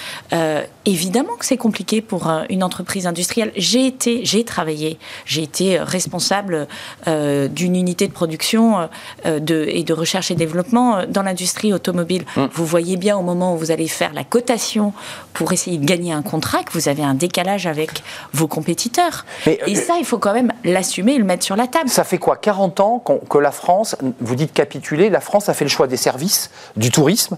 évidemment, 0.86 1.25
évidemment 1.26 1.38
que 1.38 1.46
c'est 1.46 1.56
compliqué 1.56 2.00
pour 2.00 2.28
euh, 2.28 2.44
une 2.50 2.62
entreprise 2.62 3.06
industrielle? 3.06 3.52
J'ai 3.56 3.86
été, 3.86 4.24
j'ai 4.24 4.44
travaillé, 4.44 4.98
j'ai 5.24 5.42
été 5.42 5.78
responsable 5.78 6.68
euh, 7.06 7.48
d'une 7.48 7.76
unité 7.76 8.06
de 8.06 8.12
production 8.12 8.88
de, 9.24 9.66
et 9.68 9.82
de 9.82 9.92
recherche 9.92 10.30
et 10.30 10.34
développement 10.34 11.04
dans 11.08 11.22
l'industrie 11.22 11.72
automobile. 11.72 12.24
Hum. 12.36 12.48
Vous 12.52 12.66
voyez 12.66 12.96
bien 12.96 13.16
au 13.16 13.22
moment 13.22 13.54
où 13.54 13.58
vous 13.58 13.70
allez 13.70 13.88
faire 13.88 14.12
la 14.12 14.24
cotation 14.24 14.92
pour 15.32 15.52
essayer 15.52 15.78
de 15.78 15.84
gagner 15.84 16.12
un 16.12 16.22
contrat 16.22 16.62
que 16.62 16.72
vous 16.72 16.88
avez 16.88 17.02
un 17.02 17.14
décalage 17.14 17.66
avec 17.66 18.02
vos 18.32 18.46
compétiteurs. 18.46 19.24
et 19.46 19.74
ça, 19.74 19.94
il 19.98 20.04
faut 20.04 20.18
quand 20.18 20.32
même 20.32 20.52
l'assumer 20.64 21.14
et 21.14 21.18
le 21.18 21.24
mettre 21.24 21.44
sur 21.44 21.56
la 21.56 21.66
table. 21.66 21.88
Ça 21.88 22.04
fait 22.04 22.18
quoi 22.18 22.36
40 22.36 22.80
ans 22.80 23.02
que 23.28 23.38
la 23.38 23.52
France, 23.52 23.96
vous 24.20 24.34
dites 24.34 24.52
capituler, 24.52 25.10
la 25.10 25.20
France 25.20 25.48
a 25.48 25.54
fait 25.54 25.64
le 25.64 25.70
choix 25.70 25.86
des 25.86 25.96
services, 25.96 26.50
du 26.76 26.90
tourisme, 26.90 27.36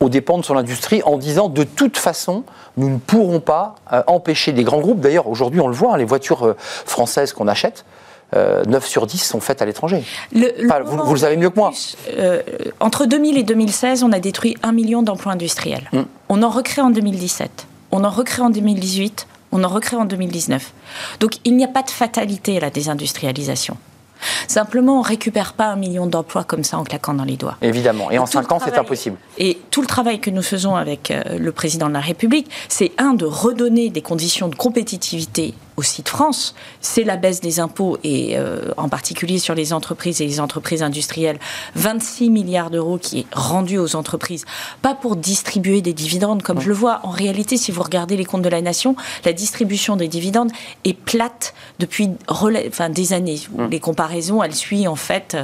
aux 0.00 0.08
dépens 0.08 0.38
de 0.38 0.44
son 0.44 0.56
industrie 0.56 1.02
en 1.04 1.18
disant 1.18 1.48
de 1.48 1.62
toute 1.62 1.98
façon, 1.98 2.44
nous 2.78 2.88
ne 2.88 2.98
pourrons 2.98 3.40
pas 3.40 3.76
euh, 3.92 4.02
empêcher 4.06 4.52
des 4.52 4.64
grands 4.64 4.80
groupes. 4.80 5.00
D'ailleurs, 5.00 5.28
aujourd'hui, 5.28 5.60
on 5.60 5.68
le 5.68 5.74
voit, 5.74 5.94
hein, 5.94 5.98
les 5.98 6.06
voitures 6.06 6.46
euh, 6.46 6.56
françaises 6.58 7.32
qu'on 7.34 7.46
achète, 7.46 7.84
9 8.32 8.36
euh, 8.36 8.80
sur 8.80 9.06
10 9.06 9.18
sont 9.18 9.40
faites 9.40 9.60
à 9.60 9.66
l'étranger. 9.66 10.04
vous, 10.32 10.96
vous, 11.04 11.14
le 11.14 11.20
savez 11.20 11.36
mieux 11.36 11.50
que 11.50 11.56
moi. 11.56 11.72
entre 12.78 13.04
2000 13.04 13.36
et 13.36 13.42
2016, 13.42 14.02
on 14.02 14.12
a 14.12 14.20
détruit 14.20 14.56
un 14.62 14.72
million 14.72 15.02
d'emplois 15.02 15.32
industriels. 15.32 15.88
Hmm. 15.92 16.02
On 16.28 16.42
en 16.42 16.48
recrée 16.48 16.80
en 16.80 16.90
2017. 16.90 17.66
On 17.92 18.04
en 18.04 18.10
recrée 18.10 18.42
en 18.42 18.50
2018. 18.50 19.26
On 19.52 19.64
en 19.64 19.68
recrée 19.68 19.96
en 19.96 20.04
2019. 20.04 20.72
Donc 21.18 21.38
il 21.44 21.56
n'y 21.56 21.64
a 21.64 21.68
pas 21.68 21.82
de 21.82 21.90
fatalité 21.90 22.56
à 22.56 22.60
la 22.60 22.70
désindustrialisation. 22.70 23.76
Simplement, 24.48 24.98
on 24.98 25.02
ne 25.02 25.08
récupère 25.08 25.52
pas 25.52 25.66
un 25.66 25.76
million 25.76 26.06
d'emplois 26.06 26.44
comme 26.44 26.64
ça 26.64 26.78
en 26.78 26.84
claquant 26.84 27.14
dans 27.14 27.24
les 27.24 27.36
doigts. 27.36 27.56
Évidemment. 27.62 28.10
Et, 28.10 28.18
en 28.18 28.26
cinq 28.26 28.50
ans, 28.52 28.60
c'est 28.62 28.76
impossible. 28.78 29.16
Et 29.38 29.58
tout 29.70 29.80
le 29.80 29.86
travail 29.86 30.20
que 30.20 30.30
nous 30.30 30.42
faisons 30.42 30.76
avec 30.76 31.10
euh, 31.10 31.38
le 31.38 31.52
président 31.52 31.88
de 31.88 31.94
la 31.94 32.00
République, 32.00 32.50
c'est 32.68 32.92
un, 32.98 33.14
de 33.14 33.24
redonner 33.24 33.90
des 33.90 34.02
conditions 34.02 34.48
de 34.48 34.54
compétitivité 34.54 35.54
aussi 35.80 36.02
de 36.02 36.08
France, 36.08 36.54
c'est 36.80 37.04
la 37.04 37.16
baisse 37.16 37.40
des 37.40 37.58
impôts 37.58 37.98
et 38.04 38.36
euh, 38.36 38.70
en 38.76 38.88
particulier 38.88 39.38
sur 39.38 39.54
les 39.54 39.72
entreprises 39.72 40.20
et 40.20 40.26
les 40.26 40.38
entreprises 40.38 40.82
industrielles, 40.82 41.38
26 41.74 42.30
milliards 42.30 42.70
d'euros 42.70 42.98
qui 42.98 43.20
est 43.20 43.26
rendu 43.34 43.78
aux 43.78 43.96
entreprises, 43.96 44.44
pas 44.82 44.94
pour 44.94 45.16
distribuer 45.16 45.80
des 45.80 45.94
dividendes 45.94 46.42
comme 46.42 46.60
je 46.60 46.68
le 46.68 46.74
vois. 46.74 47.00
En 47.02 47.10
réalité, 47.10 47.56
si 47.56 47.72
vous 47.72 47.82
regardez 47.82 48.16
les 48.16 48.26
comptes 48.26 48.42
de 48.42 48.48
la 48.48 48.60
nation, 48.60 48.94
la 49.24 49.32
distribution 49.32 49.96
des 49.96 50.06
dividendes 50.06 50.52
est 50.84 50.94
plate 50.94 51.54
depuis 51.78 52.10
enfin, 52.28 52.90
des 52.90 53.12
années. 53.12 53.40
Les 53.70 53.80
comparaisons, 53.80 54.42
elles 54.42 54.54
suivent 54.54 54.88
en 54.88 54.96
fait 54.96 55.36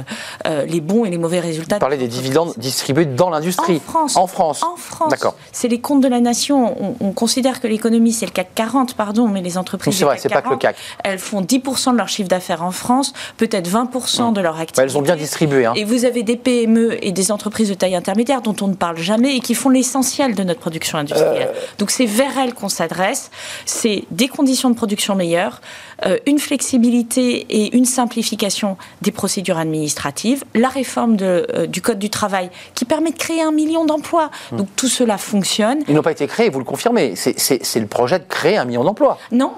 euh, 0.45 0.65
les 0.65 0.81
bons 0.81 1.05
et 1.05 1.09
les 1.09 1.17
mauvais 1.17 1.39
résultats. 1.39 1.77
Vous 1.77 1.81
parlez 1.81 1.97
des 1.97 2.07
dividendes 2.07 2.53
distribués 2.57 3.05
dans 3.05 3.31
l'industrie. 3.31 3.77
En 3.77 3.91
France. 3.91 4.15
En 4.15 4.27
France. 4.27 4.63
En 4.63 4.75
France. 4.75 5.09
D'accord. 5.09 5.35
C'est 5.51 5.67
les 5.67 5.81
comptes 5.81 6.01
de 6.01 6.07
la 6.07 6.21
nation. 6.21 6.95
On, 7.01 7.11
considère 7.11 7.59
que 7.59 7.67
l'économie, 7.67 8.13
c'est 8.13 8.27
le 8.27 8.31
CAC 8.31 8.53
40, 8.53 8.93
pardon, 8.93 9.27
mais 9.27 9.41
les 9.41 9.57
entreprises 9.57 10.05
pas 10.29 10.41
que 10.41 10.49
le 10.49 10.57
CAC. 10.57 10.75
Elles 11.03 11.19
font 11.19 11.41
10% 11.41 11.93
de 11.93 11.97
leur 11.97 12.07
chiffre 12.07 12.29
d'affaires 12.29 12.63
en 12.63 12.71
France, 12.71 13.13
peut-être 13.37 13.69
20% 13.69 14.33
de 14.33 14.41
leur 14.41 14.59
activité. 14.59 14.81
elles 14.81 14.97
ont 14.97 15.01
bien 15.01 15.15
distribué. 15.15 15.65
Hein. 15.65 15.73
Et 15.75 15.83
vous 15.83 16.05
avez 16.05 16.23
des 16.23 16.37
PME 16.37 17.03
et 17.05 17.11
des 17.11 17.31
entreprises 17.31 17.69
de 17.69 17.73
taille 17.73 17.95
intermédiaire 17.95 18.41
dont 18.41 18.55
on 18.61 18.67
ne 18.67 18.75
parle 18.75 18.97
jamais 18.97 19.35
et 19.35 19.39
qui 19.39 19.55
font 19.55 19.69
l'essentiel 19.69 20.35
de 20.35 20.43
notre 20.43 20.59
production 20.59 20.97
industrielle. 20.97 21.49
Euh. 21.53 21.59
Donc 21.77 21.91
c'est 21.91 22.05
vers 22.05 22.37
elles 22.37 22.53
qu'on 22.53 22.69
s'adresse. 22.69 23.31
C'est 23.65 24.03
des 24.11 24.27
conditions 24.27 24.69
de 24.69 24.75
production 24.75 25.15
meilleures, 25.15 25.61
euh, 26.05 26.17
une 26.25 26.39
flexibilité 26.39 27.45
et 27.49 27.75
une 27.75 27.85
simplification 27.85 28.77
des 29.01 29.11
procédures 29.11 29.57
administratives, 29.57 30.43
la 30.53 30.69
réforme 30.69 31.15
de, 31.15 31.47
euh, 31.53 31.67
du 31.67 31.81
Code 31.81 31.99
du 31.99 32.09
travail 32.09 32.49
qui 32.75 32.85
permet 32.85 33.11
de 33.11 33.17
créer 33.17 33.41
un 33.41 33.51
million 33.51 33.85
d'emplois. 33.85 34.29
Hmm. 34.51 34.57
Donc 34.57 34.67
tout 34.75 34.87
cela 34.87 35.17
fonctionne. 35.17 35.79
Ils 35.87 35.95
n'ont 35.95 36.01
pas 36.01 36.11
été 36.11 36.27
créés, 36.27 36.49
vous 36.49 36.59
le 36.59 36.65
confirmez. 36.65 37.15
C'est 37.15 37.79
le 37.79 37.87
projet 37.87 38.19
de 38.19 38.25
créer 38.27 38.57
un 38.57 38.65
million 38.65 38.83
d'emplois. 38.83 39.17
Non, 39.31 39.53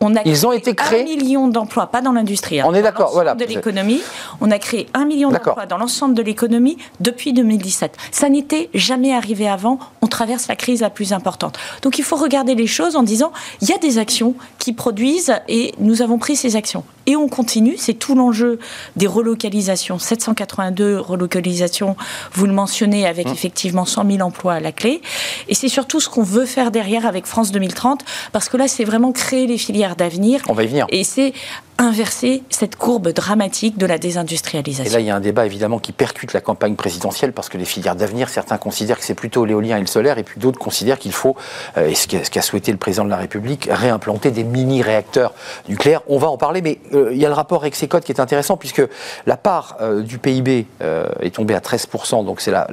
on 0.00 0.14
a 0.16 0.22
Ils 0.24 0.46
ont 0.46 0.52
été 0.52 0.74
créés. 0.74 1.02
Un 1.02 1.04
million 1.04 1.48
d'emplois, 1.48 1.86
pas 1.86 2.00
dans 2.00 2.12
l'industrie. 2.12 2.60
Hein, 2.60 2.66
on 2.68 2.74
est 2.74 2.82
d'accord, 2.82 3.12
voilà. 3.12 3.34
De 3.34 3.44
l'économie, 3.44 4.00
on 4.40 4.50
a 4.50 4.58
créé 4.58 4.86
un 4.94 5.04
million 5.04 5.30
d'emplois 5.30 5.66
dans 5.66 5.78
l'ensemble 5.78 6.14
de 6.14 6.22
l'économie 6.22 6.76
depuis 7.00 7.32
2017. 7.32 7.96
Ça 8.10 8.28
n'était 8.28 8.70
jamais 8.74 9.14
arrivé 9.14 9.48
avant. 9.48 9.78
On 10.02 10.06
traverse 10.06 10.48
la 10.48 10.56
crise 10.56 10.80
la 10.80 10.90
plus 10.90 11.12
importante. 11.12 11.58
Donc 11.82 11.98
il 11.98 12.04
faut 12.04 12.16
regarder 12.16 12.54
les 12.54 12.66
choses 12.66 12.96
en 12.96 13.02
disant 13.02 13.32
il 13.60 13.68
y 13.68 13.72
a 13.72 13.78
des 13.78 13.98
actions 13.98 14.34
qui 14.58 14.72
produisent 14.72 15.34
et 15.48 15.72
nous 15.78 16.02
avons 16.02 16.18
pris 16.18 16.36
ces 16.36 16.56
actions. 16.56 16.84
Et 17.06 17.16
on 17.16 17.28
continue, 17.28 17.76
c'est 17.76 17.94
tout 17.94 18.14
l'enjeu 18.14 18.58
des 18.96 19.06
relocalisations. 19.06 19.98
782 19.98 20.98
relocalisations, 20.98 21.96
vous 22.32 22.46
le 22.46 22.52
mentionnez, 22.52 23.06
avec 23.06 23.28
mmh. 23.28 23.32
effectivement 23.32 23.84
100 23.84 24.10
000 24.10 24.26
emplois 24.26 24.54
à 24.54 24.60
la 24.60 24.72
clé. 24.72 25.02
Et 25.48 25.54
c'est 25.54 25.68
surtout 25.68 26.00
ce 26.00 26.08
qu'on 26.08 26.22
veut 26.22 26.46
faire 26.46 26.70
derrière 26.70 27.06
avec 27.06 27.26
France 27.26 27.52
2030, 27.52 28.04
parce 28.32 28.48
que 28.48 28.56
là, 28.56 28.68
c'est 28.68 28.84
vraiment 28.84 29.12
créer 29.12 29.46
les 29.46 29.58
filières 29.58 29.83
d'avenir. 29.94 30.40
On 30.48 30.54
va 30.54 30.64
y 30.64 30.66
venir. 30.66 30.86
Et 30.88 31.04
c'est 31.04 31.34
inverser 31.78 32.42
cette 32.50 32.76
courbe 32.76 33.08
dramatique 33.08 33.76
de 33.78 33.86
la 33.86 33.98
désindustrialisation. 33.98 34.90
Et 34.90 34.94
là, 34.94 35.00
il 35.00 35.06
y 35.06 35.10
a 35.10 35.16
un 35.16 35.20
débat 35.20 35.44
évidemment 35.44 35.78
qui 35.78 35.92
percute 35.92 36.32
la 36.32 36.40
campagne 36.40 36.76
présidentielle 36.76 37.32
parce 37.32 37.48
que 37.48 37.58
les 37.58 37.64
filières 37.64 37.96
d'avenir, 37.96 38.28
certains 38.28 38.58
considèrent 38.58 38.98
que 38.98 39.04
c'est 39.04 39.14
plutôt 39.14 39.44
l'éolien 39.44 39.78
et 39.78 39.80
le 39.80 39.86
solaire, 39.86 40.18
et 40.18 40.22
puis 40.22 40.38
d'autres 40.38 40.58
considèrent 40.58 40.98
qu'il 40.98 41.12
faut, 41.12 41.36
euh, 41.76 41.88
et 41.88 41.94
ce 41.94 42.06
qu'a 42.06 42.42
souhaité 42.42 42.70
le 42.70 42.78
président 42.78 43.04
de 43.04 43.10
la 43.10 43.16
République, 43.16 43.68
réimplanter 43.70 44.30
des 44.30 44.44
mini-réacteurs 44.44 45.34
nucléaires. 45.68 46.02
On 46.08 46.18
va 46.18 46.28
en 46.28 46.36
parler, 46.36 46.62
mais 46.62 46.78
euh, 46.92 47.10
il 47.12 47.18
y 47.18 47.26
a 47.26 47.28
le 47.28 47.34
rapport 47.34 47.66
Execode 47.66 48.04
qui 48.04 48.12
est 48.12 48.20
intéressant 48.20 48.56
puisque 48.56 48.82
la 49.26 49.36
part 49.36 49.76
euh, 49.80 50.02
du 50.02 50.18
PIB 50.18 50.66
est 51.20 51.34
tombée 51.34 51.54
à 51.54 51.60
13%, 51.60 52.24
donc 52.24 52.40
c'est 52.40 52.50
la, 52.50 52.66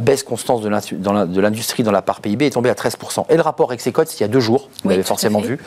baisse 0.00 0.22
constante 0.22 0.62
de 0.62 1.40
l'industrie 1.40 1.82
dans 1.82 1.92
la 1.92 2.02
part 2.02 2.20
PIB 2.20 2.46
est 2.46 2.50
tombée 2.50 2.70
à 2.70 2.74
13%. 2.74 3.26
Et 3.28 3.36
le 3.36 3.42
rapport 3.42 3.72
Execode, 3.72 4.08
c'est 4.08 4.18
il 4.18 4.22
y 4.22 4.24
a 4.24 4.28
deux 4.28 4.40
jours, 4.40 4.68
vous 4.82 4.90
l'avez 4.90 5.02
forcément 5.02 5.40
vu, 5.40 5.58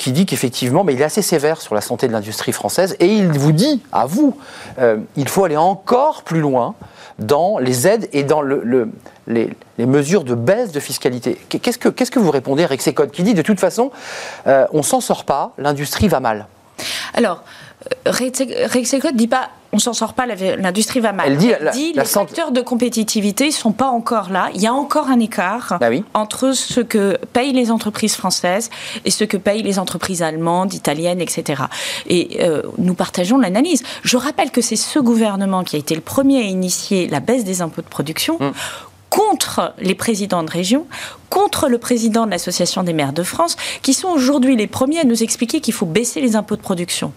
qui 0.00 0.12
dit 0.12 0.24
qu'effectivement, 0.24 0.82
mais 0.82 0.94
il 0.94 1.00
est 1.02 1.04
assez 1.04 1.20
sévère 1.20 1.60
sur 1.60 1.74
la 1.74 1.82
santé 1.82 2.08
de 2.08 2.12
l'industrie 2.12 2.52
française 2.52 2.96
et 3.00 3.06
il 3.06 3.28
vous 3.28 3.52
dit, 3.52 3.82
à 3.92 4.06
vous, 4.06 4.34
euh, 4.78 4.96
il 5.16 5.28
faut 5.28 5.44
aller 5.44 5.58
encore 5.58 6.22
plus 6.22 6.40
loin 6.40 6.74
dans 7.18 7.58
les 7.58 7.86
aides 7.86 8.08
et 8.14 8.24
dans 8.24 8.40
le, 8.40 8.88
les, 9.26 9.50
mesures 9.78 10.24
de 10.24 10.34
baisse 10.34 10.72
de 10.72 10.80
fiscalité. 10.80 11.38
Qu'est-ce 11.50 11.76
que, 11.76 11.90
qu'est-ce 11.90 12.10
que 12.10 12.18
vous 12.18 12.30
répondez 12.30 12.64
à 12.64 12.68
Rexecode 12.68 13.10
qui 13.10 13.22
dit 13.22 13.34
de 13.34 13.42
toute 13.42 13.60
façon, 13.60 13.90
euh, 14.46 14.66
on 14.72 14.82
s'en 14.82 15.02
sort 15.02 15.26
pas, 15.26 15.52
l'industrie 15.58 16.08
va 16.08 16.20
mal? 16.20 16.46
Alors, 17.12 17.44
Rexecode 18.06 19.12
ne 19.12 19.18
dit 19.18 19.28
pas 19.28 19.50
on 19.72 19.78
s'en 19.78 19.92
sort 19.92 20.14
pas, 20.14 20.26
l'industrie 20.26 21.00
va 21.00 21.12
mal. 21.12 21.32
Elle 21.32 21.70
dit, 21.72 21.92
les 21.92 22.04
facteurs 22.04 22.50
de 22.50 22.60
compétitivité 22.60 23.46
ne 23.46 23.52
sont 23.52 23.72
pas 23.72 23.88
encore 23.88 24.30
là. 24.30 24.50
Il 24.54 24.60
y 24.60 24.66
a 24.66 24.72
encore 24.72 25.08
un 25.08 25.20
écart 25.20 25.76
bah 25.80 25.90
entre 26.14 26.52
ce 26.52 26.80
que 26.80 27.16
payent 27.32 27.52
les 27.52 27.70
entreprises 27.70 28.16
françaises 28.16 28.70
et 29.04 29.10
ce 29.10 29.24
que 29.24 29.36
payent 29.36 29.62
les 29.62 29.78
entreprises 29.78 30.22
allemandes, 30.22 30.74
italiennes, 30.74 31.20
etc. 31.20 31.62
Et 32.08 32.38
euh, 32.40 32.62
nous 32.78 32.94
partageons 32.94 33.38
l'analyse. 33.38 33.84
Je 34.02 34.16
rappelle 34.16 34.50
que 34.50 34.60
c'est 34.60 34.76
ce 34.76 34.98
gouvernement 34.98 35.62
qui 35.62 35.76
a 35.76 35.78
été 35.78 35.94
le 35.94 36.00
premier 36.00 36.38
à 36.38 36.44
initier 36.44 37.06
la 37.06 37.20
baisse 37.20 37.44
des 37.44 37.62
impôts 37.62 37.82
de 37.82 37.86
production. 37.86 38.38
Hum 38.40 38.52
contre 39.10 39.74
les 39.78 39.94
présidents 39.94 40.42
de 40.42 40.50
région, 40.50 40.86
contre 41.28 41.68
le 41.68 41.78
président 41.78 42.26
de 42.26 42.30
l'Association 42.30 42.82
des 42.82 42.92
maires 42.92 43.12
de 43.12 43.22
France, 43.22 43.56
qui 43.82 43.94
sont 43.94 44.08
aujourd'hui 44.08 44.56
les 44.56 44.66
premiers 44.66 45.00
à 45.00 45.04
nous 45.04 45.22
expliquer 45.22 45.60
qu'il 45.60 45.74
faut 45.74 45.86
baisser 45.86 46.20
les 46.20 46.36
impôts 46.36 46.56
de 46.56 46.60
production. 46.60 47.12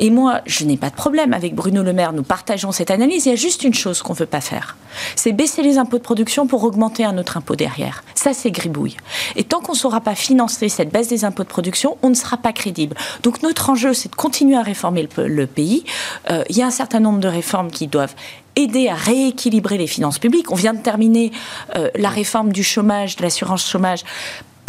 Et 0.00 0.10
moi, 0.10 0.40
je 0.46 0.64
n'ai 0.64 0.76
pas 0.76 0.90
de 0.90 0.94
problème 0.94 1.32
avec 1.34 1.54
Bruno 1.54 1.82
Le 1.82 1.92
Maire, 1.92 2.12
nous 2.12 2.22
partageons 2.22 2.72
cette 2.72 2.90
analyse. 2.90 3.26
Il 3.26 3.30
y 3.30 3.32
a 3.32 3.36
juste 3.36 3.62
une 3.64 3.74
chose 3.74 4.02
qu'on 4.02 4.14
ne 4.14 4.18
veut 4.18 4.26
pas 4.26 4.40
faire, 4.40 4.76
c'est 5.14 5.32
baisser 5.32 5.62
les 5.62 5.78
impôts 5.78 5.98
de 5.98 6.02
production 6.02 6.46
pour 6.46 6.64
augmenter 6.64 7.04
un 7.04 7.18
autre 7.18 7.36
impôt 7.36 7.56
derrière. 7.56 8.02
Ça, 8.14 8.32
c'est 8.32 8.50
gribouille. 8.50 8.96
Et 9.36 9.44
tant 9.44 9.60
qu'on 9.60 9.72
ne 9.72 9.78
saura 9.78 10.00
pas 10.00 10.14
financer 10.14 10.68
cette 10.68 10.90
baisse 10.90 11.08
des 11.08 11.24
impôts 11.24 11.44
de 11.44 11.48
production, 11.48 11.96
on 12.02 12.10
ne 12.10 12.14
sera 12.14 12.36
pas 12.36 12.52
crédible. 12.52 12.96
Donc 13.22 13.42
notre 13.42 13.70
enjeu, 13.70 13.92
c'est 13.92 14.10
de 14.10 14.16
continuer 14.16 14.56
à 14.56 14.62
réformer 14.62 15.08
le, 15.16 15.46
pays. 15.46 15.84
Euh, 16.30 16.44
il 16.48 16.56
y 16.56 16.62
a 16.62 16.66
un 16.66 16.70
certain 16.70 17.00
nombre 17.00 17.18
de 17.18 17.28
réformes 17.28 17.70
qui 17.70 17.86
doivent 17.86 18.14
aider 18.62 18.88
à 18.88 18.94
rééquilibrer 18.94 19.78
les 19.78 19.86
finances 19.86 20.18
publiques. 20.18 20.50
On 20.50 20.56
vient 20.56 20.74
de 20.74 20.82
terminer 20.82 21.32
euh, 21.76 21.90
la 21.94 22.08
réforme 22.08 22.52
du 22.52 22.62
chômage, 22.62 23.16
de 23.16 23.22
l'assurance 23.22 23.68
chômage 23.68 24.04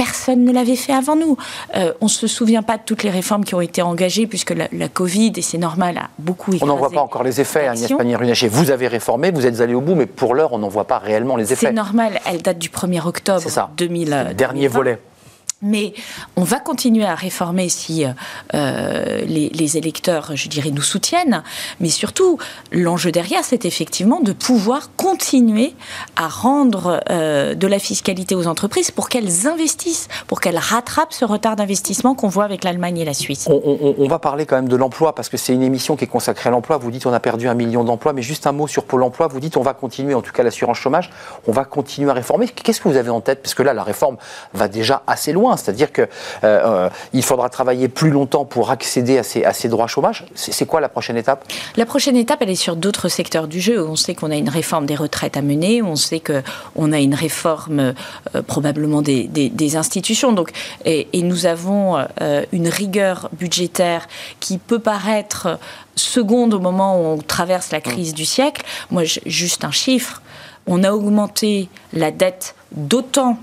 personne 0.03 0.43
ne 0.43 0.51
l'avait 0.51 0.75
fait 0.75 0.93
avant 0.93 1.15
nous. 1.15 1.37
Euh, 1.75 1.93
on 2.01 2.05
ne 2.05 2.09
se 2.09 2.25
souvient 2.25 2.63
pas 2.63 2.77
de 2.77 2.81
toutes 2.83 3.03
les 3.03 3.11
réformes 3.11 3.45
qui 3.45 3.53
ont 3.53 3.61
été 3.61 3.83
engagées, 3.83 4.25
puisque 4.25 4.49
la, 4.49 4.87
Covid, 4.87 5.33
et 5.35 5.43
c'est 5.43 5.59
normal, 5.59 5.97
a 5.99 6.09
beaucoup 6.17 6.53
On 6.59 6.65
n'en 6.65 6.75
voit 6.75 6.89
pas 6.89 7.01
encore 7.01 7.23
les 7.23 7.39
effets, 7.39 7.67
Agnès 7.67 7.91
Pannier-Runacher. 7.91 8.47
Vous 8.47 8.71
avez 8.71 8.87
réformé, 8.87 9.29
vous 9.29 9.45
êtes 9.45 9.61
allé 9.61 9.75
au 9.75 9.81
bout, 9.81 9.93
mais 9.93 10.07
pour 10.07 10.33
l'heure, 10.33 10.53
on 10.53 10.57
n'en 10.57 10.69
voit 10.69 10.85
pas 10.85 10.97
réellement 10.97 11.35
les 11.35 11.53
effets. 11.53 11.67
C'est 11.67 11.73
normal, 11.73 12.19
elle 12.25 12.41
date 12.41 12.57
du 12.57 12.69
1er 12.69 13.05
octobre 13.05 13.47
2000. 13.77 14.33
Dernier 14.35 14.67
volet. 14.67 14.99
Mais 15.61 15.93
on 16.35 16.43
va 16.43 16.59
continuer 16.59 17.05
à 17.05 17.13
réformer 17.13 17.69
si 17.69 18.03
euh, 18.55 19.21
les, 19.25 19.77
électeurs, 19.77 20.31
je 20.35 20.49
dirais, 20.49 20.71
nous 20.71 20.81
soutiennent. 20.81 21.43
Mais 21.79 21.89
surtout, 21.89 22.39
l'enjeu 22.71 23.11
derrière, 23.11 23.43
c'est 23.43 23.65
effectivement 23.65 24.21
de 24.21 24.33
pouvoir 24.33 24.89
continuer 24.95 25.75
à 26.15 26.27
rendre 26.27 27.01
euh, 27.11 27.53
de 27.53 27.67
la 27.67 27.77
fiscalité 27.77 28.33
aux 28.33 28.47
entreprises 28.47 28.89
pour 28.89 29.07
qu'elles 29.07 29.47
investissent, 29.47 30.07
pour 30.25 30.41
qu'elles 30.41 30.57
rattrapent 30.57 31.13
ce 31.13 31.25
retard 31.25 31.55
d'investissement 31.55 32.15
qu'on 32.15 32.27
voit 32.27 32.45
avec 32.45 32.63
l'Allemagne 32.63 32.97
et 32.97 33.05
la 33.05 33.13
Suisse. 33.13 33.47
On, 33.47 34.07
va 34.07 34.17
parler 34.17 34.47
quand 34.47 34.55
même 34.55 34.69
de 34.69 34.75
l'emploi, 34.75 35.13
parce 35.13 35.29
que 35.29 35.37
c'est 35.37 35.53
une 35.53 35.61
émission 35.61 35.95
qui 35.95 36.05
est 36.05 36.07
consacrée 36.07 36.49
à 36.49 36.51
l'emploi. 36.51 36.77
Vous 36.77 36.89
dites 36.89 37.05
on 37.05 37.13
a 37.13 37.19
perdu 37.19 37.47
un 37.47 37.53
million 37.53 37.83
d'emplois, 37.83 38.13
mais 38.13 38.23
juste 38.23 38.47
un 38.47 38.51
mot 38.51 38.67
sur 38.67 38.83
Pôle 38.83 39.03
emploi. 39.03 39.27
Vous 39.27 39.39
dites 39.39 39.57
on 39.57 39.61
va 39.61 39.75
continuer, 39.75 40.15
en 40.15 40.21
tout 40.21 40.31
cas 40.31 40.41
l'assurance 40.41 40.77
chômage, 40.77 41.11
on 41.47 41.51
va 41.51 41.65
continuer 41.65 42.09
à 42.09 42.13
réformer. 42.13 42.47
Qu'est-ce 42.47 42.81
que 42.81 42.89
vous 42.89 42.97
avez 42.97 43.11
en 43.11 43.21
tête? 43.21 43.43
Parce 43.43 43.53
que 43.53 43.61
là, 43.61 43.73
la 43.73 43.83
réforme 43.83 44.17
va 44.53 44.67
déjà 44.67 45.03
assez 45.05 45.31
loin 45.31 45.50
c'est-à-dire 45.57 45.91
qu'il 45.91 46.07
euh, 46.43 46.89
euh, 47.13 47.21
faudra 47.21 47.49
travailler 47.49 47.87
plus 47.87 48.09
longtemps 48.09 48.45
pour 48.45 48.71
accéder 48.71 49.17
à 49.17 49.23
ces, 49.23 49.69
droits 49.69 49.87
chômage. 49.87 50.25
C'est 50.35 50.65
quoi 50.65 50.81
la 50.81 50.89
prochaine 50.89 51.17
étape? 51.17 51.45
La 51.75 51.85
prochaine 51.85 52.15
étape, 52.15 52.41
elle 52.41 52.49
est 52.49 52.55
sur 52.55 52.75
d'autres 52.75 53.09
secteurs 53.09 53.47
du 53.47 53.61
jeu. 53.61 53.85
On 53.87 53.95
sait 53.95 54.15
qu'on 54.15 54.31
a 54.31 54.35
une 54.35 54.49
réforme 54.49 54.85
des 54.85 54.95
retraites 54.95 55.37
à 55.37 55.41
mener, 55.41 55.81
on 55.81 55.95
sait 55.95 56.21
qu'on 56.21 56.91
a 56.91 56.99
une 56.99 57.15
réforme 57.15 57.93
probablement 58.47 59.01
des, 59.01 59.27
des, 59.27 59.75
institutions. 59.75 60.33
Donc, 60.33 60.51
et, 60.85 61.07
nous 61.21 61.45
avons 61.45 61.97
une 62.51 62.67
rigueur 62.67 63.29
budgétaire 63.33 64.07
qui 64.39 64.57
peut 64.57 64.79
paraître 64.79 65.59
seconde 65.95 66.53
au 66.53 66.59
moment 66.59 66.99
où 66.99 67.05
on 67.05 67.17
traverse 67.17 67.71
la 67.71 67.81
crise 67.81 68.13
du 68.13 68.25
siècle. 68.25 68.63
Moi, 68.89 69.03
juste 69.25 69.63
un 69.63 69.71
chiffre. 69.71 70.21
On 70.67 70.83
a 70.83 70.91
augmenté 70.91 71.69
la 71.93 72.11
dette 72.11 72.55
d'autant 72.71 73.37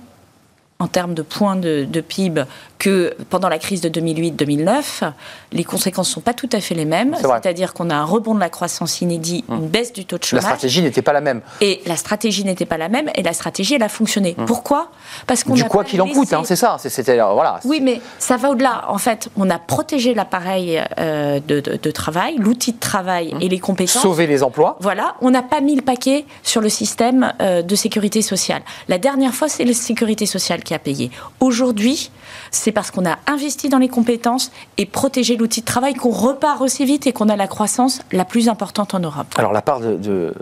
en 0.81 0.87
termes 0.87 1.15
de 1.15 1.23
points 1.23 1.61
de, 1.61 2.01
PIB 2.01 2.45
que 2.79 3.17
pendant 3.31 3.49
la 3.49 3.59
crise 3.59 3.81
de 3.81 3.89
2008-2009, 3.89 5.13
les 5.53 5.65
conséquences 5.65 6.09
ne 6.11 6.15
sont 6.15 6.21
pas 6.21 6.35
tout 6.35 6.49
à 6.53 6.61
fait 6.61 6.75
les 6.75 6.85
mêmes. 6.85 7.17
C'est-à-dire 7.21 7.75
qu'on 7.75 7.91
a 7.91 7.95
un 7.95 8.05
rebond 8.05 8.35
de 8.35 8.41
la 8.41 8.49
croissance 8.49 9.01
inédit, 9.01 9.45
hum. 9.49 9.59
une 9.59 9.69
baisse 9.69 9.93
du 9.93 10.05
taux 10.05 10.19
de 10.19 10.25
chômage. 10.25 10.45
La 10.45 10.51
stratégie 10.51 10.83
n'était 10.83 11.03
pas 11.03 11.13
la 11.13 11.21
même. 11.21 11.41
Et 11.61 11.81
la 11.87 11.97
stratégie 11.97 12.45
n'était 12.45 12.67
pas 12.67 12.79
la 12.79 12.89
même, 12.89 13.11
et 13.15 13.23
la 13.23 13.33
stratégie, 13.33 13.75
elle 13.75 13.83
a 13.83 13.89
fonctionné. 13.89 14.35
Hum. 14.39 14.47
Pourquoi? 14.47 14.91
Parce 15.27 15.45
qu'on 15.45 15.55
Du 15.55 15.65
quoi 15.65 15.85
qu'il 15.85 16.01
en 16.01 16.09
coûte, 16.09 16.33
hein, 16.33 16.43
c'est 16.45 16.57
ça. 16.57 16.77
C'était, 16.79 17.17
voilà. 17.17 17.61
Oui, 17.65 17.81
mais 17.83 18.01
ça 18.19 18.37
va 18.37 18.51
au-delà. 18.51 18.85
En 18.89 18.99
fait, 18.99 19.29
on 19.37 19.51
a 19.51 19.59
protégé 19.59 20.15
l'appareil 20.15 20.83
euh, 20.99 21.41
de, 21.41 21.91
travail, 21.91 22.37
l'outil 22.39 22.73
de 22.73 22.79
travail 22.79 23.35
hum. 23.35 23.43
et 23.43 23.49
les 23.49 23.59
compétences. 23.59 24.03
Sauver 24.03 24.27
les 24.27 24.43
emplois. 24.43 24.77
Voilà. 24.81 25.17
On 25.21 25.31
n'a 25.31 25.43
pas 25.43 25.61
mis 25.61 25.75
le 25.75 25.83
paquet 25.83 26.25
sur 26.43 26.61
le 26.61 26.69
système 26.69 27.33
euh, 27.41 27.63
de 27.63 27.75
sécurité 27.75 28.23
sociale. 28.23 28.63
La 28.89 28.99
dernière 28.99 29.35
fois, 29.35 29.49
c'est 29.49 29.65
la 29.65 29.75
sécurité 29.75 30.27
sociale 30.27 30.63
qui 30.63 30.75
a 30.75 30.79
payé. 30.79 31.11
Aujourd'hui, 31.41 32.11
c'est 32.51 32.68
parce 32.73 32.91
qu'on 32.91 33.07
a 33.07 33.19
investi 33.27 33.69
dans 33.69 33.79
les 33.79 33.89
compétences 33.89 34.51
et 34.77 34.87
protégé 34.87 35.37
l'outil 35.37 35.61
de 35.61 35.67
travail 35.67 35.95
qu'on 35.95 36.11
repart 36.11 36.61
aussi 36.61 36.85
vite 36.85 37.07
et 37.07 37.13
qu'on 37.13 37.29
a 37.29 37.37
la 37.37 37.47
croissance 37.47 38.01
la 38.13 38.25
plus 38.25 38.49
importante 38.49 38.95
en 38.95 39.01
Europe. 39.01 39.27
Alors 39.37 39.53
la 39.53 39.63
part 39.63 39.81
de, 39.81 40.35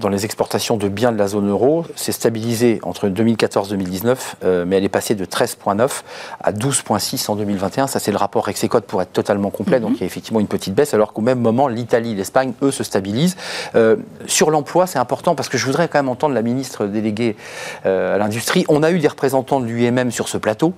dans 0.00 0.08
les 0.08 0.24
exportations 0.24 0.76
de 0.76 0.88
biens 0.88 1.12
de 1.12 1.18
la 1.18 1.28
zone 1.28 1.48
euro 1.48 1.84
s'est 1.96 2.12
stabilisée 2.12 2.80
entre 2.82 3.08
2014 3.08 3.68
et 3.68 3.76
2019, 3.76 4.36
euh, 4.44 4.64
mais 4.66 4.76
elle 4.76 4.84
est 4.84 4.88
passée 4.88 5.14
de 5.14 5.24
13,9 5.24 6.02
à 6.40 6.52
12,6 6.52 7.30
en 7.30 7.36
2021. 7.36 7.86
Ça 7.86 7.98
c'est 7.98 8.12
le 8.12 8.16
rapport 8.16 8.44
Rexecode 8.44 8.84
pour 8.84 9.02
être 9.02 9.12
totalement 9.12 9.50
complet, 9.50 9.80
donc 9.80 9.90
mhm. 9.90 9.96
il 9.96 10.00
y 10.00 10.04
a 10.04 10.06
effectivement 10.06 10.40
une 10.40 10.46
petite 10.46 10.74
baisse, 10.74 10.94
alors 10.94 11.12
qu'au 11.12 11.22
même 11.22 11.40
moment 11.40 11.68
l'Italie, 11.68 12.14
l'Espagne, 12.14 12.52
eux, 12.62 12.70
se 12.70 12.84
stabilisent. 12.84 13.36
Euh, 13.74 13.96
sur 14.26 14.50
l'emploi, 14.50 14.86
c'est 14.86 14.98
important 14.98 15.34
parce 15.34 15.48
que 15.48 15.58
je 15.58 15.66
voudrais 15.66 15.88
quand 15.88 15.98
même 15.98 16.08
entendre 16.08 16.34
la 16.34 16.42
ministre 16.42 16.86
déléguée 16.86 17.36
euh, 17.86 18.14
à 18.14 18.18
l'industrie. 18.18 18.64
On 18.68 18.82
a 18.82 18.90
eu 18.90 18.98
des 18.98 19.08
représentants 19.08 19.60
de 19.60 19.66
l'UMM 19.66 20.10
sur 20.10 20.28
ce 20.28 20.38
plateau. 20.38 20.74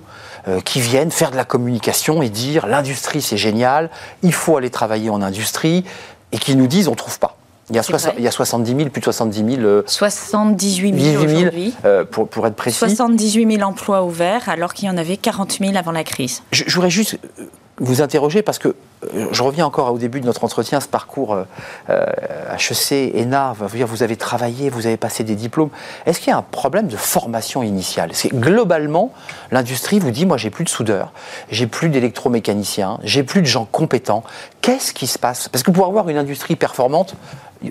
Euh, 0.49 0.61
qui 0.61 0.81
viennent 0.81 1.11
faire 1.11 1.31
de 1.31 1.37
la 1.37 1.45
communication 1.45 2.23
et 2.23 2.31
dire 2.31 2.67
l'industrie 2.67 3.21
c'est 3.21 3.37
génial, 3.37 3.91
il 4.23 4.33
faut 4.33 4.57
aller 4.57 4.71
travailler 4.71 5.11
en 5.11 5.21
industrie, 5.21 5.85
et 6.33 6.39
qui 6.39 6.57
nous 6.57 6.67
disent 6.67 6.89
on 6.89 6.93
ne 6.93 6.97
trouve 6.97 7.19
pas. 7.19 7.37
Il 7.69 7.77
y, 7.77 7.79
a 7.79 7.83
il 8.19 8.25
y, 8.25 8.27
a 8.27 8.33
70 8.33 8.75
000, 8.75 8.89
plus 8.89 8.99
de 8.99 9.05
70 9.05 9.57
000. 9.57 9.83
78 9.87 10.99
000 10.99 11.23
aujourd'hui. 11.23 11.73
Euh, 11.85 12.05
pour, 12.05 12.27
pour, 12.27 12.45
être 12.49 12.57
précis. 12.57 12.79
78 12.79 13.59
000 13.59 13.69
emplois 13.69 14.03
ouverts, 14.03 14.49
alors 14.49 14.75
qu'il 14.75 14.89
y 14.89 14.91
en 14.91 14.97
avait 14.97 15.17
40 15.17 15.59
000 15.61 15.77
avant 15.77 15.93
la 15.93 16.03
crise. 16.03 16.43
Je, 16.51 16.65
je 16.67 16.75
voudrais 16.75 16.91
juste 16.91 17.17
vous 17.81 18.03
interroger 18.03 18.43
parce 18.43 18.59
que 18.59 18.69
euh, 19.15 19.27
je 19.33 19.43
reviens 19.43 19.67
encore 19.67 19.93
au 19.93 19.99
début 19.99 20.21
de 20.21 20.27
notre 20.27 20.45
entretien, 20.45 20.81
ce 20.81 20.89
parcours 20.89 21.37
HEC, 21.89 22.93
euh, 22.93 23.23
ENA, 23.23 23.55
vous 23.59 24.03
avez 24.03 24.17
travaillé, 24.17 24.71
vous 24.71 24.87
avez 24.87 24.99
passé 24.99 25.25
des 25.25 25.35
diplômes. 25.35 25.71
Est-ce 26.07 26.21
qu'il 26.21 26.29
y 26.29 26.33
a 26.33 26.37
un 26.37 26.43
problème 26.43 26.89
de 26.89 26.97
formation 26.97 27.63
initiale? 27.63 28.11
C'est 28.13 28.33
globalement, 28.35 29.13
l'industrie 29.51 29.99
vous 29.99 30.11
dit, 30.11 30.27
moi 30.27 30.37
j'ai 30.37 30.51
plus 30.51 30.65
de 30.65 30.69
soudeurs, 30.69 31.13
j'ai 31.51 31.67
plus 31.67 31.89
d'électromécaniciens, 31.89 32.99
j'ai 33.03 33.23
plus 33.23 33.41
de 33.41 33.47
gens 33.47 33.67
compétents. 33.71 34.23
Qu'est-ce 34.61 34.93
qui 34.93 35.07
se 35.07 35.19
passe? 35.19 35.49
Parce 35.49 35.63
que 35.63 35.71
pour 35.71 35.87
avoir 35.87 36.09
une 36.09 36.19
industrie 36.19 36.57
performante, 36.57 37.15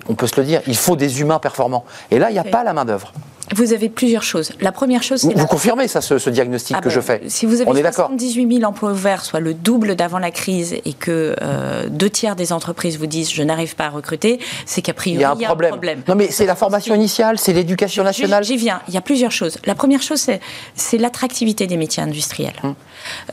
on 0.08 0.14
peut 0.14 0.26
se 0.26 0.38
le 0.40 0.46
dire, 0.46 0.60
il 0.66 0.76
faut 0.76 0.96
des 0.96 1.20
humains 1.20 1.38
performants. 1.38 1.84
Et 2.10 2.18
là, 2.18 2.30
il 2.30 2.32
n'y 2.32 2.38
a 2.38 2.44
pas 2.44 2.64
la 2.64 2.72
main 2.72 2.84
d'œuvre. 2.84 3.12
Vous 3.54 3.72
avez 3.72 3.88
plusieurs 3.88 4.22
choses. 4.22 4.52
La 4.60 4.72
première 4.72 5.02
chose, 5.02 5.20
c'est. 5.20 5.36
Vous, 5.36 5.46
confirmez 5.46 5.88
ça, 5.88 6.00
ce, 6.00 6.30
diagnostic 6.30 6.76
ah 6.78 6.80
que 6.80 6.88
ben, 6.88 6.94
je 6.94 7.00
fais 7.00 7.22
Si 7.26 7.46
vous 7.46 7.60
avez 7.60 7.82
78 7.82 8.58
000 8.58 8.68
emplois 8.68 8.92
ouverts, 8.92 9.24
soit 9.24 9.40
le 9.40 9.54
double 9.54 9.96
d'avant 9.96 10.18
la 10.18 10.30
crise, 10.30 10.74
et 10.84 10.92
que 10.92 11.36
euh, 11.40 11.88
deux 11.88 12.10
tiers 12.10 12.36
des 12.36 12.52
entreprises 12.52 12.98
vous 12.98 13.06
disent 13.06 13.30
je 13.32 13.42
n'arrive 13.42 13.76
pas 13.76 13.86
à 13.86 13.90
recruter, 13.90 14.38
c'est 14.66 14.82
qu'a 14.82 14.94
priori 14.94 15.18
il 15.18 15.42
y 15.42 15.44
a 15.44 15.50
un, 15.50 15.56
problème. 15.56 16.02
Non, 16.06 16.14
mais 16.14 16.30
c'est 16.30 16.46
la 16.46 16.54
formation 16.54 16.94
initiale, 16.94 17.38
c'est 17.38 17.52
l'éducation 17.52 18.04
nationale. 18.04 18.44
J'y 18.44 18.56
viens. 18.56 18.80
Il 18.88 18.94
y 18.94 18.98
a 18.98 19.00
plusieurs 19.00 19.32
choses. 19.32 19.58
La 19.64 19.74
première 19.74 20.02
chose, 20.02 20.26
c'est 20.74 20.98
l'attractivité 20.98 21.66
des 21.66 21.76
métiers 21.76 22.02
industriels. 22.02 22.54
Hum. 22.62 22.74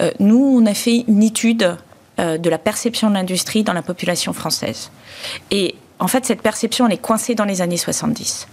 Euh, 0.01 0.11
nous, 0.20 0.59
on 0.61 0.65
a 0.65 0.74
fait 0.74 1.05
une 1.07 1.24
étude 1.24 1.78
euh, 2.20 2.39
de 2.39 2.49
la 2.49 2.57
perception 2.57 3.09
de 3.09 3.13
l'industrie 3.13 3.63
dans 3.63 3.74
la 3.74 3.84
population 3.84 4.34
française. 4.34 4.89
Et 5.51 5.76
en 5.99 6.07
fait, 6.07 6.26
cette 6.26 6.41
perception, 6.41 6.88
elle 6.88 6.93
est 6.93 6.97
coincée 6.97 7.36
dans 7.36 7.45
les 7.45 7.61
années 7.61 7.78
70. 7.78 8.47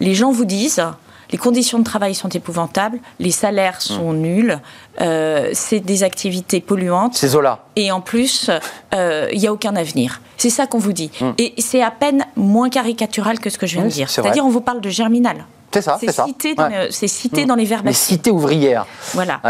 Les 0.00 0.14
gens 0.14 0.30
vous 0.32 0.44
disent 0.44 0.82
les 1.30 1.38
conditions 1.38 1.78
de 1.78 1.84
travail 1.84 2.14
sont 2.14 2.28
épouvantables, 2.28 2.98
les 3.18 3.30
salaires 3.30 3.80
sont 3.80 4.12
mmh. 4.12 4.16
nuls, 4.16 4.58
euh, 5.00 5.50
c'est 5.52 5.80
des 5.80 6.02
activités 6.02 6.60
polluantes. 6.60 7.14
C'est 7.14 7.28
Zola. 7.28 7.64
Et 7.76 7.90
en 7.92 8.00
plus, 8.00 8.50
euh, 8.94 9.28
il 9.32 9.40
n'y 9.40 9.46
a 9.46 9.52
aucun 9.52 9.76
avenir. 9.76 10.20
C'est 10.36 10.50
ça 10.50 10.66
qu'on 10.66 10.78
vous 10.78 10.92
dit. 10.92 11.10
Mmh. 11.20 11.30
Et 11.38 11.54
c'est 11.58 11.82
à 11.82 11.90
peine 11.90 12.24
moins 12.36 12.70
caricatural 12.70 13.38
que 13.38 13.50
ce 13.50 13.58
que 13.58 13.66
je 13.66 13.76
viens 13.76 13.84
de 13.84 13.90
dire. 13.90 14.10
C'est-à-dire, 14.10 14.44
on 14.44 14.50
vous 14.50 14.60
parle 14.60 14.80
de 14.80 14.90
germinal. 14.90 15.44
C'est 15.72 15.82
ça, 15.82 15.98
c'est 16.00 16.12
ça. 16.12 16.26
C'est 16.90 17.08
cité 17.08 17.44
dans 17.44 17.54
les 17.54 17.64
verbes. 17.64 17.86
Les 17.86 17.92
cités 17.92 18.30
ouvrières. 18.30 18.86
Voilà. 19.12 19.40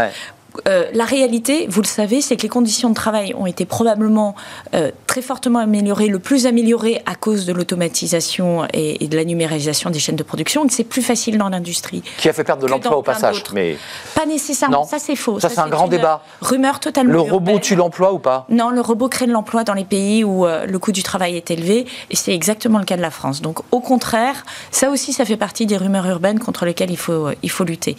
Euh, 0.67 0.85
la 0.93 1.05
réalité, 1.05 1.67
vous 1.69 1.81
le 1.81 1.87
savez, 1.87 2.21
c'est 2.21 2.35
que 2.35 2.43
les 2.43 2.49
conditions 2.49 2.89
de 2.89 2.95
travail 2.95 3.33
ont 3.35 3.45
été 3.45 3.65
probablement 3.65 4.35
euh, 4.73 4.91
très 5.05 5.21
fortement 5.21 5.59
améliorées, 5.59 6.07
le 6.07 6.19
plus 6.19 6.45
améliorées 6.45 7.01
à 7.05 7.15
cause 7.15 7.45
de 7.45 7.53
l'automatisation 7.53 8.67
et, 8.73 9.07
de 9.07 9.15
la 9.15 9.25
numérisation 9.25 9.89
des 9.89 9.99
chaînes 9.99 10.15
de 10.15 10.23
production, 10.23 10.65
et 10.65 10.67
que 10.67 10.73
c'est 10.73 10.83
plus 10.83 11.01
facile 11.01 11.37
dans 11.37 11.49
l'industrie. 11.49 12.03
Qui 12.17 12.29
a 12.29 12.33
fait 12.33 12.43
perdre 12.43 12.63
de 12.63 12.67
l'emploi 12.67 12.97
au 12.97 13.01
passage, 13.01 13.43
mais 13.53 13.77
pas 14.15 14.25
nécessairement. 14.25 14.85
Ça 14.85 14.99
c'est 14.99 15.15
faux. 15.15 15.39
Ça, 15.39 15.49
c'est 15.49 15.59
un 15.59 15.69
grand 15.69 15.87
débat. 15.87 16.23
Rumeur 16.41 16.79
totalement. 16.79 17.13
Le 17.13 17.21
robot 17.21 17.59
tue 17.59 17.75
l'emploi 17.75 18.13
ou 18.13 18.19
pas? 18.19 18.45
Non, 18.49 18.69
le 18.69 18.81
robot 18.81 19.09
crée 19.09 19.27
de 19.27 19.31
l'emploi 19.31 19.63
dans 19.63 19.73
les 19.73 19.85
pays 19.85 20.23
où 20.23 20.45
euh, 20.45 20.65
le 20.65 20.79
coût 20.79 20.91
du 20.91 21.03
travail 21.03 21.37
est 21.37 21.51
élevé, 21.51 21.85
et 22.09 22.15
c'est 22.15 22.33
exactement 22.33 22.79
le 22.79 22.85
cas 22.85 22.97
de 22.97 23.01
la 23.01 23.11
France. 23.11 23.41
Donc 23.41 23.59
au 23.71 23.79
contraire, 23.79 24.45
ça 24.71 24.89
aussi, 24.89 25.13
ça 25.13 25.25
fait 25.25 25.37
partie 25.37 25.65
des 25.65 25.77
rumeurs 25.77 26.05
urbaines 26.07 26.39
contre 26.39 26.65
lesquelles 26.65 26.91
il 26.91 26.97
faut 26.97 27.29
il 27.43 27.49
faut 27.49 27.63
lutter. 27.63 27.97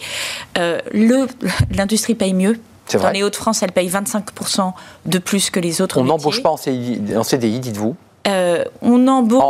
l'industrie 1.71 2.15
paye 2.15 2.33
mieux 2.33 2.48
dans 2.97 3.09
les 3.11 3.23
Hauts-de-France, 3.23 3.63
elle 3.63 3.71
paye 3.71 3.89
25% 3.89 4.73
de 5.05 5.17
plus 5.19 5.49
que 5.49 5.59
les 5.59 5.81
autres. 5.81 5.97
On 5.97 6.03
n'embauche 6.03 6.41
pas 6.41 6.49
en 6.49 6.57
CDI, 6.57 7.59
dites-vous 7.59 7.95
euh, 8.27 8.65
on 8.81 9.07
embauche. 9.07 9.41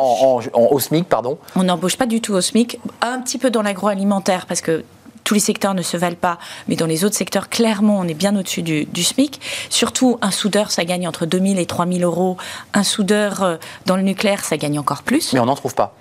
En, 0.53 0.67
au 0.71 0.79
SMIC, 0.79 1.09
pardon 1.09 1.37
On 1.55 1.63
n'embauche 1.63 1.97
pas 1.97 2.05
du 2.05 2.21
tout 2.21 2.33
au 2.33 2.39
SMIC. 2.39 2.79
Un 3.01 3.19
petit 3.19 3.37
peu 3.39 3.49
dans 3.49 3.63
l'agroalimentaire, 3.63 4.45
parce 4.45 4.61
que 4.61 4.85
tous 5.23 5.33
les 5.33 5.39
secteurs 5.39 5.73
ne 5.75 5.81
se 5.81 5.97
valent 5.97 6.15
pas, 6.15 6.39
mais 6.67 6.75
dans 6.75 6.87
les 6.87 7.03
autres 7.03 7.15
secteurs, 7.15 7.49
clairement, 7.49 7.99
on 7.99 8.07
est 8.07 8.15
bien 8.15 8.35
au-dessus 8.35 8.63
du, 8.63 9.03
SMIC. 9.03 9.39
Surtout, 9.69 10.17
un 10.21 10.31
soudeur, 10.31 10.71
ça 10.71 10.85
gagne 10.85 11.07
entre 11.07 11.25
2000 11.25 11.59
et 11.59 11.65
3000 11.67 12.03
euros. 12.03 12.37
Un 12.73 12.83
soudeur 12.83 13.43
euh, 13.43 13.57
dans 13.85 13.95
le 13.95 14.01
nucléaire, 14.01 14.43
ça 14.43 14.57
gagne 14.57 14.79
encore 14.79 15.03
plus. 15.03 15.33
Mais 15.33 15.39
on 15.39 15.45
n'en 15.45 15.55
trouve 15.55 15.75
pas. 15.75 15.95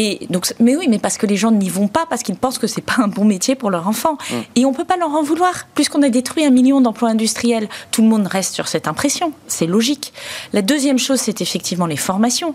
Et 0.00 0.28
donc, 0.30 0.54
mais 0.60 0.76
oui, 0.76 0.86
mais 0.88 1.00
parce 1.00 1.18
que 1.18 1.26
les 1.26 1.36
gens 1.36 1.50
n'y 1.50 1.68
vont 1.68 1.88
pas, 1.88 2.06
parce 2.06 2.22
qu'ils 2.22 2.36
pensent 2.36 2.58
que 2.58 2.68
c'est 2.68 2.82
pas 2.82 2.94
un 2.98 3.08
bon 3.08 3.24
métier 3.24 3.56
pour 3.56 3.68
leur 3.68 3.88
enfant. 3.88 4.16
Mm. 4.30 4.34
Et 4.54 4.64
on 4.64 4.72
peut 4.72 4.84
pas 4.84 4.96
leur 4.96 5.10
en 5.10 5.24
vouloir. 5.24 5.66
Puisqu'on 5.74 6.02
a 6.04 6.08
détruit 6.08 6.44
un 6.44 6.50
million 6.50 6.80
d'emplois 6.80 7.08
industriels, 7.08 7.68
tout 7.90 8.02
le 8.02 8.08
monde 8.08 8.28
reste 8.28 8.54
sur 8.54 8.68
cette 8.68 8.86
impression. 8.86 9.32
C'est 9.48 9.66
logique. 9.66 10.12
La 10.52 10.62
deuxième 10.62 11.00
chose, 11.00 11.18
c'est 11.18 11.40
effectivement 11.40 11.86
les 11.86 11.96
formations. 11.96 12.54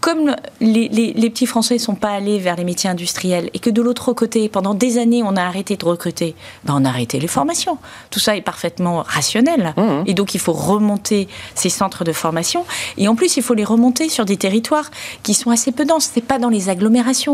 Comme 0.00 0.36
les, 0.60 0.88
les, 0.88 1.30
petits 1.30 1.46
Français 1.46 1.74
ne 1.74 1.78
sont 1.80 1.94
pas 1.94 2.10
allés 2.10 2.38
vers 2.38 2.56
les 2.56 2.64
métiers 2.64 2.90
industriels 2.90 3.48
et 3.54 3.58
que 3.58 3.70
de 3.70 3.80
l'autre 3.80 4.12
côté, 4.12 4.50
pendant 4.50 4.74
des 4.74 4.98
années, 4.98 5.22
on 5.24 5.34
a 5.34 5.42
arrêté 5.42 5.76
de 5.76 5.84
recruter, 5.86 6.36
ben 6.64 6.74
on 6.78 6.84
a 6.84 6.90
arrêté 6.90 7.18
les 7.18 7.26
formations. 7.26 7.78
Tout 8.10 8.20
ça 8.20 8.36
est 8.36 8.42
parfaitement 8.42 9.02
rationnel. 9.02 9.74
Mm. 9.76 10.02
Et 10.06 10.14
donc, 10.14 10.34
il 10.34 10.40
faut 10.40 10.52
remonter 10.52 11.26
ces 11.54 11.70
centres 11.70 12.04
de 12.04 12.12
formation. 12.12 12.66
Et 12.98 13.08
en 13.08 13.16
plus, 13.16 13.36
il 13.36 13.42
faut 13.42 13.54
les 13.54 13.64
remonter 13.64 14.08
sur 14.10 14.26
des 14.26 14.36
territoires 14.36 14.90
qui 15.22 15.34
sont 15.34 15.50
assez 15.50 15.72
peu 15.72 15.86
denses. 15.86 16.10
C'est 16.12 16.20
pas 16.20 16.38
dans 16.38 16.50
les 16.50 16.68
agglomérations 16.68 16.83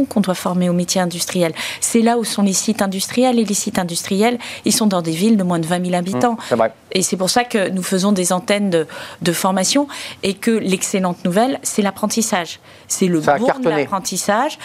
qu'on 0.08 0.20
doit 0.20 0.34
former 0.34 0.68
au 0.68 0.72
métier 0.72 1.00
industriel. 1.00 1.52
C'est 1.80 2.02
là 2.02 2.18
où 2.18 2.24
sont 2.24 2.42
les 2.42 2.52
sites 2.52 2.82
industriels 2.82 3.38
et 3.38 3.44
les 3.44 3.54
sites 3.54 3.78
industriels, 3.78 4.38
ils 4.64 4.72
sont 4.72 4.86
dans 4.86 5.02
des 5.02 5.12
villes 5.12 5.36
de 5.36 5.42
moins 5.42 5.58
de 5.58 5.66
20 5.66 5.84
000 5.84 5.96
habitants. 5.96 6.36
Mmh, 6.50 6.62
et 6.92 7.02
c'est 7.02 7.16
pour 7.16 7.30
ça 7.30 7.44
que 7.44 7.68
nous 7.70 7.82
faisons 7.82 8.12
des 8.12 8.32
antennes 8.32 8.70
de, 8.70 9.32
formation 9.32 9.86
et 10.22 10.34
que 10.34 10.50
l'excellente 10.50 11.24
nouvelle, 11.24 11.60
c'est 11.62 11.82
l'apprentissage. 11.82 12.58
C'est 12.88 13.06
le 13.06 13.20
bon 13.20 13.46
de 13.62 13.68
l'apprentissage 13.68 14.58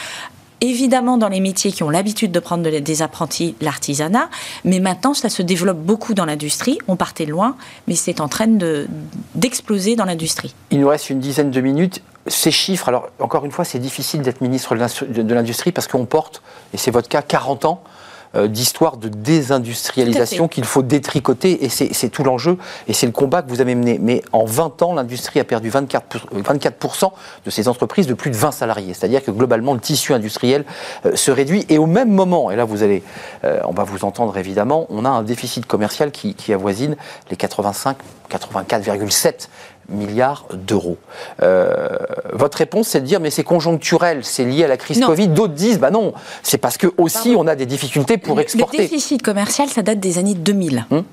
évidemment 0.62 1.18
dans 1.18 1.28
les 1.28 1.40
métiers 1.40 1.72
qui 1.72 1.84
ont 1.84 1.90
l'habitude 1.90 2.32
de 2.32 2.40
prendre 2.40 2.70
des 2.70 3.02
apprentis, 3.02 3.56
l'artisanat, 3.62 4.30
mais 4.64 4.80
maintenant 4.80 5.14
ça 5.14 5.30
se 5.30 5.42
développe 5.42 5.78
beaucoup 5.78 6.14
dans 6.14 6.26
l'industrie. 6.26 6.80
On 6.88 6.96
partait 6.96 7.26
loin, 7.26 7.56
mais 7.88 7.96
c'est 7.96 8.20
en 8.22 8.28
train 8.28 8.48
d'exploser 9.36 9.96
dans 9.96 10.06
l'industrie. 10.06 10.56
Il 10.72 10.80
nous 10.80 10.88
reste 10.88 11.10
une 11.10 11.20
dizaine 11.20 11.52
de 11.52 11.62
minutes 11.62 12.02
ces 12.28 12.52
chiffres, 12.52 12.90
alors 12.90 13.10
encore 13.20 13.46
une 13.46 13.52
fois, 13.52 13.66
c'est 13.66 13.80
difficile 13.80 14.22
d'être 14.22 14.42
ministre 14.42 14.76
de 14.76 15.34
l'Industrie 15.34 15.72
parce 15.72 15.88
qu'on 15.88 16.06
porte, 16.06 16.42
et 16.74 16.78
c'est 16.78 16.92
votre 16.92 17.10
cas, 17.10 17.22
40 17.22 17.66
ans 17.66 17.84
euh, 18.36 18.48
d'histoire 18.48 18.98
de 18.98 19.08
désindustrialisation 19.08 20.50
qu'il 20.50 20.66
faut 20.66 20.82
détricoter, 20.82 21.64
et 21.64 21.70
c'est 21.70 22.10
tout 22.10 22.24
l'enjeu, 22.24 22.58
et 22.88 22.94
c'est 22.94 23.06
le 23.06 23.14
combat 23.14 23.42
que 23.42 23.50
vous 23.50 23.62
avez 23.62 23.76
mené. 23.76 23.98
Mais 23.98 24.24
en 24.34 24.44
20 24.44 24.82
ans, 24.82 24.94
l'industrie 24.94 25.40
a 25.40 25.46
perdu 25.46 25.70
24%, 25.70 26.02
24 26.32 27.14
de 27.46 27.50
ses 27.50 27.70
entreprises 27.70 28.08
de 28.08 28.14
plus 28.14 28.32
de 28.32 28.36
20 28.36 28.52
salariés. 28.52 28.94
C'est-à-dire 28.94 29.24
que 29.24 29.32
globalement, 29.32 29.74
le 29.74 29.80
tissu 29.80 30.14
industriel 30.14 30.66
euh, 31.06 31.16
se 31.16 31.32
réduit, 31.32 31.66
et 31.70 31.78
au 31.78 31.86
même 31.86 32.12
moment, 32.12 32.52
et 32.52 32.58
là 32.58 32.66
vous 32.66 32.84
allez, 32.84 33.04
euh, 33.46 33.62
on 33.66 33.74
va 33.74 33.84
vous 33.84 34.04
entendre 34.04 34.38
évidemment, 34.38 34.86
on 34.90 35.06
a 35.06 35.10
un 35.10 35.24
déficit 35.24 35.66
commercial 35.66 36.12
qui, 36.12 36.34
qui 36.34 36.52
avoisine 36.52 36.98
les 37.30 37.38
85, 37.38 37.96
84,7 38.30 39.48
milliards 39.90 40.46
d'euros. 40.54 40.98
Euh, 41.42 41.98
votre 42.34 42.58
réponse, 42.58 42.90
c'est 42.90 43.02
de 43.02 43.06
dire, 43.06 43.20
mais 43.20 43.30
c'est 43.30 43.44
conjoncturel, 43.44 44.24
c'est 44.24 44.46
lié 44.46 44.64
à 44.64 44.68
la 44.68 44.78
crise 44.78 45.00
Covid. 45.00 45.28
D'autres 45.28 45.54
disent, 45.54 45.80
bah 45.80 45.92
non, 45.92 46.14
c'est 46.44 46.58
parce 46.58 46.78
que 46.78 46.88
aussi 46.98 47.36
on 47.38 47.48
a 47.48 47.56
des 47.56 47.66
difficultés 47.66 48.18
pour 48.18 48.40
exporter. 48.40 48.78
Le 48.78 48.84
déficit 48.84 49.22
commercial, 49.22 49.70
ça 49.70 49.82
date 49.82 50.00
des 50.00 50.18
années 50.18 50.36
2000. 50.36 50.86
Hum 50.92 51.04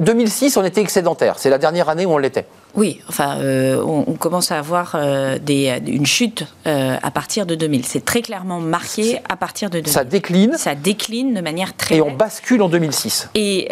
2006, 0.00 0.56
on 0.56 0.64
était 0.64 0.80
excédentaire. 0.80 1.38
C'est 1.38 1.50
la 1.50 1.58
dernière 1.58 1.88
année 1.88 2.06
où 2.06 2.10
on 2.10 2.18
l'était. 2.18 2.46
Oui, 2.74 3.00
enfin, 3.08 3.38
euh, 3.38 3.82
on, 3.82 4.14
commence 4.14 4.50
à 4.50 4.58
avoir 4.58 4.92
euh, 4.94 5.38
des, 5.38 5.78
une 5.86 6.06
chute 6.06 6.46
euh, 6.66 6.96
à 7.02 7.10
partir 7.10 7.44
de 7.44 7.54
2000. 7.54 7.84
C'est 7.84 8.04
très 8.04 8.22
clairement 8.22 8.60
marqué 8.60 9.18
à 9.28 9.36
partir 9.36 9.68
de 9.68 9.80
2000. 9.80 9.92
Ça 9.92 10.04
décline. 10.04 10.54
Ça 10.56 10.74
décline 10.74 11.34
de 11.34 11.40
manière 11.40 11.76
très. 11.76 11.96
Et 11.96 12.00
on 12.00 12.12
bascule 12.12 12.62
en 12.62 12.68
2006. 12.68 13.28
Et 13.34 13.68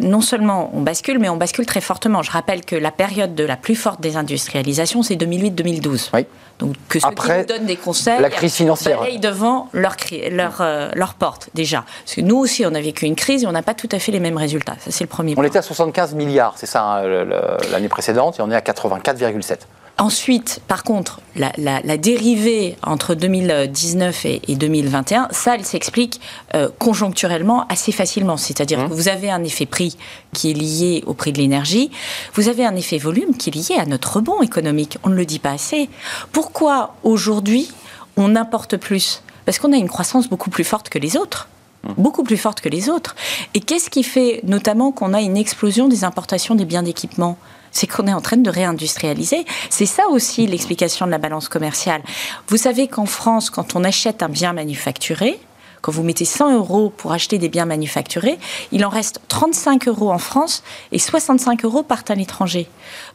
non 0.00 0.20
seulement 0.20 0.70
on 0.74 0.82
bascule, 0.82 1.18
mais 1.18 1.28
on 1.28 1.36
bascule 1.36 1.66
très 1.66 1.80
fortement. 1.80 2.22
Je 2.22 2.30
rappelle 2.30 2.64
que 2.64 2.76
la 2.76 2.90
période 2.90 3.34
de 3.34 3.44
la 3.44 3.56
plus 3.56 3.76
forte 3.76 4.00
désindustrialisation, 4.00 5.02
c'est 5.02 5.16
2008-2012. 5.16 6.10
Oui. 6.12 6.26
Donc 6.60 6.76
que 6.88 7.00
ceux 7.00 7.08
Après, 7.08 7.44
qui 7.44 7.52
nous 7.52 7.58
donnent 7.58 7.66
des 7.66 7.76
conseils, 7.76 8.20
la 8.20 8.30
crise 8.30 8.54
financière, 8.54 9.00
devant 9.20 9.68
leur, 9.72 9.96
leur, 10.30 10.62
leur 10.94 11.14
porte 11.14 11.48
déjà. 11.54 11.84
Parce 12.04 12.14
que 12.14 12.20
nous 12.20 12.36
aussi, 12.36 12.64
on 12.64 12.74
a 12.74 12.80
vécu 12.80 13.06
une 13.06 13.16
crise 13.16 13.42
et 13.42 13.46
on 13.46 13.52
n'a 13.52 13.62
pas 13.62 13.74
tout 13.74 13.88
à 13.90 13.98
fait 13.98 14.12
les 14.12 14.20
mêmes 14.20 14.36
résultats. 14.36 14.76
Ça, 14.78 14.90
c'est 14.90 15.04
le 15.04 15.08
premier. 15.08 15.34
On 15.36 15.42
était 15.42 15.58
à 15.58 15.62
75 15.62 16.14
milliards, 16.14 16.54
c'est 16.56 16.66
ça 16.66 16.84
hein, 16.84 17.24
l'année 17.72 17.88
précédente 17.94 18.38
et 18.38 18.42
on 18.42 18.50
est 18.50 18.56
à 18.56 18.60
84,7. 18.60 19.60
Ensuite, 19.96 20.60
par 20.66 20.82
contre, 20.82 21.20
la, 21.36 21.96
dérivée 21.98 22.76
entre 22.82 23.14
2019 23.14 24.24
et, 24.24 24.40
2021, 24.48 25.28
ça, 25.30 25.54
elle 25.54 25.64
s'explique 25.64 26.20
euh, 26.56 26.68
conjoncturellement 26.80 27.64
assez 27.68 27.92
facilement. 27.92 28.36
C'est-à-dire 28.36 28.80
mmh. 28.80 28.88
que 28.88 28.94
vous 28.94 29.08
avez 29.08 29.30
un 29.30 29.44
effet 29.44 29.66
prix 29.66 29.96
qui 30.32 30.50
est 30.50 30.54
lié 30.54 31.04
au 31.06 31.14
prix 31.14 31.32
de 31.32 31.38
l'énergie, 31.38 31.92
vous 32.34 32.48
avez 32.48 32.66
un 32.66 32.74
effet 32.74 32.98
volume 32.98 33.36
qui 33.36 33.50
est 33.50 33.54
lié 33.54 33.78
à 33.78 33.86
notre 33.86 34.16
rebond 34.16 34.42
économique. 34.42 34.98
On 35.04 35.10
ne 35.10 35.14
le 35.14 35.26
dit 35.26 35.38
pas 35.38 35.52
assez. 35.52 35.88
Pourquoi 36.32 36.96
aujourd'hui 37.04 37.70
on 38.16 38.34
importe 38.34 38.76
plus? 38.76 39.22
Parce 39.44 39.60
qu'on 39.60 39.72
a 39.72 39.76
une 39.76 39.88
croissance 39.88 40.28
beaucoup 40.28 40.50
plus 40.50 40.64
forte 40.64 40.88
que 40.88 40.98
les 40.98 41.16
autres 41.16 41.48
mmh. 41.84 41.92
beaucoup 41.98 42.24
plus 42.24 42.36
forte 42.36 42.60
que 42.60 42.68
les 42.68 42.88
autres. 42.88 43.14
Et 43.54 43.60
qu'est-ce 43.60 43.90
qui 43.90 44.02
fait 44.02 44.40
notamment 44.42 44.90
qu'on 44.90 45.14
a 45.14 45.20
une 45.20 45.36
explosion 45.36 45.86
des 45.86 46.02
importations 46.02 46.56
des 46.56 46.64
biens 46.64 46.82
d'équipement? 46.82 47.38
C'est 47.74 47.86
qu'on 47.86 48.06
est 48.06 48.14
en 48.14 48.22
train 48.22 48.38
de 48.38 48.48
réindustrialiser. 48.48 49.44
C'est 49.68 49.84
ça 49.84 50.08
aussi 50.08 50.46
l'explication 50.46 51.04
de 51.04 51.10
la 51.10 51.18
balance 51.18 51.48
commerciale. 51.48 52.02
Vous 52.48 52.56
savez 52.56 52.88
qu'en 52.88 53.04
France, 53.04 53.50
quand 53.50 53.76
on 53.76 53.84
achète 53.84 54.22
un 54.22 54.30
bien 54.30 54.54
manufacturé, 54.54 55.38
quand 55.82 55.92
vous 55.92 56.02
mettez 56.02 56.24
100 56.24 56.54
euros 56.54 56.88
pour 56.88 57.12
acheter 57.12 57.36
des 57.36 57.50
biens 57.50 57.66
manufacturés, 57.66 58.38
il 58.72 58.86
en 58.86 58.88
reste 58.88 59.20
35 59.28 59.86
euros 59.88 60.10
en 60.10 60.18
France 60.18 60.62
et 60.92 60.98
65 60.98 61.62
euros 61.66 61.82
partent 61.82 62.10
à 62.10 62.14
l'étranger. 62.14 62.68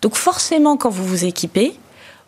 Donc 0.04 0.16
forcément, 0.16 0.78
quand 0.78 0.92
vous 0.92 1.04
vous 1.04 1.26
équipez, 1.26 1.74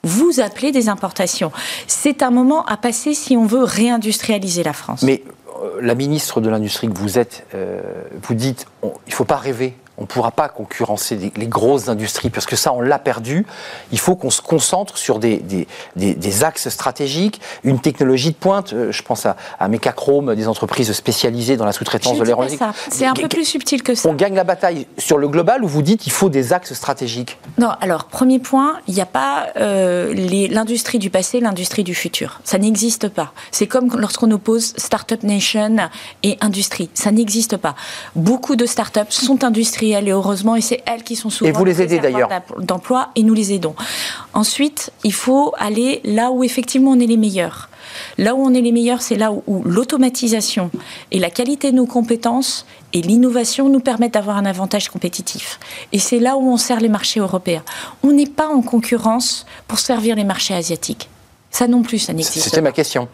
vous 0.04 0.40
appelez 0.40 0.72
des 0.72 0.90
importations. 0.90 1.52
C'est 1.86 2.24
un 2.24 2.32
moment 2.32 2.66
à 2.66 2.76
passer 2.78 3.14
si 3.14 3.38
on 3.38 3.46
veut 3.46 3.64
réindustrialiser 3.64 4.64
la 4.64 4.74
France. 4.74 5.04
Mais 5.04 5.22
euh, 5.62 5.80
la 5.80 5.94
ministre 5.94 6.42
de 6.42 6.50
l'Industrie 6.50 6.88
que 6.88 6.98
vous 6.98 7.20
êtes, 7.20 7.46
euh, 7.54 7.80
vous 8.24 8.34
dites, 8.34 8.66
il 8.84 8.90
ne 9.10 9.14
faut 9.14 9.26
pas 9.26 9.38
rêver 9.38 9.76
on 10.02 10.06
ne 10.06 10.08
pourra 10.08 10.32
pas 10.32 10.50
concurrencer 10.50 11.32
les, 11.36 11.48
grosses 11.48 11.88
industries 11.88 12.32
parce 12.32 12.48
que 12.48 12.56
ça, 12.56 12.74
on 12.74 12.82
l'a 12.82 12.98
perdu. 12.98 13.46
Il 13.92 14.00
faut 14.00 14.16
qu'on 14.16 14.32
se 14.32 14.42
concentre 14.42 14.98
sur 14.98 15.20
des, 15.20 15.44
des, 15.96 16.44
axes 16.44 16.70
stratégiques, 16.70 17.40
une 17.64 17.80
technologie 17.80 18.32
de 18.32 18.36
pointe. 18.36 18.74
Euh, 18.74 18.92
je 18.92 19.04
pense 19.04 19.28
à, 19.28 19.36
à 19.60 19.68
Mecachrome, 19.68 20.34
des 20.34 20.48
entreprises 20.48 20.92
spécialisées 20.92 21.56
dans 21.56 21.66
la 21.66 21.72
sous-traitance 21.72 22.18
de 22.18 22.24
l'aéronautique. 22.24 22.60
C'est 22.90 23.06
un 23.06 23.14
peu 23.14 23.28
plus 23.28 23.46
subtil 23.46 23.84
que 23.84 23.94
ça. 23.94 24.10
On 24.10 24.14
gagne 24.14 24.34
la 24.34 24.44
bataille 24.44 24.88
sur 24.98 25.20
le 25.20 25.28
global 25.28 25.64
ou 25.64 25.68
vous 25.68 25.84
dites 25.84 26.02
qu'il 26.02 26.12
faut 26.12 26.30
des 26.30 26.52
axes 26.52 26.74
stratégiques? 26.74 27.38
Non, 27.60 27.70
alors, 27.80 28.06
premier 28.06 28.40
point, 28.40 28.80
il 28.88 28.96
n'y 28.96 29.02
a 29.02 29.06
pas 29.06 29.50
euh, 29.58 30.16
l'industrie 30.50 30.98
du 30.98 31.12
passé, 31.12 31.40
l'industrie 31.42 31.84
du 31.84 31.94
futur. 31.94 32.42
Ça 32.44 32.58
n'existe 32.58 33.08
pas. 33.08 33.34
C'est 33.52 33.68
comme 33.68 33.96
lorsqu'on 34.00 34.32
oppose 34.32 34.74
Startup 34.78 35.22
Nation 35.22 35.78
et 36.24 36.40
industrie. 36.42 36.90
Ça 36.96 37.12
n'existe 37.12 37.58
pas. 37.58 37.76
Beaucoup 38.16 38.56
de 38.56 38.66
startups 38.66 39.12
sont 39.12 39.44
industrielles 39.44 39.91
et 40.00 40.12
heureusement, 40.12 40.56
et 40.56 40.62
c'est 40.62 40.82
elles 40.86 41.04
qui 41.04 41.16
sont 41.16 41.30
souvent 41.30 41.50
et 41.50 41.54
vous 41.54 41.66
les 41.66 41.82
aidez 41.82 42.00
d'ailleurs 42.00 42.30
d'emploi 42.60 43.10
et 43.16 43.24
nous 43.24 43.34
les 43.34 43.54
aidons. 43.54 43.76
Ensuite, 44.34 44.92
il 45.04 45.14
faut 45.14 45.54
aller 45.58 46.02
là 46.04 46.32
où 46.32 46.44
effectivement 46.44 46.92
on 46.92 47.00
est 47.00 47.08
les 47.08 47.18
meilleurs. 47.18 47.70
Là 48.18 48.36
où 48.36 48.44
on 48.44 48.54
est 48.54 48.62
les 48.62 48.72
meilleurs, 48.72 49.02
c'est 49.02 49.16
là 49.16 49.32
où, 49.32 49.64
l'automatisation 49.64 50.72
et 51.12 51.20
la 51.20 51.30
qualité 51.30 51.72
de 51.72 51.76
nos 51.76 51.86
compétences 51.86 52.66
et 52.94 53.02
l'innovation 53.02 53.70
nous 53.70 53.80
permettent 53.80 54.14
d'avoir 54.14 54.38
un 54.38 54.46
avantage 54.46 54.90
compétitif. 54.90 55.60
Et 55.92 56.00
c'est 56.00 56.20
là 56.20 56.38
où 56.38 56.50
on 56.50 56.58
sert 56.58 56.80
les 56.80 56.90
marchés 56.90 57.20
européens. 57.20 57.64
On 58.04 58.12
n'est 58.12 58.26
pas 58.26 58.48
en 58.48 58.62
concurrence 58.62 59.46
pour 59.68 59.80
servir 59.80 60.16
les 60.16 60.24
marchés 60.24 60.54
asiatiques. 60.54 61.10
Ça 61.52 61.68
non 61.68 61.82
plus, 61.82 62.00
ça 62.00 62.14
n'existe 62.14 62.38
pas. 62.38 62.44
C'était 62.46 62.62
ma 62.62 62.72
question. 62.72 63.10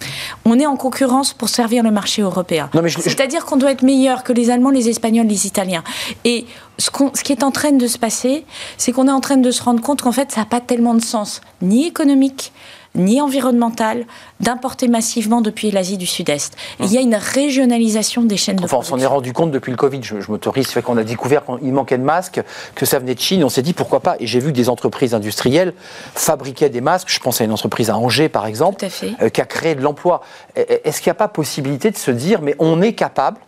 On 0.46 0.60
est 0.60 0.68
en 0.68 0.76
concurrence 0.76 1.34
pour 1.34 1.50
servir 1.50 1.82
le 1.84 1.90
marché 1.90 2.22
européen. 2.22 2.70
C'est-à-dire 3.00 3.46
qu'on 3.46 3.58
doit 3.58 3.72
être 3.72 3.82
meilleur 3.82 4.24
que 4.24 4.32
les 4.32 4.52
Allemands, 4.52 4.70
les 4.70 4.90
Espagnols, 4.90 5.26
les 5.26 5.48
Italiens. 5.48 5.84
Et 6.24 6.46
ce, 6.78 6.92
ce 7.16 7.24
qui 7.24 7.34
est 7.34 7.44
en 7.44 7.50
train 7.50 7.72
de 7.72 7.88
se 7.88 7.98
passer, 7.98 8.46
c'est 8.78 8.92
qu'on 8.92 9.08
est 9.08 9.12
en 9.12 9.22
train 9.22 9.38
de 9.38 9.50
se 9.50 9.64
rendre 9.64 9.82
compte 9.82 10.04
qu'en 10.04 10.12
fait, 10.12 10.32
ça 10.32 10.42
n'a 10.42 10.46
pas 10.46 10.62
tellement 10.62 10.94
de 10.94 11.02
sens, 11.02 11.42
ni 11.64 11.88
économique, 11.88 12.54
ni 12.96 13.22
environnementale 13.22 14.06
d'importer 14.40 14.88
massivement 14.88 15.42
depuis 15.42 15.72
l'Asie 15.72 15.98
du 15.98 16.06
Sud-Est. 16.06 16.56
Il 16.80 16.92
y 16.92 16.98
a 16.98 17.02
une 17.02 17.16
régionalisation 17.16 18.24
des 18.24 18.38
chaînes 18.38 18.58
de 18.58 18.64
enfin, 18.64 18.78
On 18.78 18.84
s'en 18.84 19.00
est 19.00 19.06
rendu 19.06 19.34
compte 19.34 19.52
depuis 19.52 19.72
le 19.72 19.78
Covid. 19.78 20.02
Je, 20.04 20.16
m'autorise, 20.30 20.68
fait 20.68 20.82
qu'on 20.82 20.98
a 20.98 21.04
découvert 21.04 21.44
qu'il 21.46 21.74
manquait 21.74 21.98
de 21.98 22.04
masques, 22.04 22.42
que 22.76 22.86
ça 22.86 23.00
venait 23.00 23.16
de 23.16 23.20
Chine. 23.20 23.44
On 23.44 23.50
s'est 23.50 23.62
dit 23.62 23.74
pourquoi 23.74 24.00
pas? 24.00 24.16
Et 24.20 24.28
j'ai 24.28 24.40
vu 24.40 24.52
des 24.52 24.70
entreprises 24.70 25.14
industrielles 25.14 25.74
fabriquer 26.16 26.70
des 26.70 26.82
masques. 26.82 27.10
Je 27.10 27.20
pense 27.20 27.42
à 27.42 27.44
une 27.44 27.52
entreprise 27.52 27.90
à 27.90 27.98
Angers, 27.98 28.30
par 28.30 28.46
exemple, 28.46 28.86
euh, 29.22 29.30
qui 29.30 29.42
a 29.42 29.46
créé 29.46 29.76
de 29.76 29.82
l'emploi. 29.82 30.22
Est-ce 30.56 31.02
qu'il 31.02 31.10
n'y 31.10 31.12
a 31.12 31.16
pas 31.16 31.28
possibilité 31.28 31.92
de 31.92 31.98
se 31.98 32.12
dire, 32.12 32.42
mais 32.42 32.56
on 32.60 32.82
est 32.82 32.94
capable 32.94 33.40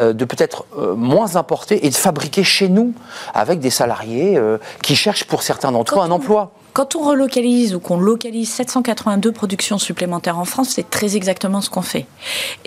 euh, 0.00 0.12
de 0.12 0.24
peut-être 0.24 0.64
euh, 0.78 0.94
moins 0.94 1.36
importer 1.36 1.86
et 1.86 1.90
de 1.90 1.94
fabriquer 1.94 2.44
chez 2.44 2.68
nous 2.68 2.92
avec 3.34 3.60
des 3.60 3.70
salariés 3.70 4.38
qui 4.82 4.96
cherchent 4.96 5.24
pour 5.24 5.42
certains 5.42 5.72
d'entre 5.72 5.98
eux 5.98 6.02
un 6.02 6.10
emploi? 6.10 6.52
Quand 6.76 6.94
on 6.94 7.08
relocalise 7.08 7.74
ou 7.74 7.80
qu'on 7.80 7.98
localise 7.98 8.50
782 8.50 9.32
productions 9.32 9.78
supplémentaires 9.78 10.38
en 10.38 10.44
France, 10.44 10.72
c'est 10.74 10.90
très 10.90 11.16
exactement 11.16 11.62
ce 11.62 11.70
qu'on 11.70 11.80
fait. 11.80 12.04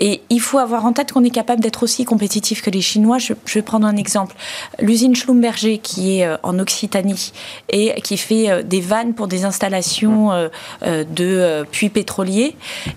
Et 0.00 0.20
il 0.30 0.40
faut 0.40 0.58
avoir 0.58 0.84
en 0.84 0.92
tête 0.92 1.12
qu'on 1.12 1.22
est 1.22 1.30
capable 1.30 1.62
d'être 1.62 1.84
aussi 1.84 2.04
compétitif 2.04 2.60
que 2.60 2.70
les 2.70 2.80
Chinois. 2.80 3.18
Je, 3.18 3.34
vais 3.54 3.62
prendre 3.62 3.86
un 3.86 3.94
exemple. 3.94 4.34
L'usine 4.80 5.14
Schlumberger, 5.14 5.78
qui 5.78 6.18
est 6.18 6.26
euh, 6.26 6.36
en 6.42 6.58
Occitanie 6.58 7.30
et 7.68 8.00
qui 8.02 8.16
fait 8.16 8.50
euh, 8.50 8.62
des 8.64 8.80
vannes 8.80 9.14
pour 9.14 9.28
des 9.28 9.44
installations 9.44 10.32
euh, 10.32 10.48
de 10.82 11.64
puits 11.70 11.88
pétroliers, 11.88 12.56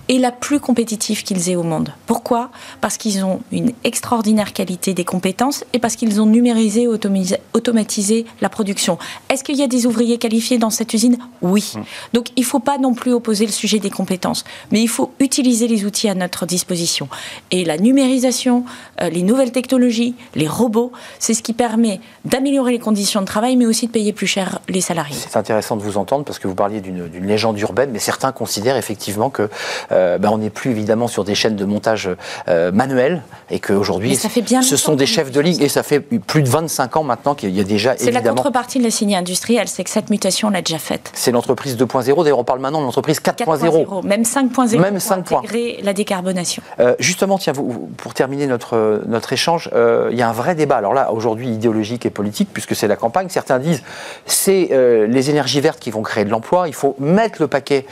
est 0.10 0.18
la 0.18 0.32
plus 0.32 0.60
compétitive 0.60 1.22
qu'ils 1.22 1.48
aient 1.48 1.56
au 1.56 1.62
monde. 1.62 1.94
Pourquoi? 2.08 2.50
Parce 2.82 2.98
qu'ils 2.98 3.24
ont 3.24 3.42
une 3.52 3.74
extraordinaire 3.84 4.52
qualité 4.52 4.96
des 4.96 5.06
compétences 5.06 5.64
et 5.74 5.80
parce 5.80 5.96
qu'ils 5.96 6.20
ont 6.20 6.26
numérisé, 6.26 6.88
automatisé 6.88 8.26
la 8.42 8.50
production. 8.50 8.98
Est-ce 9.30 9.44
qu'il 9.44 9.58
y 9.58 9.64
a 9.64 9.68
des 9.68 9.86
ouvriers 9.86 10.18
qualifiés 10.18 10.58
dans 10.58 10.72
cette 10.72 10.92
usine? 10.92 11.03
Oui. 11.42 11.74
Donc 12.14 12.28
il 12.36 12.42
ne 12.42 12.46
faut 12.46 12.60
pas 12.60 12.78
non 12.78 12.94
plus 12.94 13.14
opposer 13.14 13.46
le 13.46 13.52
sujet 13.52 13.80
des 13.80 13.90
compétences, 13.90 14.44
mais 14.72 14.82
il 14.82 14.88
faut 14.88 15.12
utiliser 15.20 15.68
les 15.68 15.86
outils 15.86 16.10
à 16.10 16.16
notre 16.16 16.46
disposition. 16.46 17.08
Et 17.52 17.66
la 17.66 17.78
numérisation, 17.78 18.66
euh, 19.02 19.10
les 19.10 19.24
nouvelles 19.24 19.52
technologies, 19.52 20.16
les 20.36 20.48
robots, 20.48 20.92
c'est 21.20 21.34
ce 21.34 21.44
qui 21.44 21.54
permet 21.54 22.00
d'améliorer 22.26 22.72
les 22.72 22.80
conditions 22.80 23.22
de 23.22 23.26
travail, 23.26 23.56
mais 23.56 23.66
aussi 23.66 23.88
de 23.88 23.92
payer 23.92 24.14
plus 24.14 24.28
cher 24.28 24.60
les 24.70 24.82
salariés. 24.82 25.16
C'est 25.16 25.38
intéressant 25.38 25.76
de 25.76 25.82
vous 25.82 25.98
entendre 25.98 26.26
parce 26.26 26.40
que 26.40 26.48
vous 26.48 26.56
parliez 26.56 26.82
d'une 26.82 27.10
légende 27.26 27.60
urbaine, 27.60 27.90
mais 27.92 28.00
certains 28.00 28.32
considèrent 28.32 28.78
effectivement 28.78 29.30
que 29.30 29.50
euh, 29.92 30.18
ben, 30.18 30.30
on 30.30 30.38
n'est 30.38 30.50
plus 30.50 30.72
évidemment 30.72 31.08
sur 31.08 31.24
des 31.24 31.36
chaînes 31.36 31.56
de 31.56 31.66
montage 31.66 32.10
euh, 32.48 32.72
manuelles 32.72 33.22
et 33.50 33.60
qu'aujourd'hui 33.60 34.16
ce 34.16 34.78
sont 34.78 34.96
des 34.96 35.06
chefs 35.06 35.32
de 35.32 35.40
ligne 35.40 35.62
et 35.62 35.70
ça 35.70 35.84
fait 35.84 36.00
plus 36.00 36.44
de 36.44 36.50
25 36.50 36.98
ans 36.98 37.04
maintenant 37.04 37.36
qu'il 37.36 37.50
y 37.52 37.60
a 37.60 37.64
déjà 37.64 37.96
C'est 37.98 38.12
la 38.12 38.22
contrepartie 38.22 38.80
de 38.80 38.84
la 38.84 38.92
signée 38.92 39.16
industrielle, 39.16 39.68
c'est 39.68 39.84
que 39.84 39.90
cette 39.90 40.10
mutation 40.10 40.50
l'a 40.50 40.62
déjà 40.62 40.80
fait. 40.94 41.12
C'est 41.14 41.32
l'entreprise 41.32 41.78
2.0. 41.78 42.24
D'ailleurs, 42.24 42.40
on 42.40 42.44
parle 42.44 42.60
maintenant 42.60 42.80
de 42.80 42.86
l'entreprise 42.86 43.20
4.0. 43.20 44.06
Même 44.06 44.24
5.0 44.24 44.80
Même 44.80 45.00
5 45.00 45.26
pour 45.26 45.40
intégrer 45.40 45.80
la 45.84 45.94
décarbonation. 45.94 46.64
Euh, 46.80 46.96
justement, 47.00 47.38
tiens, 47.38 47.54
vous, 47.54 47.90
pour 47.98 48.14
terminer 48.14 48.48
notre, 48.48 49.02
notre 49.08 49.34
échange, 49.34 49.70
euh, 49.74 50.10
il 50.12 50.18
y 50.18 50.22
a 50.22 50.30
un 50.30 50.34
vrai 50.34 50.56
débat. 50.56 50.78
Alors 50.78 50.94
là, 50.94 51.12
aujourd'hui, 51.12 51.50
idéologique 51.50 52.06
et 52.06 52.10
politique, 52.10 52.50
puisque 52.54 52.76
c'est 52.76 52.88
la 52.88 52.96
campagne. 52.96 53.28
Certains 53.30 53.60
disent 53.60 53.84
c'est 54.26 54.70
euh, 54.72 55.08
les 55.08 55.30
énergies 55.30 55.62
vertes 55.62 55.80
qui 55.80 55.92
vont 55.92 56.02
créer 56.02 56.26
de 56.26 56.30
l'emploi. 56.30 56.68
Il 56.68 56.74
faut 56.74 56.96
mettre 57.00 57.42
le 57.42 57.48
paquet 57.48 57.86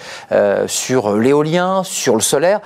sur 0.68 1.18
l'éolien, 1.18 1.84
sur 1.84 2.16
le 2.16 2.22
solaire. 2.22 2.62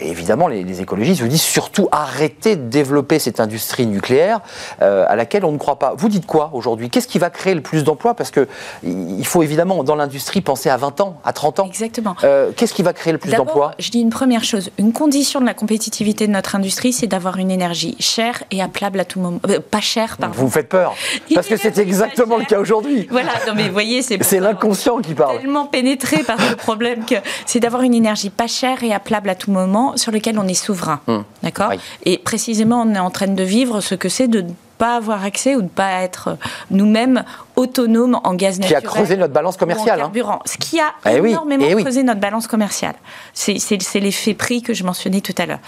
Et 0.00 0.08
évidemment, 0.08 0.48
les, 0.48 0.80
écologistes 0.80 1.20
vous 1.20 1.28
disent 1.28 1.42
surtout 1.42 1.88
arrêtez 1.92 2.56
de 2.56 2.68
développer 2.68 3.18
cette 3.18 3.40
industrie 3.40 3.86
nucléaire 3.86 4.40
euh, 4.82 5.04
à 5.08 5.16
laquelle 5.16 5.44
on 5.44 5.52
ne 5.52 5.58
croit 5.58 5.78
pas. 5.78 5.94
Vous 5.96 6.08
dites 6.08 6.26
quoi 6.26 6.50
aujourd'hui? 6.54 6.88
Qu'est-ce 6.88 7.08
qui 7.08 7.18
va 7.18 7.28
créer 7.30 7.54
le 7.54 7.60
plus 7.60 7.84
d'emplois? 7.84 8.14
Parce 8.14 8.30
qu'il 8.30 9.26
faut 9.26 9.42
évidemment, 9.42 9.84
dans 9.84 9.96
l'industrie, 9.96 10.40
penser 10.40 10.70
à 10.70 10.76
20 10.76 11.00
ans, 11.00 11.20
à 11.24 11.32
30 11.32 11.60
ans. 11.60 11.66
Exactement. 11.66 12.16
Euh, 12.24 12.50
qu'est-ce 12.56 12.72
qui 12.72 12.82
va 12.82 12.92
créer 12.92 13.12
le 13.12 13.18
plus 13.18 13.32
d'emplois? 13.32 13.72
Je 13.78 13.90
dis 13.90 14.00
une 14.00 14.10
première 14.10 14.44
chose. 14.44 14.70
Une 14.78 14.92
condition 14.92 15.40
de 15.40 15.46
la 15.46 15.54
compétitivité 15.54 16.26
de 16.26 16.32
notre 16.32 16.54
industrie, 16.54 16.92
c'est 16.92 17.06
d'avoir 17.06 17.36
une 17.36 17.50
énergie 17.50 17.96
chère 17.98 18.42
et 18.50 18.62
appelable 18.62 19.00
à 19.00 19.04
tout 19.04 19.20
moment. 19.20 19.40
Euh, 19.48 19.60
pas 19.60 19.80
chère, 19.80 20.16
pardon. 20.16 20.34
Vous 20.36 20.46
me 20.46 20.50
faites 20.50 20.68
peur. 20.68 20.94
Parce 21.34 21.46
que 21.46 21.56
c'est 21.56 21.78
exactement 21.78 22.38
le 22.38 22.44
cas 22.44 22.58
aujourd'hui. 22.58 23.06
Voilà, 23.10 23.32
non 23.46 23.54
mais 23.54 23.66
vous 23.66 23.72
voyez, 23.72 24.02
c'est. 24.02 24.22
c'est 24.22 24.40
l'inconscient 24.40 24.98
qui 24.98 25.14
parle. 25.14 25.40
Tellement 25.40 25.66
pénétré 25.66 26.22
par 26.22 26.38
le 26.38 26.56
problème 26.56 27.04
que 27.04 27.16
c'est 27.46 27.60
d'avoir 27.60 27.82
une 27.82 27.94
énergie 27.94 28.30
pas 28.30 28.46
chère 28.46 28.82
et 28.82 28.92
appelable 28.92 29.28
à 29.28 29.34
tout 29.34 29.50
moment 29.50 29.89
sur 29.96 30.12
lequel 30.12 30.38
on 30.38 30.46
est 30.48 30.54
souverain. 30.54 31.00
Hum. 31.06 31.24
D'accord? 31.42 31.72
Et 32.04 32.18
précisément, 32.18 32.82
on 32.82 32.94
est 32.94 32.98
en 32.98 33.10
train 33.10 33.28
de 33.28 33.42
vivre 33.42 33.80
ce 33.80 33.94
que 33.94 34.08
c'est 34.08 34.28
de 34.28 34.44
pas 34.80 34.96
avoir 34.96 35.22
accès 35.26 35.56
ou 35.56 35.60
de 35.60 35.68
pas 35.68 36.00
être 36.00 36.38
nous-mêmes 36.70 37.22
autonomes 37.54 38.18
en 38.24 38.32
gaz 38.32 38.58
naturel. 38.58 38.80
Qui 38.80 38.86
a 38.86 38.90
creusé 38.90 39.16
notre 39.18 39.34
balance 39.34 39.58
commerciale. 39.58 40.00
Hein. 40.00 40.38
Ce 40.46 40.56
qui 40.56 40.80
a 40.80 40.94
eh 41.04 41.18
énormément 41.18 41.66
eh 41.68 41.82
creusé 41.82 42.02
notre 42.02 42.18
balance 42.18 42.46
commerciale. 42.46 42.94
C'est 43.34 44.00
l'effet 44.00 44.32
prix 44.32 44.62
que 44.62 44.72
je 44.72 44.82
mentionnais 44.82 45.20
tout 45.20 45.34
à 45.36 45.44
l'heure. 45.44 45.58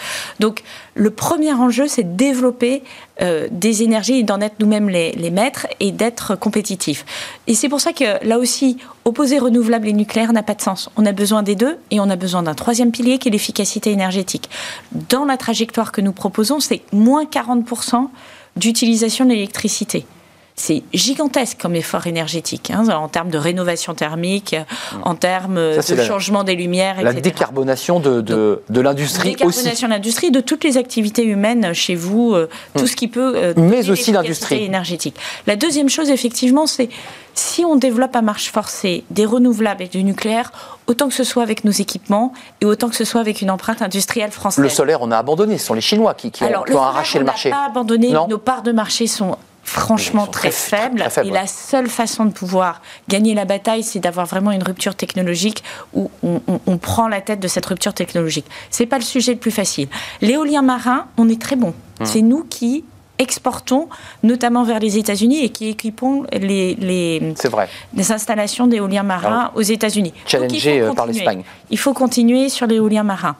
Donc, 0.41 0.63
le 0.95 1.11
premier 1.11 1.53
enjeu, 1.53 1.89
c'est 1.89 2.05
de 2.05 2.17
développer 2.17 2.83
euh, 3.21 3.49
des 3.51 3.83
énergies 3.83 4.21
et 4.21 4.23
d'en 4.23 4.41
être 4.41 4.55
nous-mêmes 4.61 4.89
les, 4.89 5.13
les, 5.13 5.31
maîtres 5.31 5.67
et 5.79 5.93
d'être 5.93 6.35
compétitifs. 6.35 7.05
Et 7.47 7.53
c'est 7.53 7.69
pour 7.69 7.83
ça 7.83 7.93
que, 7.93 8.27
là 8.27 8.39
aussi, 8.39 8.79
opposer 9.05 9.39
renouvelable 9.39 9.89
et 9.89 9.93
nucléaire 9.93 10.33
n'a 10.33 10.43
pas 10.43 10.55
de 10.55 10.63
sens. 10.63 10.89
On 10.97 11.05
a 11.05 11.13
besoin 11.13 11.43
des 11.43 11.55
deux 11.55 11.77
et 11.91 12.01
on 12.01 12.09
a 12.09 12.17
besoin 12.17 12.43
d'un 12.43 12.55
troisième 12.55 12.93
pilier 12.93 13.19
qui 13.19 13.29
est 13.29 13.33
l'efficacité 13.33 13.91
énergétique. 13.91 14.49
Dans 15.11 15.27
la 15.27 15.37
trajectoire 15.37 15.93
que 15.93 16.01
nous 16.01 16.13
proposons, 16.13 16.61
c'est 16.61 16.81
moins 16.95 17.27
40 17.27 17.67
d'utilisation 18.57 19.25
de 19.25 19.31
l'électricité. 19.31 20.05
C'est 20.55 20.83
gigantesque 20.93 21.59
comme 21.61 21.75
effort 21.75 22.07
énergétique, 22.07 22.71
hein, 22.71 22.87
en 22.89 23.09
termes 23.09 23.31
de 23.31 23.39
rénovation 23.39 23.95
thermique, 23.95 24.55
mmh. 24.55 24.97
en 25.03 25.15
termes 25.15 25.55
de 25.55 26.03
changement 26.03 26.45
des 26.45 26.55
lumières, 26.55 26.99
etc. 26.99 27.15
La 27.15 27.21
décarbonation 27.21 28.01
de, 28.01 28.21
de, 28.21 28.63
de 28.69 28.81
l'industrie 28.81 29.31
Décarbonation 29.31 29.89
de 29.89 29.93
l'industrie, 29.93 30.31
de 30.31 30.41
toutes 30.41 30.65
les 30.65 30.77
activités 30.77 31.25
humaines 31.25 31.73
chez 31.73 31.95
vous, 31.95 32.35
euh, 32.35 32.49
mmh. 32.75 32.79
tout 32.79 32.87
ce 32.87 32.97
qui 32.97 33.09
peut... 33.09 33.33
Euh, 33.37 33.55
Mais 33.57 33.89
aussi 33.91 34.13
l'industrie. 34.13 34.65
énergétique. 34.65 35.17
La 35.47 35.57
deuxième 35.57 35.89
chose, 35.89 36.11
effectivement, 36.11 36.67
c'est 36.67 36.91
si 37.35 37.65
on 37.65 37.77
développe 37.77 38.15
à 38.15 38.23
marche 38.23 38.51
forcée 38.51 39.05
des 39.11 39.25
renouvelables 39.25 39.83
et 39.83 39.89
du 39.89 40.05
nucléaire, 40.05 40.53
autant 40.87 41.09
que 41.09 41.15
ce 41.15 41.25
soit 41.25 41.43
avec 41.43 41.65
nos 41.65 41.71
équipements 41.71 42.33
et 42.61 42.67
autant 42.67 42.89
que 42.89 42.97
ce 42.97 43.05
soit 43.05 43.21
avec 43.21 43.41
une 43.41 43.51
empreinte 43.51 43.83
industrielle 43.83 44.31
française. 44.31 44.63
Le 44.63 44.69
solaire, 44.69 45.01
on 45.01 45.11
a 45.11 45.17
abandonné. 45.17 45.59
Ce 45.59 45.67
sont 45.67 45.75
les 45.75 45.81
Chinois 45.81 46.15
qui, 46.15 46.31
qui, 46.31 46.45
ont, 46.45 46.83
arraché 46.83 47.19
le, 47.19 47.25
marché. 47.25 47.49
On 47.49 47.57
n'a 47.57 47.63
pas 47.63 47.67
abandonné. 47.67 48.13
Nos 48.29 48.39
parts 48.39 48.63
de 48.63 48.73
marché 48.73 49.07
sont 49.07 49.37
franchement 49.65 50.27
très, 50.27 50.51
faibles. 50.51 51.05
et 51.25 51.31
la 51.31 51.47
seule 51.47 51.89
façon 51.89 52.25
de 52.25 52.33
pouvoir 52.33 52.83
gagner 53.09 53.35
la 53.35 53.45
bataille, 53.45 53.83
c'est 53.83 54.01
d'avoir 54.01 54.27
vraiment 54.27 54.51
une 54.51 54.63
rupture 54.63 54.95
technologique 54.95 55.63
où 55.95 56.11
on, 56.23 56.79
prend 56.79 57.09
la 57.09 57.21
tête 57.21 57.41
de 57.41 57.49
cette 57.49 57.67
rupture 57.67 57.95
technologique. 57.95 58.47
C'est 58.71 58.87
pas 58.87 58.99
le 58.99 59.05
sujet 59.05 59.33
le 59.33 59.39
plus 59.39 59.51
facile. 59.51 59.89
L'éolien 60.21 60.63
marin, 60.63 61.07
on 61.17 61.29
est 61.29 61.41
très 61.41 61.57
bon. 61.57 61.75
Hum. 62.01 62.07
C'est 62.07 62.23
nous 62.23 62.45
qui 62.45 62.85
exportons, 63.19 63.89
notamment 64.23 64.65
vers 64.65 64.81
les 64.81 64.99
États-Unis, 64.99 65.45
et 65.45 65.49
qui 65.51 65.69
équipons 65.69 66.25
les, 66.33 66.75
les, 66.75 67.35
les 67.95 68.13
installations 68.13 68.67
d'éoliens 68.67 69.05
marins 69.05 69.53
aux 69.55 69.63
États-Unis. 69.63 70.13
Challengé 70.27 70.81
euh, 70.81 70.93
par 70.93 71.07
l'Espagne. 71.07 71.45
Il 71.71 71.79
faut 71.79 71.93
continuer 71.93 72.49
sur 72.49 72.67
l'éolien 72.67 73.05
marin. 73.05 73.37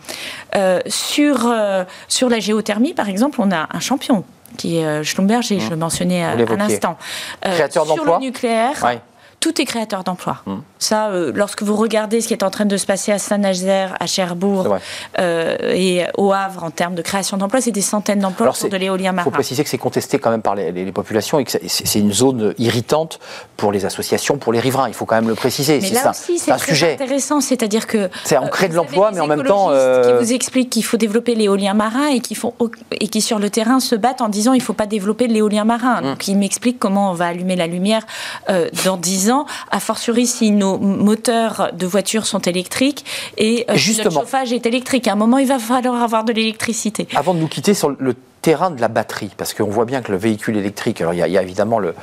Euh, 0.55 0.81
sur, 0.87 1.47
euh, 1.47 1.85
sur 2.07 2.29
la 2.29 2.39
géothermie, 2.39 2.95
par 2.95 3.09
exemple, 3.09 3.41
on 3.41 3.51
a 3.51 3.68
un 3.73 3.81
champion 3.81 4.25
qui 4.57 4.78
est 4.78 5.05
Schlumberger, 5.05 5.61
je 5.61 5.70
le 5.70 5.76
mentionnais 5.76 6.24
à, 6.24 6.34
l'instant. 6.34 6.96
Créateur 7.40 7.86
d'emplois. 7.86 8.05
Sur 8.05 8.14
le 8.14 8.20
nucléaire, 8.20 9.00
tout 9.40 9.61
est 9.61 9.64
créateur 9.64 10.05
d'emplois. 10.05 10.42
Hum. 10.46 10.62
Ça, 10.83 11.11
euh, 11.11 11.30
lorsque 11.35 11.62
vous 11.62 11.76
regardez 11.76 12.20
ce 12.20 12.26
qui 12.26 12.35
est 12.35 12.43
en 12.43 12.51
train 12.51 12.64
de 12.64 12.76
se 12.76 12.87
passer 12.87 13.12
à 13.12 13.18
Saint-Nazaire, 13.18 13.97
à 14.01 14.07
Cherbourg 14.07 14.78
euh, 15.18 15.57
et 15.72 16.05
au 16.16 16.33
Havre 16.33 16.64
en 16.64 16.70
termes 16.70 16.97
de 16.97 17.03
création 17.03 17.37
d'emplois, 17.37 17.61
c'est 17.61 17.70
des 17.70 17.80
centaines 17.80 18.18
d'emplois 18.18 18.49
autour 18.49 18.68
de 18.68 18.76
l'éolien 18.76 19.12
marin. 19.12 19.28
Il 19.28 19.30
faut 19.30 19.35
préciser 19.35 19.62
que 19.62 19.70
c'est 19.70 19.78
contesté 19.78 20.18
quand 20.18 20.30
même 20.30 20.43
par 20.43 20.57
les, 20.57 20.93
populations 20.93 21.39
et 21.39 21.45
que 21.45 21.53
c'est 21.53 21.99
une 22.01 22.12
zone 22.12 22.53
irritante 22.59 23.20
pour 23.57 23.70
les 23.70 23.85
associations, 23.85 24.39
pour 24.39 24.53
les 24.53 24.59
riverains. 24.59 24.89
Il 24.89 24.95
faut 24.95 25.07
quand 25.07 25.14
même 25.14 25.28
le 25.28 25.37
préciser. 25.37 25.78
Mais 25.80 25.91
là 25.91 26.11
aussi, 26.11 26.41
c'est 26.41 26.57
très 26.57 26.93
intéressant. 26.93 27.41
C'est-à-dire 27.41 27.87
que 27.87 28.11
c'est 28.24 28.37
on 28.39 28.49
crée 28.49 28.68
de 28.68 28.74
l'emploi, 28.74 29.12
mais 29.12 29.20
en 29.20 29.28
même 29.28 29.45
temps, 29.45 29.68
euh... 29.70 30.03
qui 30.18 30.24
vous 30.24 30.33
expliquent 30.33 30.70
qu'il 30.70 30.85
faut 30.85 30.97
développer 30.97 31.37
l'éolien 31.37 31.74
marin 31.74 32.09
et 32.09 32.18
qui 32.18 32.35
font 32.35 32.55
et 32.91 33.07
qui 33.07 33.20
sur 33.20 33.39
le 33.39 33.51
terrain 33.51 33.78
se 33.78 33.95
battent 33.95 34.20
en 34.20 34.28
disant 34.28 34.53
il 34.53 34.59
ne 34.59 34.62
faut 34.62 34.72
pas 34.72 34.87
développer 34.87 35.28
l'éolien 35.28 35.64
marin. 35.64 35.99
Hum. 35.99 36.11
Donc 36.11 36.26
ils 36.26 36.37
m'expliquent 36.37 36.80
comment 36.80 37.12
on 37.12 37.14
va 37.14 37.28
allumer 37.28 37.55
la 37.55 37.68
lumière 37.68 38.05
euh, 38.51 38.68
dans 38.85 38.97
10 38.97 39.30
ans 39.30 39.47
a 39.70 39.80
fortiori 39.80 40.26
si 40.26 40.51
nos 40.51 40.72
moteurs 40.79 41.70
de 41.73 41.87
voitures 41.87 42.27
sont 42.27 42.41
électriques 42.41 43.05
et 43.37 43.64
euh, 43.68 43.77
si 43.77 43.97
notre 43.97 44.12
chauffage 44.12 44.53
est 44.53 44.66
électrique. 44.66 45.09
À 45.09 45.12
un 45.12 45.16
moment, 45.16 45.39
il 45.39 45.47
va 45.47 45.59
falloir 45.59 46.03
avoir 46.03 46.25
de 46.25 46.33
l'électricité. 46.33 47.09
Avant 47.14 47.35
de 47.35 47.41
nous 47.41 47.49
quitter 47.49 47.75
sur 47.75 47.91
le 47.91 48.14
terrain 48.43 48.73
de 48.73 48.81
la 48.81 48.89
batterie, 48.89 49.31
parce 49.37 49.55
qu'on 49.55 49.70
voit 49.70 49.85
bien 49.85 50.03
que 50.03 50.11
le 50.11 50.18
véhicule 50.18 50.57
électrique, 50.57 51.01
alors 51.01 51.14
il 51.14 51.18
y 51.18 51.39
a, 51.39 51.43
évidemment 51.43 51.79
le, 51.79 51.95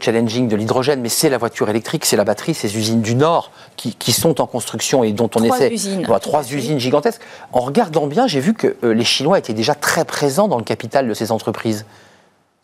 challenging 0.00 0.48
de 0.48 0.54
l'hydrogène, 0.54 1.00
mais 1.00 1.08
c'est 1.08 1.28
la 1.28 1.38
voiture 1.38 1.68
électrique, 1.68 2.04
c'est 2.04 2.16
la 2.16 2.24
batterie, 2.24 2.54
ces 2.54 2.76
usines 2.76 3.02
du 3.02 3.16
Nord 3.16 3.50
qui, 3.76 4.12
sont 4.12 4.40
en 4.40 4.46
construction 4.46 5.04
et 5.04 5.12
dont 5.12 5.30
on 5.34 5.40
trois 5.40 5.56
essaie. 5.56 5.72
Usines. 5.72 6.06
trois 6.20 6.52
usines 6.52 6.78
gigantesques. 6.78 7.20
En 7.52 7.60
regardant 7.60 8.06
bien, 8.06 8.26
j'ai 8.26 8.40
vu 8.40 8.54
que 8.54 8.76
euh, 8.84 8.94
les 8.94 9.04
Chinois 9.04 9.38
étaient 9.38 9.52
déjà 9.52 9.74
très 9.74 10.04
présents 10.04 10.48
dans 10.48 10.58
le 10.58 10.64
capital 10.64 11.08
de 11.08 11.14
ces 11.14 11.32
entreprises. 11.32 11.84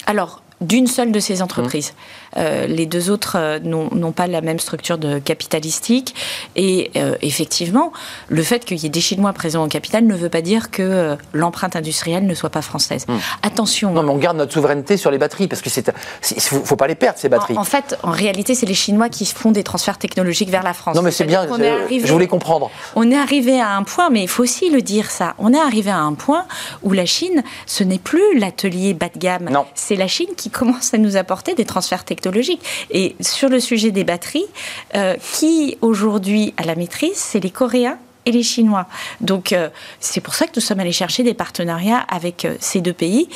Alors, 0.07 0.43
d'une 0.61 0.87
seule 0.87 1.13
de 1.13 1.21
ces 1.21 1.43
entreprises. 1.43 1.91
Mmh. 1.91 2.15
Euh, 2.37 2.67
les 2.67 2.87
deux 2.87 3.11
autres 3.11 3.37
euh, 3.39 3.59
n'ont 3.61 4.13
pas 4.13 4.27
la 4.27 4.41
même 4.41 4.59
structure 4.59 4.99
de 4.99 5.19
capitalistique. 5.19 6.15
Et 6.57 6.91
euh, 6.97 7.17
effectivement, 7.23 7.93
le 8.29 8.43
fait 8.43 8.65
qu'il 8.65 8.79
y 8.79 8.87
ait 8.87 8.91
des 8.91 9.01
Chinois 9.01 9.33
présents 9.33 9.65
au 9.65 9.69
capital 9.69 10.07
ne 10.07 10.15
veut 10.15 10.29
pas 10.29 10.43
dire 10.43 10.71
que 10.71 11.17
l'empreinte 11.33 11.77
industrielle 11.77 12.27
ne 12.27 12.35
soit 12.35 12.51
pas 12.51 12.63
française. 12.63 13.07
Mmh. 13.09 13.15
Attention. 13.43 13.93
Non, 13.93 14.03
mais 14.03 14.11
on 14.11 14.19
garde 14.19 14.37
notre 14.37 14.53
souveraineté 14.53 14.97
sur 14.97 15.11
les 15.11 15.19
batteries 15.19 15.49
parce 15.49 15.63
que 15.63 15.71
c'est, 15.71 15.93
faut, 16.41 16.65
faut 16.65 16.77
pas 16.77 16.87
les 16.87 16.95
perdre 16.95 17.19
ces 17.19 17.29
batteries. 17.29 17.57
En, 17.57 17.65
fait, 17.65 17.97
en 18.03 18.11
réalité, 18.11 18.55
c'est 18.55 18.67
les 18.67 18.75
Chinois 18.75 19.09
qui 19.09 19.27
font 19.27 19.51
des 19.51 19.63
transferts 19.63 19.99
technologiques 19.99 20.51
vers 20.51 20.63
la 20.63 20.75
France. 20.75 20.97
Non, 20.97 21.03
mais 21.03 21.11
c'est 21.11 21.25
bien. 21.25 21.47
je 21.47 22.13
voulais 22.13 22.27
comprendre. 22.27 22.71
On 22.97 23.11
est 23.11 23.19
arrivé 23.19 23.61
à 23.61 23.77
un 23.77 23.83
point, 23.83 24.11
mais 24.11 24.23
il 24.23 24.29
faut 24.29 24.43
aussi 24.43 24.71
le 24.71 24.83
dire 24.83 25.11
ça. 25.11 25.35
On 25.39 25.53
est 25.53 25.61
arrivé 25.61 25.91
à 25.91 25.99
un 25.99 26.15
point 26.15 26.47
où 26.83 26.93
la 26.93 27.07
Chine, 27.07 27.43
ce 27.67 27.85
n'est 27.85 27.99
plus 27.99 28.39
l'atelier 28.39 28.95
bas 28.95 29.09
de 29.13 29.19
gamme. 29.19 29.49
Non. 29.51 29.67
C'est 29.75 29.97
la 29.97 30.09
Chine 30.09 30.29
qui 30.37 30.44
commence 30.51 30.95
à 30.95 30.99
nous 30.99 31.17
apporter 31.17 31.55
des 31.55 31.65
transferts 31.65 32.05
technologiques. 32.05 32.63
Et 32.91 33.17
sur 33.21 33.49
le 33.49 33.61
sujet 33.61 33.91
des 33.91 34.05
batteries, 34.05 34.47
euh, 34.95 35.15
qui 35.33 35.79
aujourd'hui 35.81 36.55
a 36.57 36.65
la 36.65 36.75
maîtrise, 36.75 37.17
c'est 37.17 37.41
les 37.41 37.51
Coréens 37.51 37.99
et 38.27 38.33
les 38.33 38.43
Chinois. 38.43 38.87
Donc 39.21 39.53
euh, 39.53 39.69
c'est 40.01 40.21
pour 40.21 40.35
ça 40.35 40.47
que 40.47 40.53
nous 40.57 40.63
sommes 40.63 40.81
allés 40.81 40.93
chercher 40.93 41.23
des 41.23 41.35
partenariats 41.35 41.99
avec 42.09 42.45
euh, 42.45 42.57
ces 42.61 42.81
deux 42.81 42.93
pays 42.93 43.29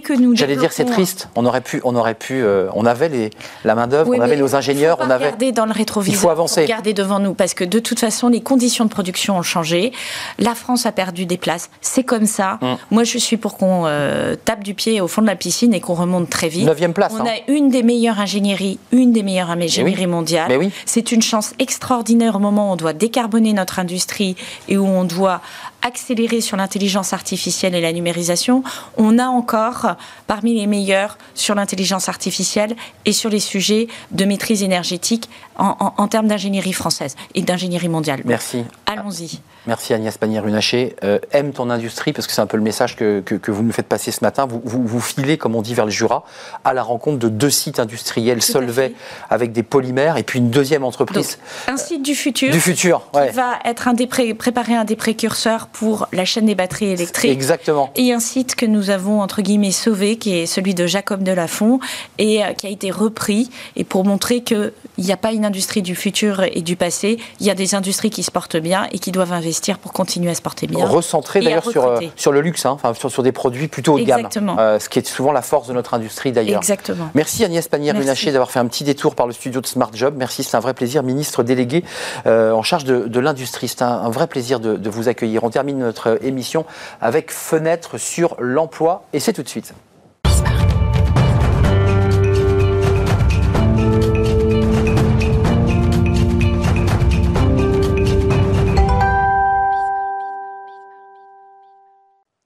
que 0.00 0.12
nous 0.12 0.34
J'allais 0.34 0.56
dire 0.56 0.72
c'est 0.72 0.84
triste. 0.84 1.28
On 1.36 1.46
aurait 1.46 1.60
pu, 1.60 1.80
on 1.84 1.94
aurait 1.96 2.14
pu, 2.14 2.42
euh, 2.42 2.68
on 2.74 2.86
avait 2.86 3.08
les, 3.08 3.30
la 3.64 3.74
main 3.74 3.86
d'œuvre, 3.86 4.10
on 4.14 4.20
avait 4.20 4.36
nos 4.36 4.54
ingénieurs, 4.54 4.98
on 5.00 5.10
avait. 5.10 5.26
Regarder 5.26 5.52
dans 5.52 5.66
le 5.66 5.72
rétroviseur. 5.72 6.18
Il 6.18 6.20
faut 6.20 6.30
avancer. 6.30 6.62
Regarder 6.62 6.94
devant 6.94 7.18
nous 7.18 7.34
parce 7.34 7.54
que 7.54 7.64
de 7.64 7.78
toute 7.78 8.00
façon 8.00 8.28
les 8.28 8.40
conditions 8.40 8.84
de 8.84 8.90
production 8.90 9.36
ont 9.36 9.42
changé. 9.42 9.92
La 10.38 10.54
France 10.54 10.86
a 10.86 10.92
perdu 10.92 11.26
des 11.26 11.36
places. 11.36 11.70
C'est 11.80 12.04
comme 12.04 12.26
ça. 12.26 12.58
Mm. 12.60 12.74
Moi 12.90 13.04
je 13.04 13.18
suis 13.18 13.36
pour 13.36 13.56
qu'on 13.56 13.84
euh, 13.86 14.36
tape 14.44 14.62
du 14.62 14.74
pied 14.74 15.00
au 15.00 15.08
fond 15.08 15.22
de 15.22 15.26
la 15.26 15.36
piscine 15.36 15.74
et 15.74 15.80
qu'on 15.80 15.94
remonte 15.94 16.30
très 16.30 16.48
vite. 16.48 16.66
Neuvième 16.66 16.92
place. 16.92 17.12
On 17.14 17.20
hein. 17.20 17.26
a 17.26 17.50
une 17.50 17.68
des 17.68 17.82
meilleures 17.82 18.20
ingénieries, 18.20 18.78
une 18.92 19.12
des 19.12 19.22
meilleures 19.22 19.50
ingénieries 19.50 20.06
mondiales. 20.06 20.48
Mais 20.48 20.56
oui. 20.56 20.70
C'est 20.86 21.12
une 21.12 21.22
chance 21.22 21.54
extraordinaire 21.58 22.36
au 22.36 22.38
moment 22.38 22.70
où 22.70 22.72
on 22.72 22.76
doit 22.76 22.92
décarboner 22.92 23.52
notre 23.52 23.78
industrie 23.78 24.36
et 24.68 24.76
où 24.76 24.86
on 24.86 25.04
doit 25.04 25.40
accélérer 25.82 26.40
sur 26.40 26.56
l'intelligence 26.56 27.12
artificielle 27.12 27.74
et 27.74 27.80
la 27.80 27.92
numérisation. 27.92 28.62
On 28.96 29.18
a 29.18 29.26
encore 29.26 29.96
parmi 30.26 30.54
les 30.54 30.66
meilleurs 30.66 31.18
sur 31.34 31.54
l'intelligence 31.54 32.08
artificielle 32.08 32.76
et 33.04 33.12
sur 33.12 33.30
les 33.30 33.40
sujets 33.40 33.88
de 34.10 34.24
maîtrise 34.24 34.62
énergétique 34.62 35.28
en, 35.62 36.08
termes 36.08 36.26
d'ingénierie 36.26 36.72
française 36.72 37.16
et 37.34 37.42
d'ingénierie 37.42 37.88
mondiale. 37.88 38.22
Merci. 38.24 38.64
Allons-y. 38.86 39.40
Merci 39.66 39.94
Agnès 39.94 40.18
Pannier-Runacher. 40.18 40.96
Euh, 41.04 41.20
aime 41.30 41.52
ton 41.52 41.70
industrie, 41.70 42.12
parce 42.12 42.26
que 42.26 42.32
c'est 42.32 42.40
un 42.40 42.46
peu 42.46 42.56
le 42.56 42.64
message 42.64 42.96
que, 42.96 43.20
que, 43.20 43.50
vous 43.50 43.62
nous 43.62 43.72
faites 43.72 43.86
passer 43.86 44.10
ce 44.10 44.24
matin. 44.24 44.46
Vous, 44.46 44.60
vous, 44.64 45.00
filez, 45.00 45.38
comme 45.38 45.54
on 45.54 45.62
dit, 45.62 45.74
vers 45.74 45.84
le 45.84 45.90
Jura, 45.90 46.24
à 46.64 46.74
la 46.74 46.82
rencontre 46.82 47.18
de 47.18 47.28
deux 47.28 47.50
sites 47.50 47.78
industriels, 47.78 48.42
Solvay 48.42 48.94
avec 49.30 49.52
des 49.52 49.62
polymères, 49.62 50.16
et 50.16 50.24
puis 50.24 50.40
une 50.40 50.50
deuxième 50.50 50.82
entreprise. 50.82 51.38
un 51.68 51.76
site 51.76 52.02
du 52.02 52.16
futur. 52.16 52.50
Du 52.50 52.60
futur, 52.60 53.08
Qui 53.12 53.34
va 53.34 53.60
être 53.64 53.86
un 53.86 53.94
des 53.94 54.06
préparer 54.06 54.74
un 54.74 54.84
des 54.84 54.96
précurseurs 54.96 55.68
pour 55.68 56.08
la 56.12 56.24
chaîne 56.24 56.46
des 56.46 56.56
batteries 56.56 56.90
électriques. 56.90 57.30
Exactement. 57.30 57.90
Et 57.94 58.12
un 58.12 58.20
site 58.20 58.56
que 58.56 58.66
nous 58.66 58.90
avons, 58.90 59.20
entre 59.20 59.42
guillemets, 59.42 59.70
sauvé, 59.70 60.16
qui 60.16 60.36
est 60.36 60.46
celui 60.46 60.74
de 60.74 60.86
Jacob 60.86 61.22
Delafont, 61.22 61.78
et 62.18 62.44
euh, 62.44 62.52
qui 62.52 62.66
a 62.66 62.70
été 62.70 62.90
repris, 62.90 63.48
et 63.76 63.84
pour 63.84 64.04
montrer 64.04 64.42
qu'il 64.42 64.72
n'y 64.98 65.12
a 65.12 65.16
pas 65.16 65.32
une 65.32 65.44
du 65.52 65.94
futur 65.94 66.42
et 66.42 66.62
du 66.62 66.76
passé, 66.76 67.18
il 67.40 67.46
y 67.46 67.50
a 67.50 67.54
des 67.54 67.74
industries 67.74 68.10
qui 68.10 68.22
se 68.22 68.30
portent 68.30 68.56
bien 68.56 68.88
et 68.92 68.98
qui 68.98 69.12
doivent 69.12 69.32
investir 69.32 69.78
pour 69.78 69.92
continuer 69.92 70.30
à 70.30 70.34
se 70.34 70.42
porter 70.42 70.66
bien. 70.66 70.84
Recentré 70.86 71.40
d'ailleurs 71.40 71.68
sur, 71.68 71.86
euh, 71.86 72.00
sur 72.16 72.32
le 72.32 72.40
luxe, 72.40 72.66
hein, 72.66 72.72
enfin, 72.72 72.94
sur, 72.94 73.10
sur, 73.10 73.22
des 73.22 73.32
produits 73.32 73.68
plutôt 73.68 73.94
haut 73.94 73.98
de 73.98 74.04
gamme. 74.04 74.28
Euh, 74.58 74.78
ce 74.78 74.88
qui 74.88 74.98
est 74.98 75.06
souvent 75.06 75.32
la 75.32 75.42
force 75.42 75.68
de 75.68 75.72
notre 75.72 75.94
industrie 75.94 76.32
d'ailleurs. 76.32 76.58
Exactement. 76.58 77.10
Merci 77.14 77.44
Agnès 77.44 77.66
Pannier-Runacher 77.68 78.32
d'avoir 78.32 78.50
fait 78.50 78.58
un 78.58 78.66
petit 78.66 78.84
détour 78.84 79.14
par 79.14 79.26
le 79.26 79.32
studio 79.32 79.60
de 79.60 79.66
Smart 79.66 79.90
Job. 79.92 80.14
Merci, 80.16 80.42
c'est 80.42 80.56
un 80.56 80.60
vrai 80.60 80.74
plaisir. 80.74 81.02
Ministre 81.02 81.42
délégué 81.42 81.84
en 82.26 82.62
charge 82.62 82.84
de, 82.84 83.20
l'industrie. 83.20 83.68
C'est 83.68 83.82
un, 83.82 84.10
vrai 84.10 84.26
plaisir 84.26 84.58
de, 84.58 84.76
de 84.76 84.90
vous 84.90 85.08
accueillir. 85.08 85.44
On 85.44 85.50
termine 85.50 85.78
notre 85.78 86.18
émission 86.24 86.64
avec 87.00 87.30
Fenêtre 87.30 87.98
sur 87.98 88.36
l'emploi 88.38 89.04
et 89.12 89.20
c'est 89.20 89.32
tout 89.32 89.42
de 89.42 89.48
suite. 89.48 89.74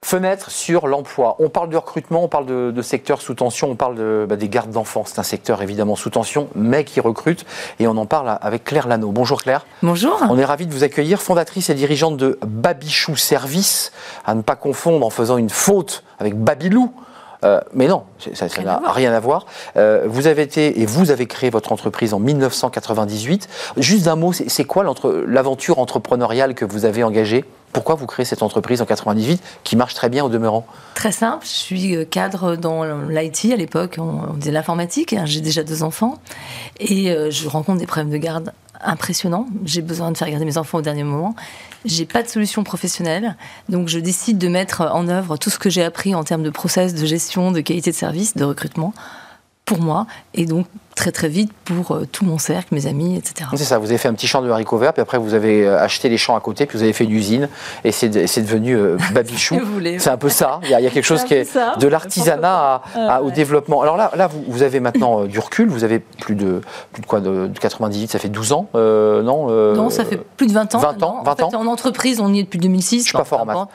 Fenêtre 0.07 0.53
sur 0.53 0.87
l'emploi. 0.87 1.35
On 1.41 1.49
parle 1.49 1.69
de 1.69 1.77
recrutement, 1.77 2.23
on 2.23 2.29
parle 2.29 2.47
de, 2.47 2.81
secteur 2.83 3.21
sous 3.21 3.35
tension, 3.35 3.73
on 3.73 3.75
parle 3.75 3.97
de, 3.97 4.25
bah, 4.29 4.37
des 4.37 4.49
gardes 4.49 4.71
d'enfants. 4.71 5.03
C'est 5.05 5.19
un 5.19 5.25
secteur 5.25 5.63
évidemment 5.63 5.97
sous 5.97 6.11
tension, 6.11 6.49
mais 6.55 6.85
qui 6.85 7.01
recrute. 7.01 7.45
Et 7.81 7.89
on 7.89 7.97
en 7.97 8.07
parle 8.07 8.39
avec 8.41 8.63
Claire 8.63 8.87
Lano. 8.87 9.11
Bonjour 9.11 9.43
Claire. 9.43 9.67
Bonjour. 9.83 10.23
On 10.31 10.39
est 10.39 10.45
ravi 10.45 10.69
de 10.69 10.73
vous 10.73 10.85
accueillir, 10.85 11.21
fondatrice 11.21 11.71
et 11.71 11.75
dirigeante 11.75 12.17
de 12.17 12.39
Babichou 12.47 13.17
Service, 13.17 13.91
à 14.25 14.37
ne 14.37 14.43
pas 14.43 14.55
confondre 14.55 15.05
en 15.05 15.11
faisant 15.11 15.39
une 15.39 15.51
faute 15.51 16.05
avec 16.21 16.39
Babilou. 16.39 16.93
Euh, 17.45 17.61
mais 17.73 17.87
non, 17.87 18.05
ça 18.35 18.47
n'a 18.63 18.81
rien 18.93 19.13
à 19.13 19.21
voir. 19.21 19.47
Euh, 19.77 20.05
vous 20.07 20.27
avez 20.27 20.43
été 20.43 20.81
et 20.81 20.87
vous 20.87 21.11
avez 21.11 21.27
créé 21.27 21.51
votre 21.51 21.73
entreprise 21.73 22.15
en 22.15 22.19
1998. 22.19 23.49
Juste 23.77 24.05
d'un 24.05 24.17
mot, 24.17 24.33
c'est 24.33 24.65
quoi 24.65 24.85
l'aventure 25.27 25.79
entrepreneuriale 25.79 26.55
que 26.55 26.65
vous 26.65 26.85
avez 26.85 27.05
engagée? 27.05 27.45
Pourquoi 27.73 27.95
vous 27.95 28.07
créez 28.07 28.25
cette 28.25 28.43
entreprise 28.43 28.81
en 28.81 28.87
98 28.87 29.43
qui 29.63 29.77
marche 29.77 29.95
très 29.95 30.09
bien 30.09 30.25
au 30.25 30.31
demeurant? 30.31 30.67
Très 30.95 31.13
simple, 31.13 31.45
je 31.45 31.51
suis 31.51 31.95
euh, 31.95 32.05
cadre 32.05 32.57
dans 32.57 32.85
l'IT 33.09 33.53
à 33.53 33.57
l'époque, 33.57 33.97
on, 33.99 34.33
disait 34.35 34.53
l'informatique, 34.53 35.13
hein, 35.13 35.25
j'ai 35.27 35.43
déjà 35.43 35.63
deux 35.63 35.83
enfants. 35.83 36.15
Et 36.81 37.15
je 37.31 37.49
rencontre 37.49 37.79
des 37.79 37.87
problèmes 37.87 38.11
de 38.11 38.19
garde 38.19 38.53
impressionnants. 38.83 39.47
J'ai 39.65 39.83
besoin 39.83 40.11
de 40.13 40.17
faire 40.17 40.31
garder 40.31 40.45
mes 40.45 40.59
enfants 40.59 40.79
au 40.79 40.83
dernier 40.83 41.05
moment. 41.05 41.35
J'ai 41.85 42.07
pas 42.07 42.23
de 42.23 42.29
solution 42.29 42.65
professionnelle, 42.65 43.37
donc 43.69 43.89
je 43.89 43.99
décide 43.99 44.39
de 44.39 44.49
mettre 44.49 44.83
en 44.83 45.09
œuvre 45.09 45.37
tout 45.37 45.51
ce 45.51 45.59
que 45.59 45.71
j'ai 45.71 45.85
appris 45.85 46.15
en 46.15 46.25
termes 46.25 46.43
de 46.43 46.51
process, 46.51 46.95
de 46.95 47.07
gestion, 47.07 47.53
de 47.53 47.61
qualité 47.61 47.91
de 47.91 47.97
service, 47.97 48.37
de 48.37 48.45
recrutement 48.45 48.93
pour 49.67 49.81
moi 49.81 50.07
et 50.33 50.47
donc 50.47 50.67
très 50.95 51.13
très 51.13 51.29
vite 51.29 51.53
pour 51.65 51.93
euh, 51.93 52.07
tout 52.11 52.25
mon 52.25 52.39
cercle, 52.39 52.75
mes 52.75 52.87
amis, 52.87 53.17
etc. 53.17 53.51
C'est 53.55 53.65
ça, 53.65 53.79
vous 53.79 53.87
avez 53.87 53.99
fait 53.99 54.09
un 54.09 54.15
petit 54.15 54.27
champ 54.27 54.41
de 54.41 54.51
haricots 54.51 54.79
verts, 54.79 54.95
puis 54.95 55.03
après 55.03 55.19
vous 55.19 55.35
avez 55.35 55.67
euh, 55.67 55.79
acheté 55.79 56.09
les 56.09 56.17
champs 56.17 56.35
à 56.35 56.41
côté, 56.41 56.65
puis 56.65 56.79
vous 56.79 56.83
avez 56.83 56.95
fait 56.95 57.05
une 57.05 57.11
usine, 57.11 57.49
et 57.85 57.93
c'est 57.93 58.09
devenu 58.09 58.75
euh, 58.75 58.97
Babichou. 59.13 59.57
c'est 59.99 60.09
un 60.09 60.17
peu 60.17 60.31
ça, 60.31 60.61
il 60.63 60.71
y, 60.71 60.75
a, 60.75 60.91
quelque 60.91 61.05
chose 61.05 61.23
qui 61.25 61.35
est 61.35 61.57
de 61.79 61.87
l'artisanat 61.87 62.81
au 63.23 63.31
développement. 63.31 63.83
Alors 63.83 63.99
là, 63.99 64.11
là 64.17 64.29
vous, 64.49 64.63
avez 64.63 64.81
maintenant 64.81 65.25
du 65.25 65.39
recul, 65.39 65.69
vous 65.69 65.85
avez 65.85 65.99
plus 65.99 66.35
de, 66.35 66.63
plus 66.93 67.03
de 67.03 67.07
quoi, 67.07 67.21
de, 67.21 67.51
98, 67.61 68.11
ça 68.11 68.19
fait 68.19 68.31
12 68.31 68.53
ans, 68.53 68.69
non 68.75 69.49
Non, 69.75 69.91
ça 69.91 70.05
fait 70.05 70.17
plus 70.37 70.47
de 70.47 70.53
20 70.53 70.75
ans. 70.77 70.79
20 70.79 71.03
ans, 71.03 71.23
20 71.25 71.43
en, 71.43 71.55
en 71.55 71.67
entreprise, 71.67 72.21
on 72.21 72.33
y 72.33 72.41
est 72.41 72.45
depuis 72.45 72.59
2006. 72.59 73.01
Je 73.01 73.03
suis 73.05 73.13
pas 73.13 73.25
fort 73.25 73.43
en 73.43 73.45
maths. 73.45 73.69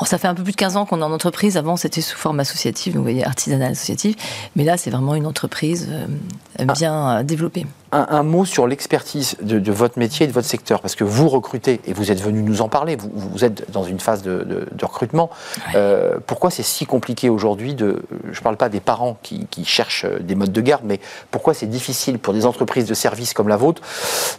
Oh, 0.00 0.04
ça 0.04 0.18
fait 0.18 0.26
un 0.26 0.34
peu 0.34 0.42
plus 0.42 0.52
de 0.52 0.56
15 0.56 0.76
ans 0.76 0.86
qu'on 0.86 1.00
est 1.00 1.04
en 1.04 1.12
entreprise. 1.12 1.56
Avant, 1.56 1.76
c'était 1.76 2.00
sous 2.00 2.16
forme 2.16 2.40
associative, 2.40 2.96
vous 2.96 3.02
voyez, 3.02 3.24
artisanale 3.24 3.72
associative. 3.72 4.16
Mais 4.56 4.64
là, 4.64 4.76
c'est 4.76 4.90
vraiment 4.90 5.14
une 5.14 5.26
entreprise 5.26 5.88
euh, 5.90 6.64
bien 6.74 7.18
euh, 7.18 7.22
développée 7.22 7.66
un, 7.94 8.22
mot 8.24 8.44
sur 8.44 8.66
l'expertise 8.66 9.36
de, 9.40 9.72
votre 9.72 9.98
métier 9.98 10.24
et 10.24 10.26
de 10.26 10.32
votre 10.32 10.48
secteur, 10.48 10.80
parce 10.80 10.96
que 10.96 11.04
vous 11.04 11.28
recrutez, 11.28 11.80
et 11.86 11.92
vous 11.92 12.10
êtes 12.10 12.20
venu 12.20 12.42
nous 12.42 12.60
en 12.60 12.68
parler, 12.68 12.96
vous, 12.96 13.10
vous 13.14 13.44
êtes 13.44 13.70
dans 13.70 13.84
une 13.84 14.00
phase 14.00 14.22
de, 14.22 14.66
recrutement. 14.82 15.30
Euh, 15.74 16.16
pourquoi 16.26 16.50
c'est 16.50 16.62
si 16.62 16.84
compliqué 16.84 17.30
aujourd'hui 17.30 17.74
de, 17.74 18.02
je 18.30 18.38
ne 18.38 18.42
parle 18.42 18.56
pas 18.56 18.68
des 18.68 18.80
parents 18.80 19.16
qui, 19.22 19.46
cherchent 19.64 20.06
des 20.20 20.34
modes 20.34 20.52
de 20.52 20.60
garde, 20.60 20.82
mais 20.84 21.00
pourquoi 21.30 21.54
c'est 21.54 21.66
difficile 21.66 22.18
pour 22.18 22.34
des 22.34 22.44
entreprises 22.44 22.86
de 22.86 22.94
services 22.94 23.32
comme 23.32 23.48
la 23.48 23.56
vôtre 23.56 23.80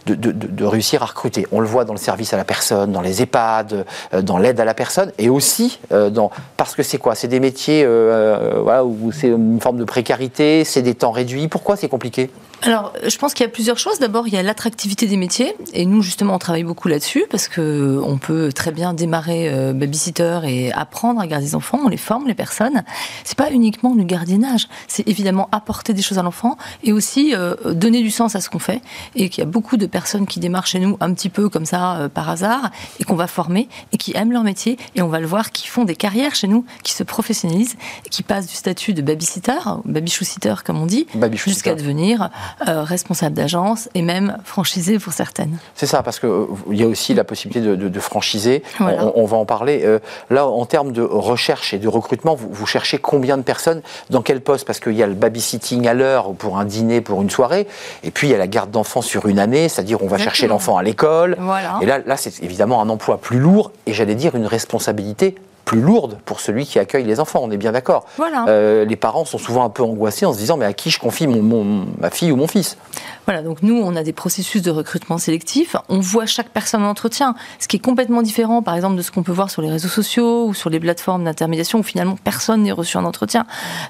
de, 0.06 0.64
réussir 0.64 1.02
à 1.02 1.06
recruter? 1.06 1.46
On 1.50 1.60
le 1.60 1.66
voit 1.66 1.84
dans 1.84 1.94
le 1.94 1.98
service 1.98 2.32
à 2.32 2.36
la 2.36 2.44
personne, 2.44 2.92
dans 2.92 3.00
les 3.00 3.22
EHPAD, 3.22 3.86
euh, 4.14 4.22
dans 4.22 4.38
l'aide 4.38 4.60
à 4.60 4.64
la 4.64 4.74
personne, 4.74 5.12
et 5.18 5.28
aussi 5.28 5.80
euh, 5.92 6.10
dans, 6.10 6.30
parce 6.56 6.74
que 6.74 6.82
c'est 6.82 6.98
quoi? 6.98 7.14
C'est 7.14 7.28
des 7.28 7.40
métiers 7.40 7.86
voilà, 7.86 8.84
où 8.84 9.10
c'est 9.12 9.28
une 9.28 9.60
forme 9.60 9.78
de 9.78 9.84
précarité, 9.84 10.64
c'est 10.64 10.82
des 10.82 10.94
temps 10.94 11.10
réduits. 11.10 11.48
Pourquoi 11.48 11.76
c'est 11.76 11.88
compliqué? 11.88 12.30
Alors, 12.62 12.94
je 13.06 13.16
pense 13.18 13.34
qu'il 13.34 13.44
y 13.44 13.48
a 13.48 13.52
plusieurs 13.52 13.78
choses. 13.78 13.98
D'abord, 13.98 14.26
il 14.26 14.34
y 14.34 14.36
a 14.36 14.42
l'attractivité 14.42 15.06
des 15.06 15.16
métiers, 15.16 15.54
et 15.74 15.84
nous 15.84 16.00
justement, 16.02 16.34
on 16.34 16.38
travaille 16.38 16.64
beaucoup 16.64 16.88
là-dessus 16.88 17.24
parce 17.30 17.48
que 17.48 18.00
on 18.02 18.18
peut 18.18 18.50
très 18.52 18.72
bien 18.72 18.94
démarrer 18.94 19.48
euh, 19.52 19.72
babysitter 19.72 20.40
et 20.44 20.72
apprendre 20.72 21.20
à 21.20 21.26
garder 21.26 21.46
des 21.46 21.54
enfants. 21.54 21.80
On 21.84 21.88
les 21.88 21.96
forme, 21.96 22.26
les 22.26 22.34
personnes. 22.34 22.82
C'est 23.24 23.36
pas 23.36 23.50
uniquement 23.50 23.94
du 23.94 24.04
gardiennage. 24.04 24.68
C'est 24.88 25.06
évidemment 25.06 25.48
apporter 25.52 25.92
des 25.92 26.02
choses 26.02 26.18
à 26.18 26.22
l'enfant 26.22 26.56
et 26.82 26.92
aussi 26.92 27.34
euh, 27.34 27.54
donner 27.72 28.02
du 28.02 28.10
sens 28.10 28.34
à 28.34 28.40
ce 28.40 28.48
qu'on 28.48 28.58
fait. 28.58 28.80
Et 29.14 29.28
qu'il 29.28 29.44
y 29.44 29.46
a 29.46 29.50
beaucoup 29.50 29.76
de 29.76 29.86
personnes 29.86 30.26
qui 30.26 30.40
démarrent 30.40 30.66
chez 30.66 30.80
nous 30.80 30.96
un 31.00 31.12
petit 31.12 31.28
peu 31.28 31.48
comme 31.50 31.66
ça 31.66 31.96
euh, 31.96 32.08
par 32.08 32.28
hasard 32.28 32.70
et 32.98 33.04
qu'on 33.04 33.16
va 33.16 33.26
former 33.26 33.68
et 33.92 33.98
qui 33.98 34.16
aiment 34.16 34.32
leur 34.32 34.44
métier 34.44 34.78
et 34.94 35.02
on 35.02 35.08
va 35.08 35.20
le 35.20 35.26
voir, 35.26 35.52
qui 35.52 35.68
font 35.68 35.84
des 35.84 35.96
carrières 35.96 36.34
chez 36.34 36.48
nous, 36.48 36.64
qui 36.82 36.92
se 36.92 37.02
professionnalisent, 37.02 37.76
qui 38.10 38.22
passent 38.22 38.46
du 38.46 38.54
statut 38.54 38.94
de 38.94 39.02
babysitter, 39.02 39.58
baby-sitter 39.84 40.54
comme 40.64 40.80
on 40.80 40.86
dit, 40.86 41.06
jusqu'à 41.34 41.74
devenir 41.74 42.30
euh, 42.68 42.82
responsable 42.82 43.34
d'agence 43.34 43.88
et 43.94 44.02
même 44.02 44.38
franchisé 44.44 44.98
pour 44.98 45.12
certaines. 45.12 45.58
C'est 45.74 45.86
ça, 45.86 46.02
parce 46.02 46.20
qu'il 46.20 46.28
euh, 46.28 46.46
y 46.70 46.82
a 46.82 46.86
aussi 46.86 47.14
la 47.14 47.24
possibilité 47.24 47.76
de, 47.76 48.00
franchiser. 48.00 48.62
On, 48.80 49.24
va 49.24 49.36
en 49.36 49.44
parler. 49.44 49.82
Euh, 49.84 49.98
là, 50.30 50.46
en 50.46 50.64
termes 50.66 50.92
de 50.92 51.02
recherche 51.02 51.74
et 51.74 51.78
de 51.78 51.88
recrutement, 51.88 52.34
vous, 52.34 52.66
cherchez 52.66 52.98
combien 52.98 53.36
de 53.36 53.42
personnes 53.42 53.82
Dans 54.10 54.22
quel 54.22 54.40
poste? 54.40 54.66
Parce 54.66 54.80
qu'il 54.80 54.94
y 54.94 55.02
a 55.02 55.06
le 55.06 55.14
babysitting 55.14 55.86
à 55.88 55.94
l'heure 55.94 56.32
pour 56.34 56.58
un 56.58 56.64
dîner, 56.64 57.00
pour 57.00 57.22
une 57.22 57.30
soirée. 57.30 57.66
Et 58.02 58.10
puis, 58.10 58.28
il 58.28 58.30
y 58.30 58.34
a 58.34 58.38
la 58.38 58.46
garde 58.46 58.70
d'enfants 58.70 59.02
sur 59.02 59.26
une 59.26 59.38
année, 59.38 59.68
c'est-à-dire 59.68 60.02
on 60.02 60.08
va 60.08 60.18
chercher 60.18 60.46
l'enfant 60.46 60.76
à 60.76 60.82
l'école. 60.82 61.36
Et 61.82 61.86
là, 61.86 61.98
là 62.04 62.16
c'est 62.16 62.42
évidemment 62.42 62.80
un 62.80 62.88
emploi 62.88 63.18
plus 63.18 63.38
lourd 63.38 63.72
et 63.86 63.92
j'allais 63.92 64.14
dire 64.14 64.34
une 64.34 64.46
responsabilité 64.46 65.36
plus 65.66 65.80
lourde 65.80 66.16
pour 66.24 66.40
celui 66.40 66.64
qui 66.64 66.78
accueille 66.78 67.04
les 67.04 67.18
enfants, 67.18 67.40
on 67.42 67.50
est 67.50 67.56
bien 67.56 67.72
d'accord. 67.72 68.06
Voilà. 68.16 68.46
Euh, 68.48 68.84
les 68.84 68.94
parents 68.94 69.24
sont 69.24 69.36
souvent 69.36 69.64
un 69.64 69.68
peu 69.68 69.82
angoissés 69.82 70.24
en 70.24 70.32
se 70.32 70.38
disant 70.38 70.56
mais 70.56 70.64
à 70.64 70.72
qui 70.72 70.90
je 70.90 71.00
confie 71.00 71.26
mon, 71.26 71.84
ma 71.98 72.08
fille 72.08 72.30
ou 72.30 72.36
mon 72.36 72.46
fils? 72.46 72.78
Voilà, 73.26 73.42
donc 73.42 73.64
nous 73.64 73.74
on 73.74 73.96
a 73.96 74.04
des 74.04 74.12
processus 74.12 74.62
de 74.62 74.70
recrutement 74.70 75.18
sélectif, 75.18 75.74
on 75.88 75.98
voit 75.98 76.26
chaque 76.26 76.50
personne 76.50 76.84
en 76.84 76.90
entretien, 76.90 77.34
ce 77.58 77.66
qui 77.66 77.78
est 77.78 77.80
complètement 77.80 78.22
différent 78.22 78.62
par 78.62 78.76
exemple 78.76 78.94
de 78.94 79.02
ce 79.02 79.10
qu'on 79.10 79.24
peut 79.24 79.32
voir 79.32 79.50
sur 79.50 79.60
les 79.60 79.68
réseaux 79.68 79.88
sociaux 79.88 80.46
ou 80.46 80.54
sur 80.54 80.70
les 80.70 80.78
plateformes 80.78 81.24
d'intermédiation 81.24 81.80
où 81.80 81.82
finalement 81.82 82.16
personne 82.22 82.62
n'est 82.62 82.70
reçu 82.70 82.96
en 82.96 83.04
entretien. 83.04 83.44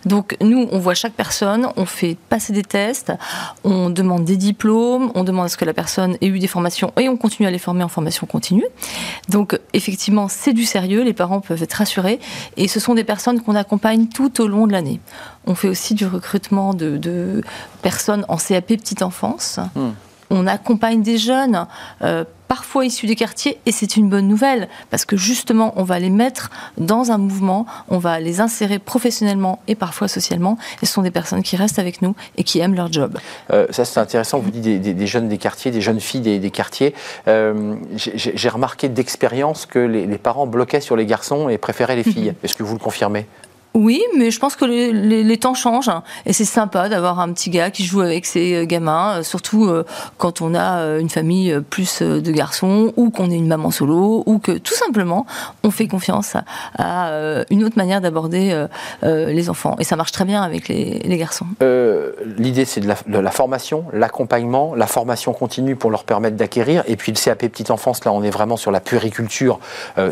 Donc 0.07 0.35
nous 0.41 0.68
on 0.72 0.79
voit 0.79 0.95
chaque 0.95 1.12
personne, 1.12 1.68
on 1.77 1.85
fait 1.85 2.16
passer 2.31 2.55
des 2.55 2.62
tests, 2.62 3.12
on 3.64 3.91
demande 3.91 4.24
des 4.24 4.39
diplômes, 4.39 5.12
on 5.14 5.24
demande 5.24 5.45
à 5.45 5.49
ce 5.51 5.59
que 5.59 5.66
la 5.66 5.74
personne 5.74 6.16
ait 6.22 6.27
eu 6.27 6.39
des 6.39 6.47
formations 6.47 6.95
et 6.99 7.11
on 7.11 7.18
continue 7.18 7.47
à 7.47 7.51
les 7.51 7.59
former 7.59 7.85
en 7.85 7.89
formation 7.89 8.27
continue. 8.27 8.64
Donc 9.29 9.61
effectivement 9.74 10.29
c'est 10.29 10.55
du 10.55 10.64
sérieux, 10.64 11.03
les 11.03 11.12
parents 11.12 11.41
peuvent 11.41 11.66
rassurés. 11.73 12.21
Et 12.57 12.69
ce 12.69 12.81
sont 12.81 12.95
des 12.95 13.05
personnes 13.05 13.41
qu'on 13.41 13.55
accompagne 13.55 14.07
tout 14.07 14.41
au 14.41 14.49
long 14.49 14.67
de 14.67 14.73
l'année. 14.73 15.01
On 15.47 15.55
fait 15.55 15.69
aussi 15.69 15.95
du 15.95 16.07
recrutement 16.07 16.75
de, 16.75 17.43
personnes 17.83 18.25
en 18.29 18.37
CAP 18.37 18.67
petite 18.67 19.03
enfance. 19.03 19.61
Hmm. 19.75 19.91
On 20.31 20.47
accompagne 20.47 21.03
des 21.03 21.18
jeunes, 21.18 21.66
euh, 22.03 22.24
parfois 22.49 22.85
issus 22.85 23.07
des 23.07 23.16
quartiers, 23.16 23.59
et 23.66 23.72
c'est 23.72 23.97
une 23.97 24.09
bonne 24.09 24.29
nouvelle, 24.29 24.68
parce 24.91 25.05
que 25.05 25.16
justement, 25.16 25.72
on 25.77 25.83
va 25.83 25.99
les 25.99 26.11
mettre 26.11 26.51
dans 26.79 27.11
un 27.11 27.18
mouvement, 27.18 27.66
on 27.89 27.99
va 27.99 28.20
les 28.20 28.41
insérer 28.41 28.79
professionnellement 28.79 29.61
et 29.68 29.74
parfois 29.74 30.09
socialement, 30.09 30.59
et 30.83 30.87
ce 30.87 30.93
sont 30.93 31.03
des 31.03 31.11
personnes 31.11 31.43
qui 31.43 31.57
restent 31.57 31.79
avec 31.79 32.03
nous 32.03 32.14
et 32.37 32.45
qui 32.45 32.61
aiment 32.61 32.74
leur 32.74 32.93
job. 32.93 33.18
Euh, 33.53 33.66
ça, 33.70 33.85
c'est 33.85 34.01
intéressant, 34.01 34.39
vous 34.39 34.51
dites 34.51 34.81
des, 34.81 35.07
jeunes 35.07 35.29
des 35.29 35.39
quartiers, 35.39 35.70
des 35.70 35.81
jeunes 35.81 36.01
filles 36.01 36.39
des, 36.39 36.51
quartiers. 36.51 36.95
Euh, 37.29 37.74
j'ai 37.97 38.49
remarqué 38.49 38.89
d'expérience 38.89 39.66
que 39.66 39.79
les, 39.79 40.07
les, 40.07 40.18
parents 40.18 40.47
bloquaient 40.47 40.81
sur 40.81 40.97
les 40.97 41.07
garçons 41.07 41.49
et 41.49 41.59
préféraient 41.59 41.97
les 41.97 42.05
filles. 42.12 42.35
Est-ce 42.43 42.55
que 42.55 42.62
vous 42.62 42.74
le 42.74 42.81
confirmez? 42.81 43.27
Oui, 43.77 44.03
mais 44.16 44.31
je 44.31 44.41
pense 44.41 44.57
que 44.57 44.64
les, 44.64 45.37
temps 45.37 45.53
changent 45.53 45.91
hein. 45.91 46.03
et 46.24 46.33
c'est 46.33 46.47
sympa 46.47 46.89
d'avoir 46.89 47.20
un 47.20 47.31
petit 47.35 47.51
gars 47.51 47.70
qui 47.70 47.85
joue 47.85 48.01
avec 48.01 48.24
ses 48.24 48.55
euh, 48.55 48.64
gamins, 48.64 49.18
euh, 49.18 49.22
surtout 49.22 49.66
euh, 49.66 49.85
quand 50.16 50.41
on 50.41 50.55
a 50.55 50.99
une 50.99 51.11
famille 51.11 51.61
plus 51.68 52.01
de 52.01 52.33
garçons 52.33 52.95
ou 52.97 53.11
qu'on 53.11 53.31
est 53.31 53.35
une 53.35 53.49
maman 53.49 53.70
solo 53.70 54.22
ou 54.24 54.39
que 54.39 54.53
tout 54.53 54.72
simplement 54.72 55.27
on 55.62 55.70
fait 55.70 55.89
confiance 55.89 56.37
à, 56.79 57.11
une 57.51 57.64
autre 57.64 57.77
manière 57.77 58.01
d'aborder 58.01 58.66
les 59.03 59.51
enfants 59.51 59.77
et 59.79 59.85
ça 59.85 59.97
marche 59.97 60.12
très 60.12 60.24
bien 60.24 60.43
avec 60.43 60.68
les, 60.68 61.16
garçons. 61.18 61.47
L'idée 62.39 62.64
c'est 62.64 62.81
de 62.81 63.18
la, 63.18 63.31
formation, 63.31 63.85
l'accompagnement, 63.93 64.74
la 64.74 64.87
formation 64.87 65.35
continue 65.35 65.77
pour 65.77 65.91
leur 65.91 66.05
permettre 66.05 66.37
d'acquérir 66.37 66.83
et 66.87 66.97
puis 66.97 67.12
le 67.12 67.18
CAP 67.18 67.41
petite 67.41 67.70
enfance 67.70 68.05
là 68.05 68.12
on 68.12 68.22
est 68.22 68.31
vraiment 68.31 68.57
sur 68.57 68.70
la 68.70 68.81
puriculture 68.81 69.59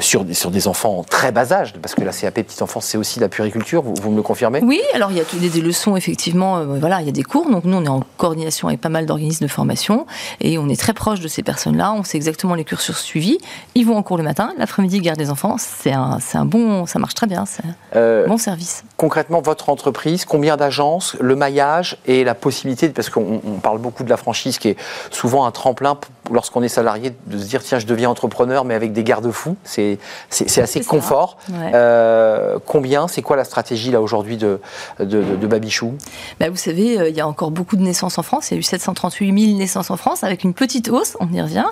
sur, 0.01 0.27
sur 0.33 0.51
des 0.51 0.69
enfants 0.69 0.99
en 0.99 1.05
très 1.05 1.33
bas 1.33 1.53
âge 1.53 1.73
parce 1.81 1.95
que 1.95 2.03
la 2.03 2.13
CAP 2.13 2.35
petite 2.35 2.63
enfance 2.63 2.85
c'est 2.85 2.99
aussi 2.99 3.21
la 3.21 3.29
vous, 3.61 4.11
me 4.11 4.17
le 4.17 4.23
confirmez? 4.23 4.61
Oui, 4.63 4.81
alors 4.95 5.11
il 5.11 5.17
y 5.17 5.21
a 5.21 5.25
des, 5.39 5.49
des 5.49 5.61
leçons, 5.61 5.97
effectivement, 5.97 6.59
euh, 6.59 6.65
voilà, 6.65 7.01
il 7.01 7.07
y 7.07 7.09
a 7.09 7.13
des 7.13 7.23
cours. 7.23 7.51
Donc 7.51 7.65
nous, 7.65 7.77
on 7.77 7.85
est 7.85 7.89
en 7.89 8.03
coordination 8.17 8.69
avec 8.69 8.81
pas 8.81 8.89
mal 8.89 9.07
d'organismes 9.07 9.45
de 9.45 9.51
formation 9.51 10.07
et 10.41 10.59
on 10.59 10.69
est 10.69 10.79
très 10.79 10.93
proche 10.93 11.21
de 11.21 11.29
ces 11.29 11.43
personnes-là. 11.43 11.93
On 11.93 12.05
sait 12.05 12.17
exactement 12.17 12.55
les 12.55 12.65
cursus 12.65 12.97
suivis. 12.97 13.39
Ils 13.75 13.87
vont 13.87 13.97
en 13.97 14.03
cours 14.03 14.19
le 14.19 14.25
matin, 14.25 14.53
l'après-midi, 14.59 15.01
garde 15.01 15.19
des 15.19 15.31
enfants. 15.31 15.57
C'est 15.59 15.93
un, 15.93 16.19
un, 16.35 16.45
bon, 16.45 16.87
ça 16.87 16.99
marche 16.99 17.15
très 17.15 17.27
bien, 17.27 17.47
c'est 17.47 17.65
un 17.65 17.75
euh, 17.97 18.27
bon 18.27 18.39
service. 18.39 18.85
Concrètement, 18.97 19.41
votre 19.41 19.69
entreprise, 19.69 20.25
combien 20.25 20.57
d'agences, 20.57 21.17
le 21.21 21.37
maillage 21.37 21.99
et 22.07 22.25
la 22.25 22.35
possibilité, 22.35 22.89
parce 22.89 23.11
qu'on 23.11 23.41
parle 23.63 23.79
beaucoup 23.79 24.05
de 24.05 24.11
la 24.11 24.17
franchise 24.17 24.59
qui 24.59 24.69
est 24.69 24.77
souvent 25.11 25.47
un 25.47 25.51
tremplin 25.51 25.97
lorsqu'on 26.31 26.63
est 26.63 26.69
salarié, 26.69 27.15
de 27.27 27.39
se 27.39 27.45
dire 27.45 27.63
tiens, 27.63 27.79
je 27.79 27.87
deviens 27.87 28.11
entrepreneur, 28.11 28.65
mais 28.65 28.75
avec 28.75 28.93
des 28.93 29.05
garde-fous. 29.05 29.57
C'est 29.65 29.99
assez 30.31 30.83
confort. 30.83 31.37
Euh, 31.53 32.59
combien 32.67 33.09
C'est 33.09 33.23
quoi 33.23 33.37
la 33.37 33.44
stratégie 33.45 33.91
là 33.91 34.01
aujourd'hui 34.01 34.37
de, 34.37 34.61
de, 34.99 35.47
Babichou? 35.47 35.95
Bah, 36.41 36.51
Vous 36.51 36.57
savez, 36.57 36.99
euh, 36.99 37.09
il 37.09 37.17
y 37.17 37.21
a 37.21 37.29
encore 37.29 37.51
beaucoup 37.51 37.77
de 37.77 37.83
naissances 37.83 38.19
en 38.19 38.23
France. 38.23 38.51
Il 38.51 38.55
y 38.55 38.57
a 38.57 38.61
eu 38.61 38.63
738 38.63 39.47
000 39.47 39.59
naissances 39.59 39.91
en 39.91 39.97
France 39.97 40.25
avec 40.25 40.45
une 40.45 40.55
petite 40.55 40.89
hausse, 40.89 41.17
on 41.21 41.33
y 41.33 41.41
revient. 41.41 41.67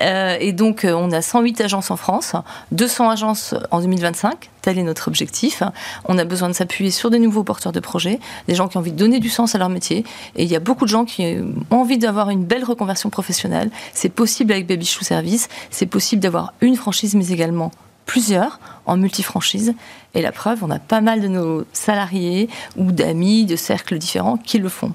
Euh, 0.00 0.36
et 0.40 0.52
donc, 0.52 0.86
on 0.88 1.10
a 1.12 1.22
108 1.22 1.60
agences 1.60 1.90
en 1.90 1.96
France, 1.96 2.32
200 2.72 3.10
agences 3.10 3.54
en 3.70 3.80
2025 3.80 4.50
tel 4.68 4.78
est 4.78 4.82
notre 4.82 5.08
objectif. 5.08 5.62
On 6.04 6.18
a 6.18 6.24
besoin 6.24 6.48
de 6.48 6.52
s'appuyer 6.52 6.90
sur 6.90 7.10
des 7.10 7.18
nouveaux 7.18 7.44
porteurs 7.44 7.72
de 7.72 7.80
projets, 7.80 8.20
des 8.48 8.54
gens 8.54 8.68
qui 8.68 8.76
ont 8.76 8.80
envie 8.80 8.92
de 8.92 8.98
donner 8.98 9.18
du 9.18 9.30
sens 9.30 9.54
à 9.54 9.58
leur 9.58 9.68
métier. 9.68 10.04
Et 10.36 10.42
il 10.42 10.50
y 10.50 10.56
a 10.56 10.60
beaucoup 10.60 10.84
de 10.84 10.90
gens 10.90 11.04
qui 11.04 11.38
ont 11.70 11.76
envie 11.76 11.96
d'avoir 11.96 12.28
une 12.28 12.44
belle 12.44 12.64
reconversion 12.64 13.08
professionnelle. 13.08 13.70
C'est 13.94 14.10
possible 14.10 14.52
avec 14.52 14.66
Baby 14.66 14.84
Chou 14.84 15.04
Service. 15.04 15.48
C'est 15.70 15.86
possible 15.86 16.20
d'avoir 16.20 16.52
une 16.60 16.76
franchise, 16.76 17.14
mais 17.14 17.28
également 17.28 17.70
plusieurs 18.08 18.58
en 18.86 18.96
multifranchise. 18.96 19.74
Et 20.14 20.22
la 20.22 20.32
preuve, 20.32 20.64
on 20.64 20.70
a 20.70 20.78
pas 20.78 21.00
mal 21.00 21.20
de 21.20 21.28
nos 21.28 21.64
salariés 21.72 22.48
ou 22.76 22.90
d'amis, 22.90 23.44
de 23.44 23.54
cercles 23.54 23.98
différents 23.98 24.38
qui 24.38 24.58
le 24.58 24.70
font. 24.70 24.92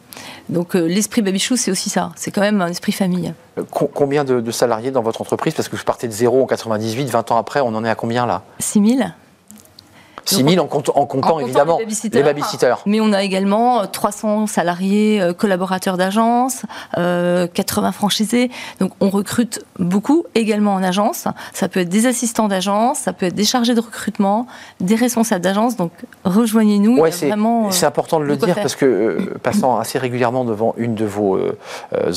Donc 0.49 0.75
euh, 0.75 0.85
l'esprit 0.85 1.21
Babichou, 1.21 1.55
c'est 1.55 1.71
aussi 1.71 1.89
ça. 1.89 2.11
C'est 2.15 2.31
quand 2.31 2.41
même 2.41 2.59
un 2.61 2.67
esprit 2.67 2.91
famille. 2.91 3.33
Combien 3.69 4.23
de, 4.23 4.41
de, 4.41 4.51
salariés 4.51 4.89
dans 4.89 5.03
votre 5.03 5.21
entreprise? 5.21 5.53
Parce 5.53 5.69
que 5.69 5.77
je 5.77 5.83
partais 5.83 6.07
de 6.07 6.11
zéro 6.11 6.41
en 6.41 6.47
98, 6.47 7.05
20 7.05 7.31
ans 7.31 7.37
après, 7.37 7.61
on 7.61 7.67
en 7.67 7.85
est 7.85 7.89
à 7.89 7.95
combien 7.95 8.25
là? 8.25 8.41
6 8.59 8.97
000. 8.97 9.09
6 10.25 10.43
000 10.43 10.63
en, 10.63 10.67
comptant, 11.05 11.39
évidemment 11.39 11.79
les 11.79 12.23
babysitters. 12.23 12.75
Mais 12.85 13.01
on 13.01 13.13
a 13.13 13.23
également 13.23 13.85
300 13.85 14.43
euh, 14.43 14.47
salariés, 14.47 15.21
euh, 15.21 15.33
collaborateurs 15.33 15.97
d'agence, 15.97 16.63
80 16.93 16.97
euh, 16.97 17.91
franchisés. 17.91 18.49
Donc 18.79 18.91
on 18.99 19.09
recrute 19.09 19.63
beaucoup 19.79 20.25
également 20.35 20.73
en 20.75 20.83
agence. 20.83 21.25
Ça 21.53 21.67
peut 21.67 21.81
être 21.81 21.89
des 21.89 22.05
assistants 22.05 22.47
d'agence, 22.47 22.99
ça 22.99 23.13
peut 23.13 23.27
être 23.27 23.35
des 23.35 23.43
chargés 23.43 23.75
de 23.75 23.81
recrutement, 23.81 24.47
des 24.79 24.95
responsables 24.95 25.41
d'agence. 25.41 25.75
Donc 25.75 25.91
rejoignez-nous. 26.23 26.99
Ouais, 26.99 27.11
c'est 27.11 27.85
important 27.85 28.19
de 28.19 28.25
le 28.25 28.37
dire 28.37 28.55
parce 28.55 28.75
que 28.75 29.33
passant 29.41 29.77
assez 29.77 29.97
régulièrement 29.97 30.45
devant 30.45 30.73
une 30.77 30.95
de 30.95 31.05
vos 31.05 31.39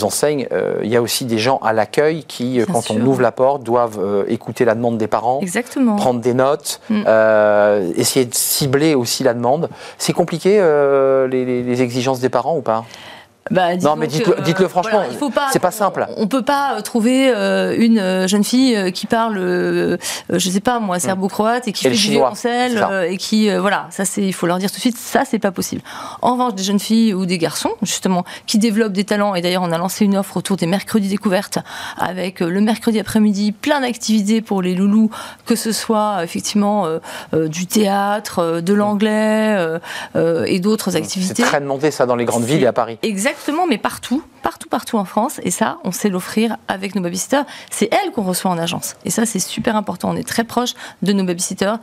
enseignes, 0.03 0.49
il 0.83 0.89
y 0.89 0.97
a 0.97 1.03
aussi 1.03 1.25
des 1.25 1.39
gens 1.39 1.59
à 1.59 1.73
l'accueil 1.73 2.25
qui, 2.25 2.61
quand 2.71 2.91
on 2.91 3.01
ouvre 3.01 3.23
la 3.23 3.33
porte, 3.33 3.63
doivent 3.63 4.25
écouter 4.29 4.65
la 4.65 4.75
demande 4.75 4.99
des 4.99 5.07
parents, 5.07 5.41
Exactement. 5.41 5.97
prendre 5.97 6.21
des 6.21 6.35
notes. 6.35 6.81
Mm 6.91 7.03
essayer 7.97 8.27
de 8.27 8.35
cibler 8.35 8.95
aussi 8.95 9.23
la 9.23 9.35
demande. 9.35 9.69
C'est 9.99 10.13
compliqué 10.13 10.59
euh, 10.61 11.27
les, 11.27 11.83
exigences 11.83 12.21
des 12.21 12.29
parents 12.29 12.57
ou 12.57 12.63
pas? 12.63 12.85
Bah, 13.51 13.77
non, 13.77 13.95
mais 13.97 14.07
dites-le, 14.07 14.43
dites 14.43 14.67
franchement, 14.67 15.03
c'est 15.53 15.61
pas 15.61 15.71
simple. 15.71 16.07
On, 16.17 16.27
peut 16.27 16.43
pas 16.43 16.75
euh, 16.77 16.81
trouver 16.81 17.31
euh, 17.31 17.77
une 17.79 17.99
euh, 17.99 18.27
jeune 18.27 18.43
fille 18.43 18.93
qui 18.93 19.07
parle, 19.07 19.37
je 19.37 20.51
sais 20.51 20.61
pas 20.61 20.81
moi, 20.81 20.99
serbo-croate 20.99 21.69
et 21.69 21.73
qui 21.73 21.85
fait 21.85 21.91
du 21.91 21.97
violoncelle 21.97 22.85
et 23.09 23.17
qui, 23.17 23.55
voilà, 23.57 23.87
ça 23.91 24.05
c'est, 24.05 24.23
il 24.23 24.33
faut 24.33 24.47
leur 24.47 24.59
dire 24.59 24.71
tout 24.71 24.77
de 24.77 24.81
suite, 24.81 24.99
ça 24.99 25.23
c'est 25.25 25.39
pas 25.39 25.53
possible. 25.53 25.83
En 26.23 26.33
revanche, 26.33 26.55
des 26.55 26.65
jeunes 26.65 26.81
filles 26.81 27.15
ou 27.15 27.27
des 27.27 27.39
garçons, 27.39 27.71
justement, 27.83 28.25
qui 28.47 28.59
développent 28.59 28.93
des 28.93 29.05
talents, 29.05 29.35
et 29.35 29.43
d'ailleurs 29.43 29.63
on 29.63 29.73
a 29.73 29.79
lancé 29.79 30.05
une 30.05 30.17
offre 30.17 30.37
autour 30.37 30.57
des 30.57 30.67
mercredis 30.67 31.09
découvertes 31.09 31.59
avec 31.99 32.41
le 32.41 32.61
mercredi 32.61 32.99
après-midi 32.99 33.53
plein 33.53 33.81
d'activités 33.81 34.41
pour 34.41 34.63
les 34.63 34.75
loulous, 34.75 35.11
que 35.45 35.55
ce 35.55 35.73
soit 35.73 36.25
effectivement 36.25 36.87
du 37.33 37.67
théâtre, 37.67 38.61
de 38.61 38.75
l'anglais 38.75 39.79
et 40.15 40.61
d'autres 40.61 40.97
activités. 40.97 41.35
C'est 41.37 41.43
très 41.43 41.61
demandé 41.61 41.91
ça 41.91 42.07
dans 42.07 42.17
les 42.17 42.25
grandes 42.25 42.45
villes 42.45 42.65
et 42.65 42.67
à 42.67 42.73
Paris. 42.73 42.99
Exactement 43.03 43.36
Exactement, 43.37 43.67
mais 43.67 43.79
partout, 43.79 44.23
partout, 44.43 44.69
partout 44.69 44.97
en 44.97 45.05
France. 45.05 45.41
Et 45.43 45.51
ça, 45.51 45.79
on 45.85 45.93
sait 45.93 46.09
l'offrir 46.09 46.57
avec 46.69 46.95
nos 46.95 47.03
babysitters. 47.03 47.45
C'est 47.71 47.93
elles 47.93 48.11
qu'on 48.11 48.23
reçoit 48.23 48.51
en 48.51 48.59
agence. 48.59 48.97
Et 49.05 49.11
ça, 49.11 49.27
c'est 49.27 49.39
super 49.39 49.77
important. 49.77 50.11
On 50.11 50.17
est 50.17 50.27
très 50.27 50.43
proche 50.43 50.75
de 51.03 51.13
nos 51.13 51.23
babysitters 51.23 51.77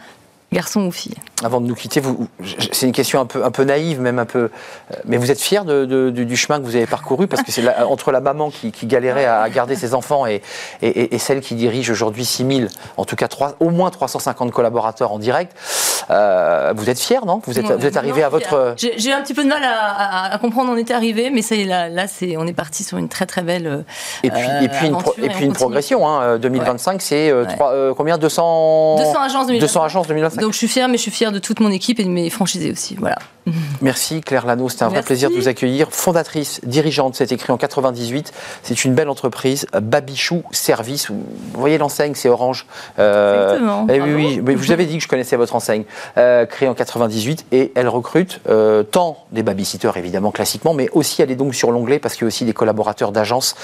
garçon 0.54 0.82
ou 0.86 0.92
fille. 0.92 1.16
Avant 1.44 1.60
de 1.60 1.66
nous 1.66 1.76
quitter, 1.76 2.02
c'est 2.72 2.86
une 2.86 2.94
question 2.94 3.20
un 3.20 3.26
peu, 3.26 3.44
un 3.44 3.52
peu 3.52 3.64
naïve, 3.64 4.00
même 4.00 4.20
un 4.20 4.26
peu. 4.26 4.40
Euh, 4.40 4.96
mais 5.06 5.18
vous 5.18 5.32
êtes 5.32 5.42
fier 5.42 5.66
de, 5.66 6.10
du 6.10 6.38
chemin 6.38 6.60
que 6.60 6.66
vous 6.66 6.76
avez 6.76 6.86
parcouru? 6.86 7.28
Parce 7.28 7.44
que 7.44 7.52
c'est 7.52 7.68
entre 7.84 8.12
la 8.12 8.22
maman 8.22 8.50
qui, 8.50 8.72
galérait 8.86 9.26
à 9.26 9.50
garder 9.50 9.76
ses 9.76 9.94
enfants 9.94 10.26
et, 10.26 10.42
et, 10.82 11.18
celle 11.18 11.42
qui 11.42 11.56
dirige 11.56 11.90
aujourd'hui 11.90 12.26
6000, 12.26 12.68
en 12.98 13.06
tout 13.06 13.16
cas 13.16 13.28
3, 13.28 13.56
au 13.60 13.70
moins 13.70 13.90
350 13.90 14.52
collaborateurs 14.52 15.12
en 15.12 15.20
direct. 15.20 15.56
Euh, 16.10 16.74
vous 16.76 16.90
êtes 16.90 17.00
fier, 17.00 17.26
non? 17.26 17.42
Vous 17.46 17.60
êtes, 17.60 17.66
vous 17.66 17.86
êtes 17.86 17.98
arrivé 17.98 18.24
à 18.24 18.30
votre. 18.30 18.76
J'ai 18.78 19.14
un 19.14 19.22
petit 19.22 19.34
peu 19.34 19.44
de 19.44 19.50
mal 19.50 19.64
à, 19.64 20.38
comprendre 20.40 20.72
on 20.72 20.78
était 20.78 20.94
arrivé, 20.94 21.30
mais 21.30 21.42
ça 21.42 21.56
là, 21.56 21.88
on 22.38 22.48
est 22.48 22.54
parti 22.54 22.84
sur 22.84 22.98
une 22.98 23.10
très 23.10 23.26
très 23.26 23.42
belle. 23.42 23.68
Euh, 23.68 23.82
et 24.24 24.30
puis, 24.30 24.42
et 24.62 24.70
puis, 24.70 24.88
une, 24.88 24.98
et 25.24 25.30
puis 25.30 25.46
une 25.46 25.54
progression. 25.54 26.08
Hein, 26.08 26.38
2025, 26.38 27.02
c'est 27.02 27.34
combien? 27.96 28.18
200, 28.18 28.96
200 28.98 29.22
agences 29.22 29.48
200 29.48 29.84
agences 29.84 30.08
2025. 30.08 30.43
Donc 30.44 30.52
je 30.52 30.58
suis 30.58 30.68
fière, 30.68 30.90
mais 30.90 30.98
je 30.98 31.04
suis 31.04 31.12
fière 31.12 31.32
de 31.32 31.40
toute 31.40 31.62
mon 31.62 31.72
équipe 31.72 32.02
et 32.02 32.04
de 32.04 32.10
mes 32.10 32.30
franchisés 32.30 32.70
aussi. 32.70 32.96
Voilà. 32.96 33.16
Merci 33.82 34.22
Claire 34.22 34.46
Lano, 34.46 34.70
c'était 34.70 34.84
un 34.84 34.90
vrai 34.90 35.02
plaisir 35.02 35.30
de 35.30 35.36
vous 35.36 35.48
accueillir. 35.48 35.90
Fondatrice, 35.92 36.62
dirigeante, 36.64 37.16
c'est 37.16 37.32
écrit 37.32 37.52
en 37.52 37.58
98. 37.58 38.32
C'est 38.62 38.86
une 38.86 38.94
belle 38.94 39.10
entreprise, 39.10 39.68
Babichou 39.74 40.44
Service. 40.52 41.10
Vous 41.10 41.26
voyez 41.54 41.78
l'enseigne, 41.78 42.14
c'est 42.16 42.30
orange. 42.30 42.66
Euh, 43.00 43.86
eh 43.90 44.02
oui, 44.02 44.14
oui, 44.14 44.42
mais 44.42 44.56
vous 44.56 44.72
avez 44.72 44.86
dit 44.86 44.98
que 44.98 45.04
je 45.04 45.10
connaissais 45.10 45.36
votre 45.36 45.56
enseigne. 45.56 45.84
Euh, 46.18 46.46
créée 46.46 46.70
en 46.70 46.74
98 46.74 47.46
et 47.52 47.72
elle 47.76 47.90
recrute 47.90 48.40
euh, 48.48 48.84
tant 48.84 49.26
des 49.32 49.44
babysitters 49.44 49.98
évidemment 49.98 50.32
classiquement, 50.32 50.74
mais 50.74 50.90
aussi 50.94 51.22
elle 51.22 51.32
est 51.32 51.36
donc 51.36 51.54
sur 51.54 51.72
l'onglet 51.72 52.00
parce 52.00 52.16
qu'il 52.16 52.24
y 52.24 52.26
a 52.26 52.28
aussi 52.28 52.46
des 52.46 52.54
collaborateurs 52.54 53.12
d'agence 53.12 53.56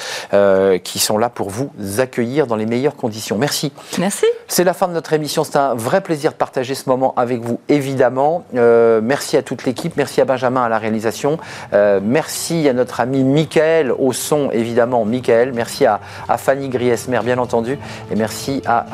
qui 0.83 0.99
sont 0.99 1.17
là 1.17 1.29
pour 1.29 1.49
vous 1.49 1.71
accueillir 1.99 2.47
dans 2.47 2.55
les 2.55 2.65
meilleures 2.65 2.95
conditions. 2.95 3.37
Merci. 3.37 3.71
Merci. 3.97 4.25
C'est 4.47 4.63
la 4.63 4.73
fin 4.73 4.87
de 4.87 4.93
notre 4.93 5.13
émission. 5.13 5.43
C'est 5.43 5.57
un 5.57 5.75
vrai 5.75 6.01
plaisir 6.01 6.31
de 6.31 6.37
partager 6.37 6.68
ce 6.75 6.89
moment 6.89 7.13
avec 7.17 7.41
vous 7.41 7.59
évidemment. 7.69 8.43
merci 8.53 9.37
à 9.37 9.41
toutes 9.41 9.65
les 9.65 9.73
Merci 9.95 10.21
à 10.21 10.25
Benjamin 10.25 10.63
à 10.63 10.69
la 10.69 10.77
réalisation. 10.77 11.37
Euh, 11.73 11.99
merci 12.03 12.67
à 12.67 12.73
notre 12.73 12.99
ami 12.99 13.23
Michael 13.23 13.91
au 13.91 14.11
son, 14.13 14.51
évidemment, 14.51 15.05
Michael. 15.05 15.53
Merci 15.53 15.85
à, 15.85 15.99
Fanny 16.37 16.69
Griesmer, 16.69 17.19
bien 17.23 17.37
entendu. 17.37 17.77
Et 18.11 18.15
merci 18.15 18.61
à, 18.65 18.85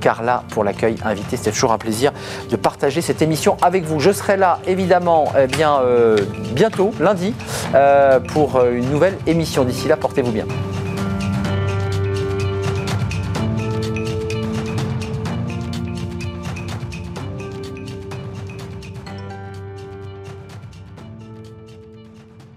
Carla 0.00 0.44
pour 0.50 0.64
l'accueil 0.64 0.96
invité. 1.04 1.36
C'était 1.36 1.50
toujours 1.50 1.72
un 1.72 1.78
plaisir 1.78 2.12
de 2.50 2.56
partager 2.56 3.00
cette 3.00 3.22
émission 3.22 3.56
avec 3.62 3.84
vous. 3.84 3.98
Je 4.00 4.12
serai 4.12 4.36
là, 4.36 4.58
évidemment, 4.66 5.32
eh 5.40 5.46
bien, 5.46 5.80
euh, 5.80 6.18
bientôt, 6.52 6.92
lundi, 7.00 7.34
euh, 7.74 8.20
pour 8.20 8.62
une 8.64 8.90
nouvelle 8.90 9.16
émission. 9.26 9.64
D'ici 9.64 9.88
là, 9.88 9.96
portez-vous 9.96 10.32
bien. 10.32 10.46